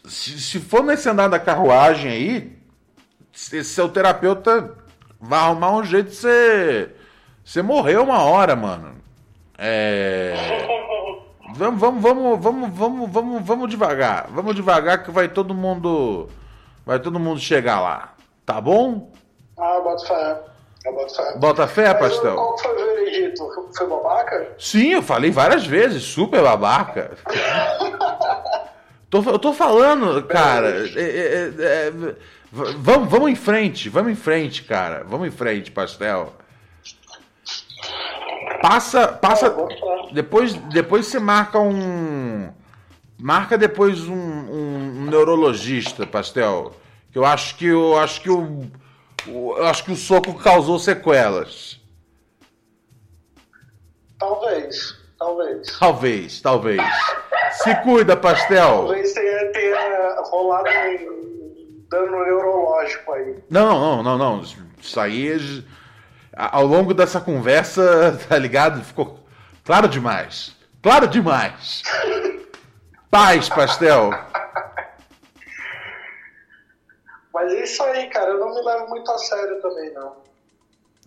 se 0.06 0.58
for 0.58 0.82
nesse 0.82 1.08
andar 1.10 1.28
da 1.28 1.38
carruagem 1.38 2.10
aí, 2.10 2.58
seu 3.32 3.90
terapeuta 3.90 4.74
vai 5.20 5.40
arrumar 5.40 5.72
um 5.76 5.84
jeito 5.84 6.08
de 6.10 6.16
você 6.16 6.90
você 7.44 7.62
morreu 7.62 8.02
uma 8.02 8.22
hora, 8.22 8.54
mano. 8.56 8.92
É. 9.58 10.34
Vamos, 11.54 11.80
vamos, 11.80 12.02
vamos, 12.02 12.40
vamos, 12.40 12.70
vamos, 12.74 13.10
vamos, 13.10 13.42
vamos 13.46 13.70
devagar. 13.70 14.26
Vamos 14.30 14.54
devagar 14.54 15.02
que 15.02 15.10
vai 15.10 15.28
todo 15.28 15.54
mundo. 15.54 16.28
Vai 16.84 16.98
todo 16.98 17.18
mundo 17.20 17.38
chegar 17.40 17.80
lá. 17.80 18.14
Tá 18.46 18.60
bom? 18.60 19.12
Ah, 19.58 19.80
bota 19.80 20.06
fé. 20.06 20.40
Eu 20.84 20.94
boto 20.94 21.14
fé. 21.14 21.36
Bota 21.38 21.68
fé, 21.68 21.88
Mas 21.92 21.98
pastel? 22.00 22.34
Qual 22.34 22.58
foi 22.58 22.72
o 22.72 22.76
veredito? 22.96 23.70
Foi 23.76 23.86
babaca? 23.86 24.48
Sim, 24.58 24.88
eu 24.94 25.02
falei 25.02 25.30
várias 25.30 25.64
vezes, 25.64 26.02
super 26.02 26.42
babaca. 26.42 27.12
tô, 29.08 29.22
eu 29.22 29.38
tô 29.38 29.52
falando, 29.52 30.22
cara. 30.24 30.68
é, 30.96 31.00
é, 31.00 31.52
é, 31.58 31.90
v- 31.90 32.16
vamos, 32.78 33.08
vamos 33.08 33.30
em 33.30 33.36
frente, 33.36 33.88
vamos 33.88 34.10
em 34.10 34.16
frente, 34.16 34.64
cara. 34.64 35.04
Vamos 35.06 35.28
em 35.28 35.30
frente, 35.30 35.70
pastel. 35.70 36.32
Passa, 38.62 39.08
passa. 39.08 39.54
Depois, 40.12 40.54
depois 40.54 41.06
você 41.06 41.18
marca 41.18 41.58
um. 41.58 42.50
Marca 43.20 43.58
depois 43.58 44.00
um, 44.08 44.14
um- 44.14 44.98
um 45.02 45.04
neurologista, 45.06 46.06
pastel. 46.06 46.72
Que 47.10 47.18
eu 47.18 47.24
acho 47.24 47.56
que 47.56 47.66
eu 47.66 47.98
acho 47.98 48.20
que 48.22 48.30
o, 48.30 48.66
eu 49.26 49.66
acho 49.66 49.84
que 49.84 49.92
o 49.92 49.96
soco 49.96 50.32
causou 50.34 50.78
sequelas. 50.78 51.80
Talvez, 54.18 54.96
talvez. 55.18 55.78
Talvez, 55.78 56.40
talvez. 56.40 56.82
Se 57.62 57.74
cuida, 57.82 58.16
pastel. 58.16 58.84
Talvez 58.86 59.12
tenha, 59.12 59.52
tenha 59.52 60.20
rolado 60.30 60.68
um 60.70 61.84
dano 61.90 62.24
neurológico 62.24 63.12
aí. 63.12 63.36
Não, 63.50 64.02
não, 64.02 64.02
não, 64.02 64.18
não. 64.18 64.42
Isso 64.80 64.98
aí, 65.00 65.28
é 65.28 65.36
ao 66.36 66.64
longo 66.66 66.92
dessa 66.94 67.20
conversa, 67.20 68.18
tá 68.28 68.38
ligado? 68.38 68.82
Ficou 68.84 69.20
claro 69.64 69.88
demais. 69.88 70.56
Claro 70.82 71.06
demais. 71.06 71.82
Paz, 73.10 73.48
pastel. 73.48 74.10
Mas 77.32 77.52
é 77.52 77.64
isso 77.64 77.82
aí, 77.84 78.06
cara. 78.08 78.30
Eu 78.30 78.40
não 78.40 78.54
me 78.54 78.62
levo 78.62 78.88
muito 78.88 79.10
a 79.10 79.18
sério 79.18 79.60
também, 79.60 79.92
não. 79.94 80.16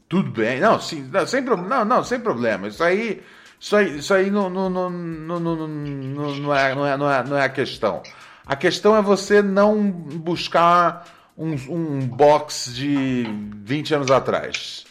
Tudo 0.09 0.31
bem. 0.31 0.59
Não, 0.59 0.79
sim, 0.79 1.07
não, 1.11 1.25
sem, 1.25 1.43
pro- 1.43 1.57
não, 1.57 1.83
não, 1.85 2.03
sem 2.03 2.19
problema. 2.19 2.67
Isso 2.67 2.83
aí, 2.83 3.23
isso 3.59 3.75
aí, 3.75 3.97
isso 3.97 4.13
aí 4.13 4.31
não, 4.31 4.49
não, 4.49 4.69
não, 4.69 4.89
não, 4.89 5.39
não, 5.39 5.55
não, 5.55 5.67
não, 5.67 6.55
é, 6.55 6.75
não, 6.75 6.85
é, 6.85 6.97
não, 6.97 7.11
é, 7.11 7.23
não 7.23 7.37
é 7.37 7.43
a 7.45 7.49
questão. 7.49 8.01
A 8.45 8.55
questão 8.55 8.95
é 8.95 9.01
você 9.01 9.41
não 9.41 9.81
buscar 9.89 11.05
um, 11.37 11.53
um 11.69 11.99
box 12.07 12.71
de 12.73 13.23
20 13.63 13.95
anos 13.95 14.11
atrás. 14.11 14.85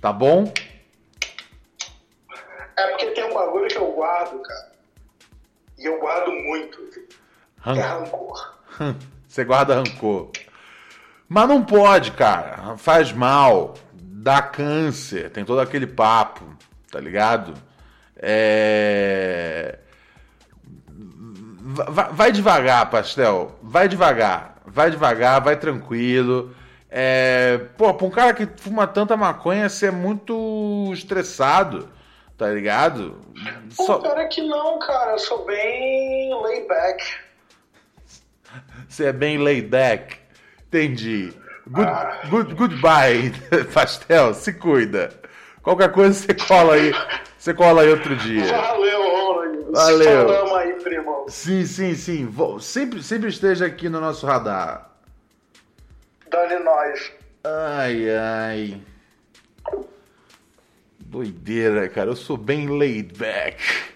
Tá 0.00 0.12
bom? 0.12 0.52
É 2.76 2.86
porque 2.88 3.06
tem 3.10 3.24
um 3.24 3.34
bagulho 3.34 3.68
que 3.68 3.76
eu 3.76 3.92
guardo, 3.92 4.38
cara. 4.40 4.72
E 5.78 5.84
eu 5.86 5.98
guardo 6.00 6.30
muito. 6.32 6.78
Que 6.90 7.00
é 7.00 7.72
Ran- 7.72 7.74
rancor. 8.00 8.58
Você 9.28 9.44
guarda 9.44 9.74
rancor. 9.74 10.30
Mas 11.28 11.48
não 11.48 11.62
pode, 11.64 12.12
cara. 12.12 12.76
Faz 12.78 13.12
mal. 13.12 13.74
Dá 13.94 14.40
câncer. 14.42 15.30
Tem 15.30 15.44
todo 15.44 15.60
aquele 15.60 15.86
papo. 15.86 16.44
Tá 16.90 16.98
ligado? 16.98 17.54
É. 18.16 19.78
Va- 20.88 22.08
Vai 22.12 22.32
devagar, 22.32 22.88
pastel. 22.90 23.58
Vai 23.62 23.88
devagar. 23.88 24.56
Vai 24.66 24.90
devagar, 24.90 25.40
vai 25.40 25.56
tranquilo. 25.56 26.54
É... 26.90 27.58
Pô, 27.76 27.94
pra 27.94 28.06
um 28.06 28.10
cara 28.10 28.34
que 28.34 28.48
fuma 28.56 28.86
tanta 28.86 29.16
maconha, 29.16 29.68
você 29.68 29.86
é 29.86 29.90
muito 29.90 30.90
estressado. 30.92 31.88
Tá 32.36 32.48
ligado? 32.48 33.20
Pô, 33.76 33.84
Só- 33.84 33.98
pior 33.98 34.18
é 34.18 34.26
que 34.26 34.40
não, 34.42 34.78
cara. 34.78 35.12
Eu 35.12 35.18
sou 35.18 35.44
bem 35.44 36.34
laid 36.42 36.66
back. 36.66 37.04
Você 38.88 39.04
é 39.04 39.12
bem 39.12 39.38
laid 39.38 39.68
back. 39.68 40.16
Entendi. 40.68 41.32
Good, 41.68 41.90
good, 42.30 42.54
goodbye, 42.54 43.32
pastel. 43.74 44.32
Se 44.34 44.52
cuida. 44.54 45.10
Qualquer 45.62 45.92
coisa 45.92 46.14
você 46.14 46.34
cola 46.34 46.74
aí. 46.74 46.92
Você 47.38 47.52
cola 47.54 47.82
aí 47.82 47.90
outro 47.90 48.16
dia. 48.16 48.46
Valeu, 48.46 49.02
Ronald. 49.02 49.72
Valeu. 49.72 50.26
Falamos 50.28 50.52
aí, 50.58 50.72
primo. 50.82 51.26
Sim, 51.28 51.64
sim, 51.66 51.94
sim. 51.94 52.34
Sempre, 52.60 53.02
sempre 53.02 53.28
esteja 53.28 53.66
aqui 53.66 53.88
no 53.88 54.00
nosso 54.00 54.26
radar. 54.26 54.89
Dane 56.30 56.62
nós. 56.64 57.12
Ai, 57.44 58.08
ai. 58.10 58.82
Doideira, 60.98 61.88
cara. 61.88 62.10
Eu 62.10 62.16
sou 62.16 62.36
bem 62.36 62.68
laid 62.68 63.18
back. 63.18 63.90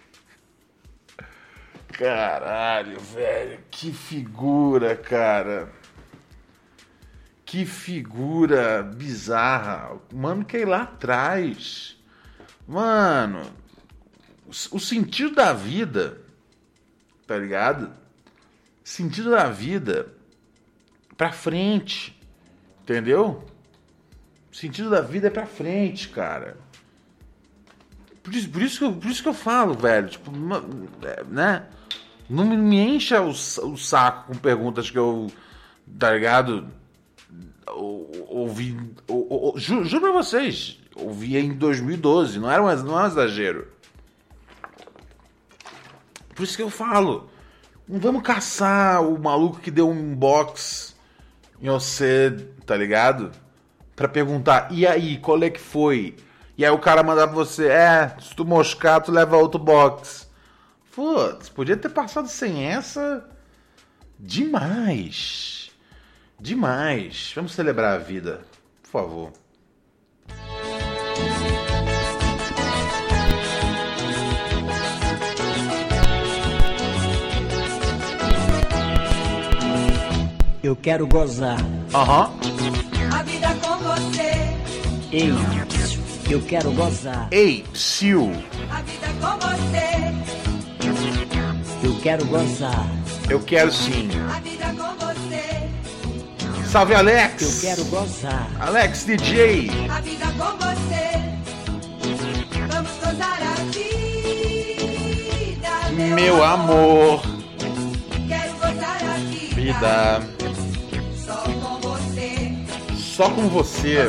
Caralho, 1.88 2.98
velho. 2.98 3.60
Que 3.70 3.92
figura, 3.92 4.96
cara. 4.96 5.72
Que 7.44 7.64
figura 7.64 8.82
bizarra. 8.82 10.00
Mano, 10.12 10.44
que 10.44 10.56
é 10.56 10.66
lá 10.66 10.82
atrás. 10.82 11.96
Mano, 12.66 13.42
o 14.46 14.80
sentido 14.80 15.36
da 15.36 15.52
vida, 15.52 16.20
tá 17.26 17.36
ligado? 17.36 17.92
Sentido 18.82 19.30
da 19.30 19.48
vida 19.48 20.12
pra 21.16 21.30
frente. 21.30 22.13
Entendeu? 22.84 23.42
O 24.52 24.54
sentido 24.54 24.90
da 24.90 25.00
vida 25.00 25.28
é 25.28 25.30
pra 25.30 25.46
frente, 25.46 26.10
cara. 26.10 26.58
Por 28.22 28.34
isso, 28.34 28.48
por 28.50 28.62
isso, 28.62 28.78
que, 28.78 28.84
eu, 28.84 28.92
por 28.92 29.10
isso 29.10 29.22
que 29.22 29.28
eu 29.28 29.34
falo, 29.34 29.74
velho. 29.74 30.08
Tipo, 30.08 30.30
é, 31.02 31.24
né? 31.24 31.66
Não 32.28 32.44
me, 32.44 32.78
encha 32.78 33.20
o, 33.22 33.30
o 33.30 33.76
saco 33.76 34.28
com 34.32 34.38
perguntas 34.38 34.90
que 34.90 34.98
eu. 34.98 35.30
Tá 35.98 36.12
ligado? 36.12 36.68
Ou- 37.66 38.10
Ouvi. 38.28 38.78
ou- 39.08 39.26
ou- 39.30 39.58
ju- 39.58 39.84
Juro 39.84 40.02
pra 40.02 40.12
vocês. 40.12 40.78
Ouvi 40.94 41.36
em 41.38 41.54
2012. 41.54 42.38
Não 42.38 42.50
era 42.50 42.62
um, 42.62 42.82
não 42.82 42.98
é 43.00 43.04
um 43.04 43.06
exagero. 43.06 43.68
Por 46.34 46.42
isso 46.44 46.56
que 46.56 46.62
eu 46.62 46.70
falo. 46.70 47.30
Não 47.88 47.98
vamos 47.98 48.22
caçar 48.22 49.02
o 49.02 49.18
maluco 49.18 49.60
que 49.60 49.70
deu 49.70 49.88
um 49.88 50.14
box 50.14 50.93
em 51.64 51.70
você, 51.70 52.30
tá 52.66 52.76
ligado? 52.76 53.32
Pra 53.96 54.06
perguntar, 54.06 54.68
e 54.70 54.86
aí, 54.86 55.16
qual 55.16 55.42
é 55.42 55.48
que 55.48 55.60
foi? 55.60 56.14
E 56.58 56.64
aí 56.64 56.70
o 56.70 56.78
cara 56.78 57.02
mandar 57.02 57.26
pra 57.28 57.36
você, 57.36 57.68
é, 57.68 58.14
se 58.20 58.36
tu 58.36 58.44
moscar, 58.44 59.00
tu 59.00 59.10
leva 59.10 59.38
outro 59.38 59.58
box. 59.58 60.28
Putz, 60.94 61.48
podia 61.48 61.76
ter 61.76 61.88
passado 61.88 62.28
sem 62.28 62.66
essa 62.66 63.24
demais. 64.20 65.70
Demais. 66.38 67.32
Vamos 67.34 67.52
celebrar 67.52 67.94
a 67.94 67.98
vida, 67.98 68.42
por 68.82 68.90
favor. 68.90 69.32
Eu 80.64 80.74
quero 80.74 81.06
gozar. 81.06 81.58
Aham. 81.92 82.32
A 83.12 83.22
vida 83.22 83.54
com 83.62 83.76
você, 83.80 84.32
Ei, 85.12 85.30
eu 86.30 86.40
quero 86.40 86.72
gozar. 86.72 87.28
Ei, 87.30 87.66
Sil, 87.76 88.32
a 88.70 88.80
vida 88.80 89.08
com 89.20 89.36
você, 89.46 90.14
Eu 91.86 91.94
quero 92.00 92.24
gozar. 92.24 92.86
eu 93.28 93.40
quero 93.42 93.70
sim. 93.70 94.08
a 94.34 94.40
vida 94.40 94.64
com 94.68 94.94
você, 95.04 95.68
Salve, 96.66 96.94
Alex! 96.94 97.42
Eu 97.42 97.60
quero 97.60 97.84
gozar. 97.90 98.48
Alex 98.58 99.04
DJ! 99.04 99.68
a 99.90 100.00
vida 100.00 100.24
com 100.38 100.56
você. 100.56 101.10
Vamos 102.72 102.90
gozar 103.04 103.38
a 103.42 103.54
vida, 103.70 105.90
meu, 105.92 106.14
Meu 106.16 106.42
amor, 106.42 107.20
Quero 108.26 108.54
gozar 108.54 109.04
a 109.04 109.18
vida, 109.28 109.54
vida. 109.54 110.33
Só 113.14 113.30
com 113.30 113.48
você. 113.48 114.08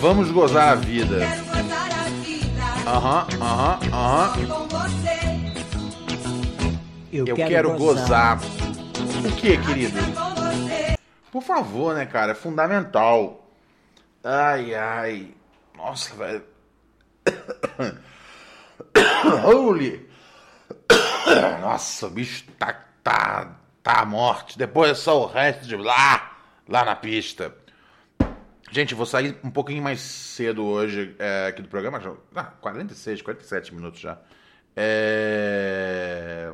Vamos 0.00 0.30
gozar 0.30 0.68
a 0.68 0.74
vida. 0.74 1.26
Aham, 2.86 3.26
aham, 3.40 3.78
aham. 3.90 4.34
Eu, 7.10 7.24
quero, 7.24 7.48
quero 7.48 7.78
gozar. 7.78 8.36
gozar. 8.36 8.38
O 9.24 9.32
que, 9.36 9.56
querido? 9.56 9.98
Por 11.32 11.42
favor, 11.42 11.94
né, 11.94 12.04
cara? 12.04 12.32
É 12.32 12.34
fundamental. 12.34 13.48
Ai, 14.22 14.74
ai. 14.74 15.30
Nossa, 15.74 16.14
velho. 16.14 16.44
Holy. 19.42 20.06
Nossa, 21.62 22.06
o 22.06 22.10
bicho 22.10 22.44
tá, 22.58 22.78
tá, 23.02 23.55
tá 23.86 24.00
à 24.00 24.04
morte. 24.04 24.58
Depois 24.58 24.90
é 24.90 24.94
só 24.94 25.22
o 25.22 25.26
resto 25.26 25.64
de 25.64 25.76
lá, 25.76 26.36
lá 26.68 26.84
na 26.84 26.96
pista. 26.96 27.54
Gente, 28.72 28.96
vou 28.96 29.06
sair 29.06 29.38
um 29.44 29.50
pouquinho 29.50 29.80
mais 29.80 30.00
cedo 30.00 30.64
hoje 30.64 31.14
é, 31.20 31.46
aqui 31.46 31.62
do 31.62 31.68
programa. 31.68 32.02
Ah, 32.34 32.42
46, 32.60 33.22
47 33.22 33.72
minutos 33.72 34.00
já. 34.00 34.18
É... 34.74 36.52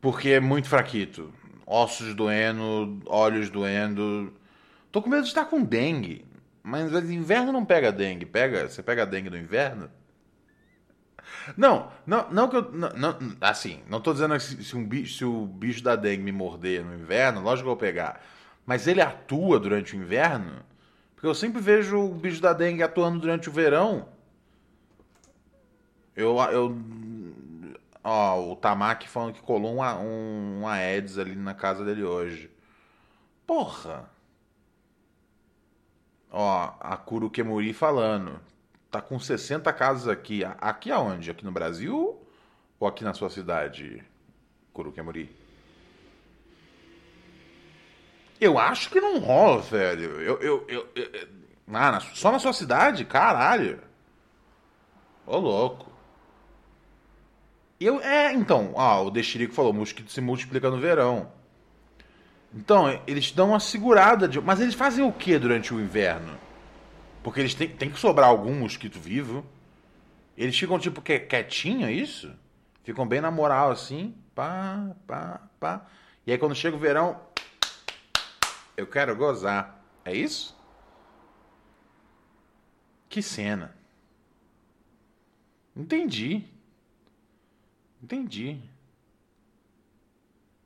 Porque 0.00 0.30
é 0.30 0.40
muito 0.40 0.66
fraquito. 0.66 1.30
Ossos 1.66 2.14
doendo, 2.14 3.02
olhos 3.04 3.50
doendo. 3.50 4.32
Tô 4.90 5.02
com 5.02 5.10
medo 5.10 5.24
de 5.24 5.28
estar 5.28 5.44
com 5.44 5.62
dengue. 5.62 6.24
Mas 6.62 6.90
no 6.90 7.12
inverno 7.12 7.52
não 7.52 7.66
pega 7.66 7.92
dengue. 7.92 8.24
Pega, 8.24 8.66
você 8.66 8.82
pega 8.82 9.04
dengue 9.04 9.28
no 9.28 9.36
inverno? 9.36 9.90
Não, 11.56 11.90
não, 12.06 12.30
não 12.30 12.48
que 12.48 12.56
eu. 12.56 12.70
Não, 12.72 12.90
não- 12.90 13.18
assim, 13.40 13.80
não 13.88 14.00
tô 14.00 14.12
dizendo 14.12 14.34
que 14.34 14.40
se, 14.40 14.76
um 14.76 14.84
bicho, 14.86 15.14
se 15.18 15.24
o 15.24 15.46
bicho 15.46 15.82
da 15.82 15.96
dengue 15.96 16.22
me 16.22 16.32
morder 16.32 16.84
no 16.84 16.94
inverno, 16.94 17.40
lógico 17.40 17.64
que 17.64 17.70
eu 17.70 17.74
vou 17.74 17.76
pegar. 17.76 18.20
Mas 18.66 18.86
ele 18.86 19.00
atua 19.00 19.58
durante 19.58 19.96
o 19.96 20.00
inverno? 20.00 20.62
Porque 21.14 21.26
eu 21.26 21.34
sempre 21.34 21.60
vejo 21.60 21.98
o 21.98 22.14
bicho 22.14 22.40
da 22.40 22.52
dengue 22.52 22.82
atuando 22.82 23.18
durante 23.18 23.48
o 23.48 23.52
verão. 23.52 24.08
Eu. 26.16 26.36
eu 26.52 26.76
ó, 28.04 28.40
o 28.52 28.56
Tamaki 28.56 29.08
falando 29.08 29.34
que 29.34 29.42
colou 29.42 29.76
um, 29.76 29.82
um, 29.82 30.60
um 30.62 30.68
Aedes 30.68 31.18
ali 31.18 31.34
na 31.34 31.54
casa 31.54 31.84
dele 31.84 32.02
hoje. 32.04 32.50
Porra! 33.46 34.10
Ó, 36.30 36.74
a 36.80 36.96
Kurukemuri 36.96 37.72
falando. 37.72 38.40
Tá 38.90 39.00
com 39.02 39.18
60 39.18 39.72
casas 39.72 40.08
aqui. 40.08 40.42
Aqui 40.60 40.90
aonde? 40.90 41.30
Aqui 41.30 41.44
no 41.44 41.52
Brasil? 41.52 42.18
Ou 42.80 42.88
aqui 42.88 43.04
na 43.04 43.12
sua 43.12 43.28
cidade, 43.28 44.02
Kurukemuri? 44.72 45.34
Eu 48.40 48.58
acho 48.58 48.88
que 48.90 49.00
não 49.00 49.18
rola, 49.18 49.60
velho. 49.62 50.20
Eu, 50.20 50.38
eu, 50.40 50.64
eu- 50.68 50.88
eu- 50.94 51.28
ah, 51.72 51.92
na- 51.92 52.00
só 52.00 52.30
na 52.30 52.38
sua 52.38 52.52
cidade? 52.52 53.04
Caralho. 53.04 53.80
Ô, 55.26 55.36
louco. 55.38 55.90
Eu, 57.80 58.00
é, 58.00 58.32
então, 58.32 58.72
ah, 58.76 59.00
o 59.00 59.10
Dexirico 59.10 59.54
falou, 59.54 59.72
mosquito 59.72 60.10
se 60.10 60.20
multiplica 60.20 60.70
no 60.70 60.78
verão. 60.80 61.30
Então, 62.54 62.88
eles 63.06 63.30
dão 63.32 63.50
uma 63.50 63.60
segurada 63.60 64.26
de. 64.26 64.40
Mas 64.40 64.60
eles 64.60 64.74
fazem 64.74 65.04
o 65.04 65.12
que 65.12 65.38
durante 65.38 65.74
o 65.74 65.80
inverno? 65.80 66.38
Porque 67.28 67.40
eles 67.40 67.52
têm, 67.52 67.68
tem 67.68 67.90
que 67.90 67.98
sobrar 68.00 68.30
algum 68.30 68.54
mosquito 68.54 68.98
vivo. 68.98 69.44
Eles 70.34 70.58
ficam 70.58 70.78
tipo 70.78 71.02
que, 71.02 71.18
quietinho, 71.18 71.86
é 71.86 71.92
isso? 71.92 72.34
Ficam 72.82 73.06
bem 73.06 73.20
na 73.20 73.30
moral 73.30 73.70
assim. 73.70 74.14
Pá, 74.34 74.96
pá, 75.06 75.38
pá. 75.60 75.86
E 76.26 76.32
aí 76.32 76.38
quando 76.38 76.54
chega 76.54 76.74
o 76.74 76.80
verão. 76.80 77.20
Eu 78.74 78.86
quero 78.86 79.14
gozar. 79.14 79.78
É 80.06 80.14
isso? 80.14 80.56
Que 83.10 83.20
cena. 83.20 83.76
Entendi. 85.76 86.46
Entendi. 88.02 88.58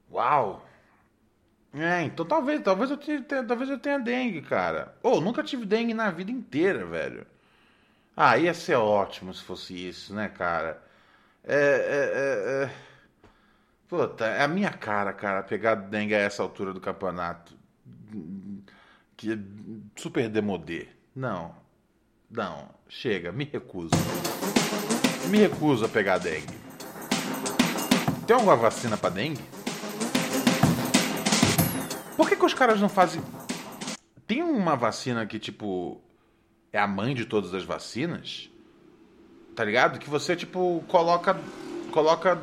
Uau. 0.09 0.65
É, 1.75 2.03
então 2.03 2.27
talvez, 2.27 2.61
talvez 2.61 2.91
eu 2.91 2.99
tenha, 2.99 3.23
talvez 3.23 3.70
eu 3.70 3.79
tenha 3.79 3.99
dengue, 3.99 4.43
cara. 4.43 4.95
Ou 5.03 5.20
nunca 5.20 5.43
tive 5.43 5.64
dengue 5.64 5.95
na 5.95 6.11
vida 6.11 6.31
inteira, 6.31 6.85
velho. 6.85 7.27
Ah, 8.16 8.37
ia 8.37 8.53
ser 8.53 8.75
ótimo 8.75 9.33
se 9.33 9.43
fosse 9.43 9.89
isso, 9.89 10.14
né, 10.14 10.29
cara? 10.29 10.83
É, 11.45 11.55
é, 11.55 12.64
é, 12.64 12.64
é... 12.64 12.70
Puta, 13.89 14.27
é 14.27 14.43
a 14.43 14.49
minha 14.49 14.70
cara, 14.70 15.12
cara, 15.12 15.43
pegar 15.43 15.75
dengue 15.75 16.14
a 16.14 16.18
essa 16.18 16.43
altura 16.43 16.73
do 16.75 16.81
campeonato. 16.81 17.57
Que 19.16 19.33
é 19.33 19.39
super 19.97 20.29
demodê. 20.29 20.89
Não. 21.16 21.55
Não, 22.31 22.68
chega, 22.89 23.33
me 23.33 23.45
recuso. 23.45 23.91
Me 25.29 25.39
recuso 25.39 25.85
a 25.85 25.89
pegar 25.89 26.18
dengue. 26.18 26.59
Tem 28.27 28.37
alguma 28.37 28.57
vacina 28.57 28.97
pra 28.97 29.11
dengue? 29.11 29.43
Por 32.17 32.29
que, 32.29 32.37
que 32.37 32.45
os 32.45 32.55
caras 32.55 32.81
não 32.81 32.89
fazem. 32.89 33.23
Tem 34.27 34.43
uma 34.43 34.77
vacina 34.77 35.27
que, 35.27 35.39
tipo, 35.39 36.01
é 36.73 36.79
a 36.79 36.87
mãe 36.87 37.15
de 37.15 37.25
todas 37.25 37.55
as 37.55 37.65
vacinas? 37.65 38.51
Tá 39.55 39.65
ligado? 39.65 39.99
Que 39.99 40.09
você, 40.09 40.37
tipo, 40.37 40.83
coloca. 40.89 41.39
Coloca. 41.91 42.43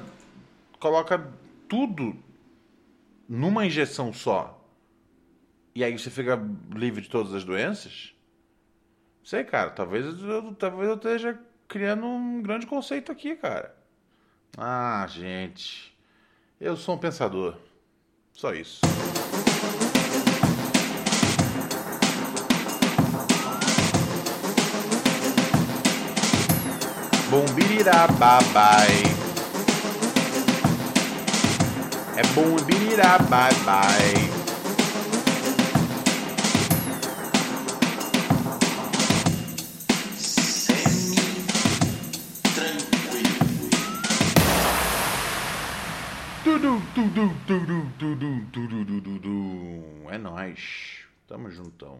Coloca 0.79 1.27
tudo 1.67 2.15
numa 3.27 3.65
injeção 3.65 4.13
só. 4.13 4.55
E 5.75 5.83
aí 5.83 5.97
você 5.97 6.09
fica 6.09 6.41
livre 6.73 7.01
de 7.01 7.09
todas 7.09 7.33
as 7.33 7.43
doenças? 7.43 8.13
Sei, 9.23 9.43
cara. 9.43 9.69
Talvez 9.69 10.05
eu, 10.21 10.53
talvez 10.55 10.89
eu 10.89 10.95
esteja 10.95 11.39
criando 11.67 12.05
um 12.05 12.41
grande 12.41 12.65
conceito 12.65 13.11
aqui, 13.11 13.35
cara. 13.35 13.75
Ah, 14.57 15.05
gente. 15.07 15.95
Eu 16.59 16.75
sou 16.75 16.95
um 16.95 16.97
pensador. 16.97 17.55
Só 18.33 18.53
isso. 18.53 18.81
Bombirira 27.29 28.07
babai. 28.17 29.03
É 32.17 32.23
tudu, 48.51 48.81
tudu, 48.87 49.01
tudu. 49.01 50.09
É 50.09 50.17
nóis. 50.17 51.05
Tamo 51.27 51.51
juntão. 51.51 51.99